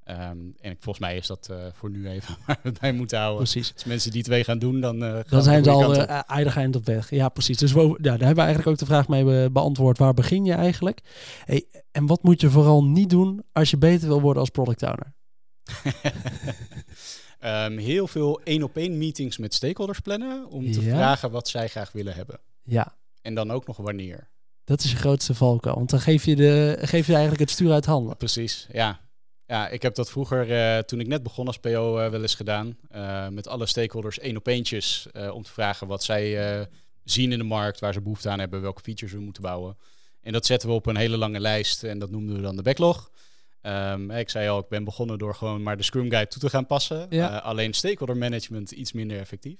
Ehm, 0.07 0.37
en 0.59 0.71
ik, 0.71 0.77
volgens 0.79 0.99
mij 0.99 1.17
is 1.17 1.27
dat 1.27 1.47
eh, 1.51 1.57
voor 1.73 1.89
nu 1.89 2.07
even 2.09 2.35
waar 2.45 2.59
we 2.61 2.69
het 2.69 2.79
bij 2.79 2.91
moeten 2.91 3.17
houden. 3.17 3.37
Precies. 3.43 3.73
Als 3.73 3.83
mensen 3.83 4.11
die 4.11 4.23
twee 4.23 4.43
gaan 4.43 4.59
doen, 4.59 4.81
dan, 4.81 5.03
eh, 5.03 5.09
gaan 5.09 5.17
we 5.17 5.29
Dan 5.29 5.37
de 5.39 5.43
zijn 5.45 5.63
ze 5.63 5.69
goede 5.71 5.85
al 5.85 5.91
kant 5.93 6.03
op. 6.03 6.09
uh, 6.09 6.19
aardig 6.19 6.57
eind 6.57 6.75
op 6.75 6.85
weg. 6.85 7.09
Ja, 7.09 7.29
precies. 7.29 7.57
Dus 7.57 7.71
we, 7.73 7.81
ja, 7.81 7.95
daar 7.97 8.11
hebben 8.11 8.35
we 8.35 8.41
eigenlijk 8.41 8.67
ook 8.69 8.77
de 8.77 8.85
vraag 8.85 9.07
mee 9.07 9.23
be- 9.23 9.49
beantwoord. 9.51 9.97
Waar 9.97 10.13
begin 10.13 10.45
je 10.45 10.53
eigenlijk? 10.53 10.99
Hey, 11.45 11.65
en 11.91 12.05
wat 12.05 12.23
moet 12.23 12.41
je 12.41 12.49
vooral 12.49 12.83
niet 12.83 13.09
doen 13.09 13.43
als 13.51 13.69
je 13.69 13.77
beter 13.77 14.07
wil 14.07 14.21
worden 14.21 14.41
als 14.41 14.49
product 14.49 14.83
owner? 14.83 15.13
Ehm, 17.39 17.77
heel 17.77 18.07
veel 18.07 18.41
één-op-één 18.43 18.97
meetings 18.97 19.37
met 19.37 19.53
stakeholders 19.53 19.99
plannen 19.99 20.49
om 20.49 20.71
te 20.71 20.81
Ja. 20.81 20.95
vragen 20.95 21.31
wat 21.31 21.47
zij 21.47 21.67
graag 21.67 21.91
willen 21.91 22.13
hebben. 22.15 22.39
Ja, 22.63 22.95
En 23.21 23.35
dan 23.35 23.51
ook 23.51 23.67
nog 23.67 23.77
wanneer. 23.77 24.29
dat 24.63 24.83
is 24.83 24.91
je 24.91 24.97
grootste 24.97 25.33
valkuil. 25.33 25.75
Want 25.75 25.89
dan 25.89 25.99
geef 25.99 26.25
je, 26.25 26.35
de, 26.35 26.77
geef 26.81 27.05
je 27.05 27.11
eigenlijk 27.11 27.41
het 27.41 27.49
stuur 27.51 27.71
uit 27.71 27.85
handen. 27.85 28.17
Precies, 28.17 28.67
ja. 28.71 28.99
Ja, 29.47 29.67
ik 29.69 29.81
heb 29.81 29.95
dat 29.95 30.09
vroeger, 30.09 30.51
eh, 30.51 30.77
toen 30.83 30.99
ik 30.99 31.07
net 31.07 31.23
begon 31.23 31.47
als 31.47 31.57
PO, 31.59 31.97
eh, 31.97 32.09
wel 32.09 32.21
eens 32.21 32.35
gedaan. 32.35 32.77
eh, 32.89 33.27
met 33.27 33.47
alle 33.47 33.65
stakeholders 33.65 34.19
één 34.19 34.37
op 34.37 34.47
eentjes. 34.47 35.07
om 35.31 35.43
te 35.43 35.51
vragen 35.51 35.87
wat 35.87 36.03
zij 36.03 36.67
zien 37.03 37.31
in 37.31 37.37
de 37.37 37.43
markt, 37.43 37.79
waar 37.79 37.93
ze 37.93 38.01
behoefte 38.01 38.29
aan 38.29 38.39
hebben, 38.39 38.61
welke 38.61 38.81
features 38.81 39.13
we 39.13 39.19
moeten 39.19 39.41
bouwen. 39.41 39.77
En 40.21 40.33
dat 40.33 40.45
zetten 40.45 40.69
we 40.69 40.75
op 40.75 40.85
een 40.85 40.95
hele 40.95 41.17
lange 41.17 41.39
lijst 41.39 41.83
en 41.83 41.99
dat 41.99 42.09
noemden 42.09 42.35
we 42.35 42.41
dan 42.41 42.55
de 42.55 42.61
backlog. 42.61 43.11
Ehm, 43.61 44.11
ik 44.11 44.29
zei 44.29 44.49
al, 44.49 44.59
ik 44.59 44.67
ben 44.67 44.83
begonnen 44.83 45.17
door 45.17 45.35
gewoon 45.35 45.63
maar 45.63 45.77
de 45.77 45.83
Scrum 45.83 46.09
Guide 46.09 46.27
toe 46.27 46.41
te 46.41 46.49
gaan 46.49 46.65
passen. 46.65 47.07
Ja. 47.09 47.37
Alleen 47.37 47.73
stakeholder 47.73 48.17
management 48.17 48.71
iets 48.71 48.91
minder 48.91 49.19
effectief. 49.19 49.59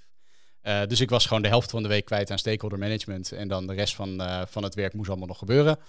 Dus 0.88 1.00
ik 1.00 1.10
was 1.10 1.26
gewoon 1.26 1.42
de 1.42 1.48
helft 1.48 1.70
van 1.70 1.84
de 1.84 1.90
week 1.90 2.06
kwijt 2.06 2.32
aan 2.32 2.40
stakeholder 2.40 2.80
management. 2.80 3.32
En 3.32 3.48
dan 3.48 3.68
de 3.68 3.74
rest 3.74 3.96
van, 3.96 4.22
van 4.48 4.64
het 4.64 4.76
werk 4.76 4.94
moest 4.94 5.10
allemaal 5.10 5.28
nog 5.28 5.38
gebeuren. 5.38 5.80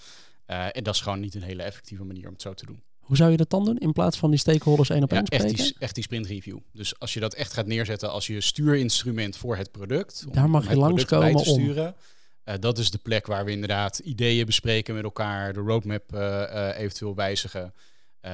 En 0.46 0.82
dat 0.82 0.94
is 0.94 1.00
gewoon 1.00 1.20
niet 1.20 1.34
een 1.34 1.42
hele 1.42 1.62
effectieve 1.62 2.04
manier 2.04 2.26
om 2.26 2.32
het 2.32 2.42
zo 2.42 2.54
te 2.54 2.66
doen. 2.66 2.82
Hoe 3.08 3.16
zou 3.16 3.30
je 3.30 3.36
dat 3.36 3.50
dan 3.50 3.64
doen 3.64 3.76
in 3.78 3.92
plaats 3.92 4.18
van 4.18 4.30
die 4.30 4.38
stakeholders 4.38 4.90
één 4.90 5.02
op 5.02 5.12
één 5.12 5.20
Ja, 5.20 5.26
echt 5.28 5.42
spreken? 5.42 5.64
die, 5.64 5.76
echt 5.78 5.94
die 5.94 6.04
sprint 6.04 6.26
review. 6.26 6.58
Dus 6.72 6.98
als 7.00 7.14
je 7.14 7.20
dat 7.20 7.34
echt 7.34 7.52
gaat 7.52 7.66
neerzetten 7.66 8.10
als 8.10 8.26
je 8.26 8.40
stuurinstrument 8.40 9.36
voor 9.36 9.56
het 9.56 9.70
product. 9.72 10.24
om- 10.26 10.32
Daar 10.34 10.50
mag 10.50 10.62
om 10.64 10.70
je 10.70 10.76
langskomen 10.76 11.32
bij 11.32 11.42
te 11.42 11.50
om. 11.50 11.60
sturen. 11.60 11.94
eh, 12.44 12.54
dat 12.60 12.78
is 12.78 12.90
de 12.90 12.98
plek 12.98 13.26
waar 13.26 13.44
we 13.44 13.50
inderdaad 13.50 13.98
ideeën 13.98 14.46
bespreken 14.46 14.94
met 14.94 15.04
elkaar, 15.04 15.52
de 15.52 15.60
roadmap 15.60 16.14
eh, 16.14 16.42
eh, 16.70 16.78
eventueel 16.80 17.14
wijzigen. 17.14 17.74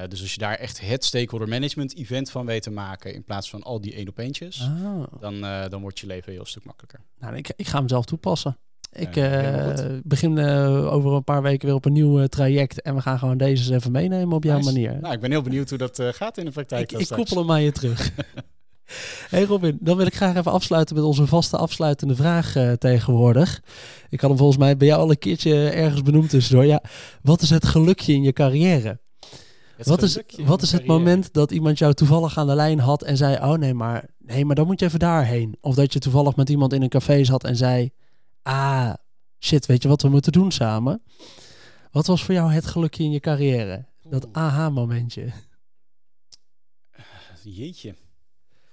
Dus 0.09 0.21
als 0.21 0.33
je 0.33 0.39
daar 0.39 0.55
echt 0.55 0.81
het 0.81 1.05
stakeholder 1.05 1.47
management 1.49 1.95
event 1.95 2.31
van 2.31 2.45
weet 2.45 2.61
te 2.63 2.71
maken, 2.71 3.13
in 3.13 3.23
plaats 3.23 3.49
van 3.49 3.63
al 3.63 3.81
die 3.81 3.93
één 3.93 4.07
op 4.07 4.17
eentjes, 4.17 4.61
Ah. 4.61 5.03
dan, 5.19 5.41
dan 5.69 5.81
wordt 5.81 5.99
je 5.99 6.07
leven 6.07 6.27
een 6.29 6.33
heel 6.35 6.45
stuk 6.45 6.63
makkelijker. 6.65 6.99
Nou, 7.19 7.35
ik, 7.35 7.49
ik 7.55 7.67
ga 7.67 7.77
hem 7.77 7.87
zelf 7.87 8.05
toepassen. 8.05 8.57
Ik 8.95 9.15
eh, 9.15 9.73
begin 10.03 10.37
eh, 10.37 10.93
over 10.93 11.11
een 11.11 11.23
paar 11.23 11.41
weken 11.41 11.67
weer 11.67 11.75
op 11.75 11.85
een 11.85 11.93
nieuw 11.93 12.19
eh, 12.19 12.25
traject. 12.25 12.81
En 12.81 12.95
we 12.95 13.01
gaan 13.01 13.19
gewoon 13.19 13.37
deze 13.37 13.63
eens 13.63 13.71
even 13.71 13.91
meenemen 13.91 14.35
op 14.35 14.43
jouw 14.43 14.57
Nice. 14.57 14.71
manier. 14.71 14.97
Nou, 15.01 15.13
ik 15.13 15.19
ben 15.19 15.31
heel 15.31 15.41
benieuwd 15.41 15.69
hoe 15.69 15.77
dat 15.77 15.99
gaat 16.11 16.37
in 16.37 16.45
de 16.45 16.51
praktijk. 16.51 16.91
ik 16.91 16.99
ik 16.99 17.07
koppel 17.07 17.37
hem 17.37 17.51
aan 17.51 17.63
je 17.63 17.71
terug. 17.71 18.11
hey 19.29 19.43
Robin, 19.43 19.77
dan 19.81 19.97
wil 19.97 20.05
ik 20.05 20.15
graag 20.15 20.35
even 20.35 20.51
afsluiten 20.51 20.95
met 20.95 21.05
onze 21.05 21.27
vaste 21.27 21.57
afsluitende 21.57 22.15
vraag 22.15 22.53
tegenwoordig. 22.77 23.61
Ik 24.09 24.19
had 24.19 24.29
hem 24.29 24.39
volgens 24.39 24.59
mij 24.59 24.77
bij 24.77 24.87
jou 24.87 25.01
al 25.01 25.09
een 25.09 25.17
keertje 25.17 25.69
ergens 25.69 26.01
benoemd 26.01 26.29
tussendoor. 26.29 26.65
Ja, 26.65 26.81
wat 27.21 27.41
is 27.41 27.49
het 27.49 27.65
gelukje 27.65 28.13
in 28.13 28.23
je 28.23 28.33
carrière? 28.33 28.99
Het 29.77 29.87
Wat 29.87 30.01
is, 30.01 30.19
wat 30.45 30.61
is 30.61 30.71
het 30.71 30.85
moment 30.85 31.33
dat 31.33 31.51
iemand 31.51 31.77
jou 31.77 31.93
toevallig 31.93 32.37
aan 32.37 32.47
de 32.47 32.55
lijn 32.55 32.79
had 32.79 33.03
en 33.03 33.17
zei: 33.17 33.35
Oh 33.35 33.53
nee, 33.53 33.73
maar, 33.73 34.05
nee, 34.19 34.45
maar 34.45 34.55
dan 34.55 34.65
moet 34.65 34.79
je 34.79 34.85
even 34.85 34.99
daarheen. 34.99 35.57
Of 35.61 35.75
dat 35.75 35.93
je 35.93 35.99
toevallig 35.99 36.35
met 36.35 36.49
iemand 36.49 36.73
in 36.73 36.81
een 36.81 36.89
café 36.89 37.23
zat 37.23 37.43
en 37.43 37.55
zei: 37.55 37.91
Ah, 38.45 38.93
shit, 39.39 39.65
weet 39.65 39.81
je 39.81 39.87
wat 39.87 40.01
we 40.01 40.09
moeten 40.09 40.31
doen 40.31 40.51
samen? 40.51 41.01
Wat 41.91 42.05
was 42.07 42.23
voor 42.23 42.33
jou 42.33 42.51
het 42.51 42.65
gelukje 42.65 43.03
in 43.03 43.11
je 43.11 43.19
carrière? 43.19 43.85
Dat 44.03 44.27
aha-momentje. 44.31 45.31
Jeetje, 47.43 47.95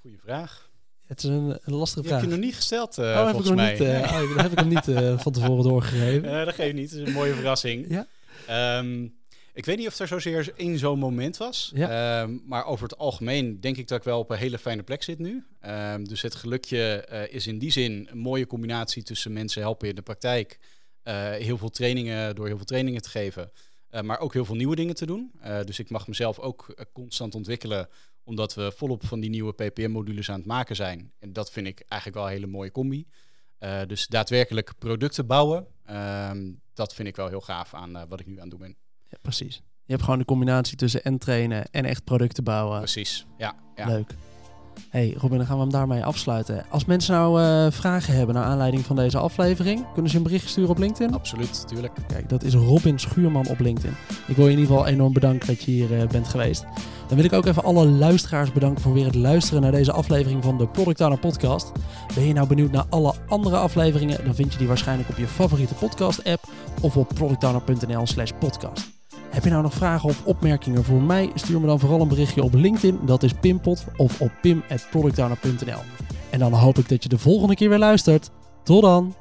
goede 0.00 0.18
vraag. 0.18 0.70
Het 1.06 1.22
is 1.22 1.28
een, 1.30 1.58
een 1.62 1.74
lastige 1.74 2.02
Die 2.02 2.10
heb 2.10 2.20
vraag. 2.20 2.30
je 2.32 2.36
nog 2.36 2.46
niet 2.46 2.54
gesteld, 2.56 2.98
eh 2.98 3.04
oh, 3.04 3.14
heb 3.16 3.24
ik, 3.24 3.30
volgens 3.30 3.48
nog 3.48 3.56
mij. 3.56 3.72
niet, 3.72 3.80
eh, 3.80 4.00
oh, 4.00 4.36
heb 4.36 4.52
ik 4.52 4.58
hem 4.58 4.68
niet 4.68 4.88
eh, 4.88 5.18
van 5.18 5.32
tevoren 5.32 5.62
doorgegeven. 5.64 6.32
Dat 6.44 6.54
geeft 6.54 6.74
niet, 6.74 6.90
het 6.90 7.00
is 7.00 7.06
een 7.06 7.12
mooie 7.14 7.34
verrassing. 7.34 7.86
Ja. 7.88 8.06
Ehm, 8.46 9.08
ik 9.52 9.64
weet 9.64 9.76
niet 9.78 9.86
of 9.86 9.98
er 9.98 10.08
zozeer 10.08 10.52
één 10.56 10.78
zo'n 10.78 10.98
moment 10.98 11.36
was. 11.36 11.70
Ja. 11.74 12.22
Ehm, 12.22 12.38
maar 12.44 12.64
over 12.66 12.88
het 12.88 12.98
algemeen 12.98 13.60
denk 13.60 13.76
ik 13.76 13.88
dat 13.88 13.98
ik 13.98 14.04
wel 14.04 14.18
op 14.18 14.30
een 14.30 14.36
hele 14.38 14.58
fijne 14.58 14.82
plek 14.82 15.02
zit 15.02 15.18
nu. 15.18 15.44
Ehm, 15.60 16.04
dus 16.04 16.22
het 16.22 16.34
gelukje 16.34 17.04
eh, 17.04 17.34
is 17.34 17.46
in 17.46 17.58
die 17.58 17.70
zin 17.70 18.08
een 18.10 18.18
mooie 18.18 18.46
combinatie 18.46 19.02
tussen 19.02 19.32
mensen 19.32 19.62
helpen 19.62 19.88
in 19.88 19.94
de 19.94 20.02
praktijk. 20.02 20.58
eh, 21.02 21.30
heel 21.30 21.58
veel 21.58 21.68
trainingen, 21.70 22.34
door 22.34 22.46
heel 22.46 22.56
veel 22.56 22.64
trainingen 22.64 23.02
te 23.02 23.08
geven. 23.10 23.50
eh, 23.88 24.00
maar 24.00 24.18
ook 24.18 24.32
heel 24.32 24.44
veel 24.44 24.54
nieuwe 24.54 24.76
dingen 24.76 24.94
te 24.94 25.06
doen. 25.06 25.32
Dus 25.64 25.78
ik 25.78 25.90
mag 25.90 26.06
mezelf 26.08 26.38
ook 26.38 26.86
constant 26.92 27.34
ontwikkelen. 27.34 27.88
Omdat 28.24 28.54
we 28.54 28.72
volop 28.76 29.06
van 29.06 29.20
die 29.20 29.30
nieuwe 29.30 29.52
PPM-modules 29.52 30.30
aan 30.30 30.38
het 30.38 30.46
maken 30.46 30.76
zijn. 30.76 31.12
En 31.18 31.32
dat 31.32 31.50
vind 31.50 31.66
ik 31.66 31.84
eigenlijk 31.88 32.20
wel 32.20 32.28
een 32.28 32.34
hele 32.36 32.46
mooie 32.52 32.70
combi. 32.70 33.06
Dus 33.86 34.06
daadwerkelijk 34.06 34.72
producten 34.78 35.26
bouwen, 35.26 35.66
ehm, 35.84 36.52
dat 36.74 36.94
vind 36.94 37.08
ik 37.08 37.16
wel 37.16 37.28
heel 37.28 37.40
gaaf 37.40 37.74
aan 37.74 38.08
wat 38.08 38.20
ik 38.20 38.26
nu 38.26 38.34
aan 38.34 38.40
het 38.40 38.50
doen 38.50 38.60
ben. 38.60 38.76
Ja, 39.12 39.18
precies. 39.22 39.62
Je 39.84 39.92
hebt 39.92 40.02
gewoon 40.02 40.18
de 40.18 40.24
combinatie 40.24 40.76
tussen 40.76 41.04
en 41.04 41.18
trainen 41.18 41.64
en 41.70 41.84
echt 41.84 42.04
producten 42.04 42.44
bouwen. 42.44 42.78
Precies, 42.78 43.26
ja. 43.36 43.54
ja. 43.74 43.86
Leuk. 43.86 44.14
Hey 44.90 45.14
Robin, 45.18 45.38
dan 45.38 45.46
gaan 45.46 45.56
we 45.56 45.62
hem 45.62 45.72
daarmee 45.72 46.04
afsluiten. 46.04 46.64
Als 46.70 46.84
mensen 46.84 47.14
nou 47.14 47.42
eh, 47.42 47.72
vragen 47.72 48.14
hebben 48.14 48.34
naar 48.34 48.44
aanleiding 48.44 48.84
van 48.84 48.96
deze 48.96 49.18
aflevering, 49.18 49.92
kunnen 49.92 50.10
ze 50.10 50.16
een 50.16 50.22
bericht 50.22 50.48
sturen 50.48 50.70
op 50.70 50.78
LinkedIn? 50.78 51.14
Absoluut, 51.14 51.68
tuurlijk. 51.68 51.92
Kijk, 52.06 52.28
dat 52.28 52.42
is 52.42 52.54
Robin 52.54 52.98
Schuurman 52.98 53.48
op 53.48 53.60
LinkedIn. 53.60 53.94
Ik 54.26 54.36
wil 54.36 54.46
je 54.46 54.52
in 54.52 54.58
ieder 54.58 54.74
geval 54.74 54.90
enorm 54.90 55.12
bedanken 55.12 55.46
dat 55.46 55.62
je 55.62 55.70
hier 55.70 56.00
eh, 56.00 56.08
bent 56.08 56.28
geweest. 56.28 56.64
Dan 57.08 57.16
wil 57.16 57.24
ik 57.24 57.32
ook 57.32 57.46
even 57.46 57.64
alle 57.64 57.86
luisteraars 57.86 58.52
bedanken 58.52 58.82
voor 58.82 58.92
weer 58.92 59.04
het 59.04 59.14
luisteren 59.14 59.62
naar 59.62 59.72
deze 59.72 59.92
aflevering 59.92 60.44
van 60.44 60.58
de 60.58 60.68
Product 60.68 61.00
Owner 61.00 61.18
Podcast. 61.18 61.72
Ben 62.14 62.24
je 62.24 62.32
nou 62.32 62.48
benieuwd 62.48 62.70
naar 62.70 62.86
alle 62.88 63.14
andere 63.28 63.56
afleveringen? 63.56 64.24
Dan 64.24 64.34
vind 64.34 64.52
je 64.52 64.58
die 64.58 64.68
waarschijnlijk 64.68 65.08
op 65.08 65.16
je 65.16 65.26
favoriete 65.26 65.74
podcast 65.74 66.24
app 66.24 66.48
of 66.80 66.96
op 66.96 67.08
productowner.nl 67.14 68.06
slash 68.06 68.30
podcast. 68.38 69.01
Heb 69.32 69.44
je 69.44 69.50
nou 69.50 69.62
nog 69.62 69.74
vragen 69.74 70.08
of 70.08 70.24
opmerkingen 70.24 70.84
voor 70.84 71.02
mij? 71.02 71.30
Stuur 71.34 71.60
me 71.60 71.66
dan 71.66 71.80
vooral 71.80 72.00
een 72.00 72.08
berichtje 72.08 72.42
op 72.42 72.54
LinkedIn, 72.54 72.98
dat 73.04 73.22
is 73.22 73.32
Pimpot, 73.32 73.84
of 73.96 74.20
op 74.20 74.32
pim.productowner.nl. 74.40 75.80
En 76.30 76.38
dan 76.38 76.52
hoop 76.52 76.78
ik 76.78 76.88
dat 76.88 77.02
je 77.02 77.08
de 77.08 77.18
volgende 77.18 77.54
keer 77.54 77.68
weer 77.68 77.78
luistert. 77.78 78.30
Tot 78.62 78.82
dan! 78.82 79.14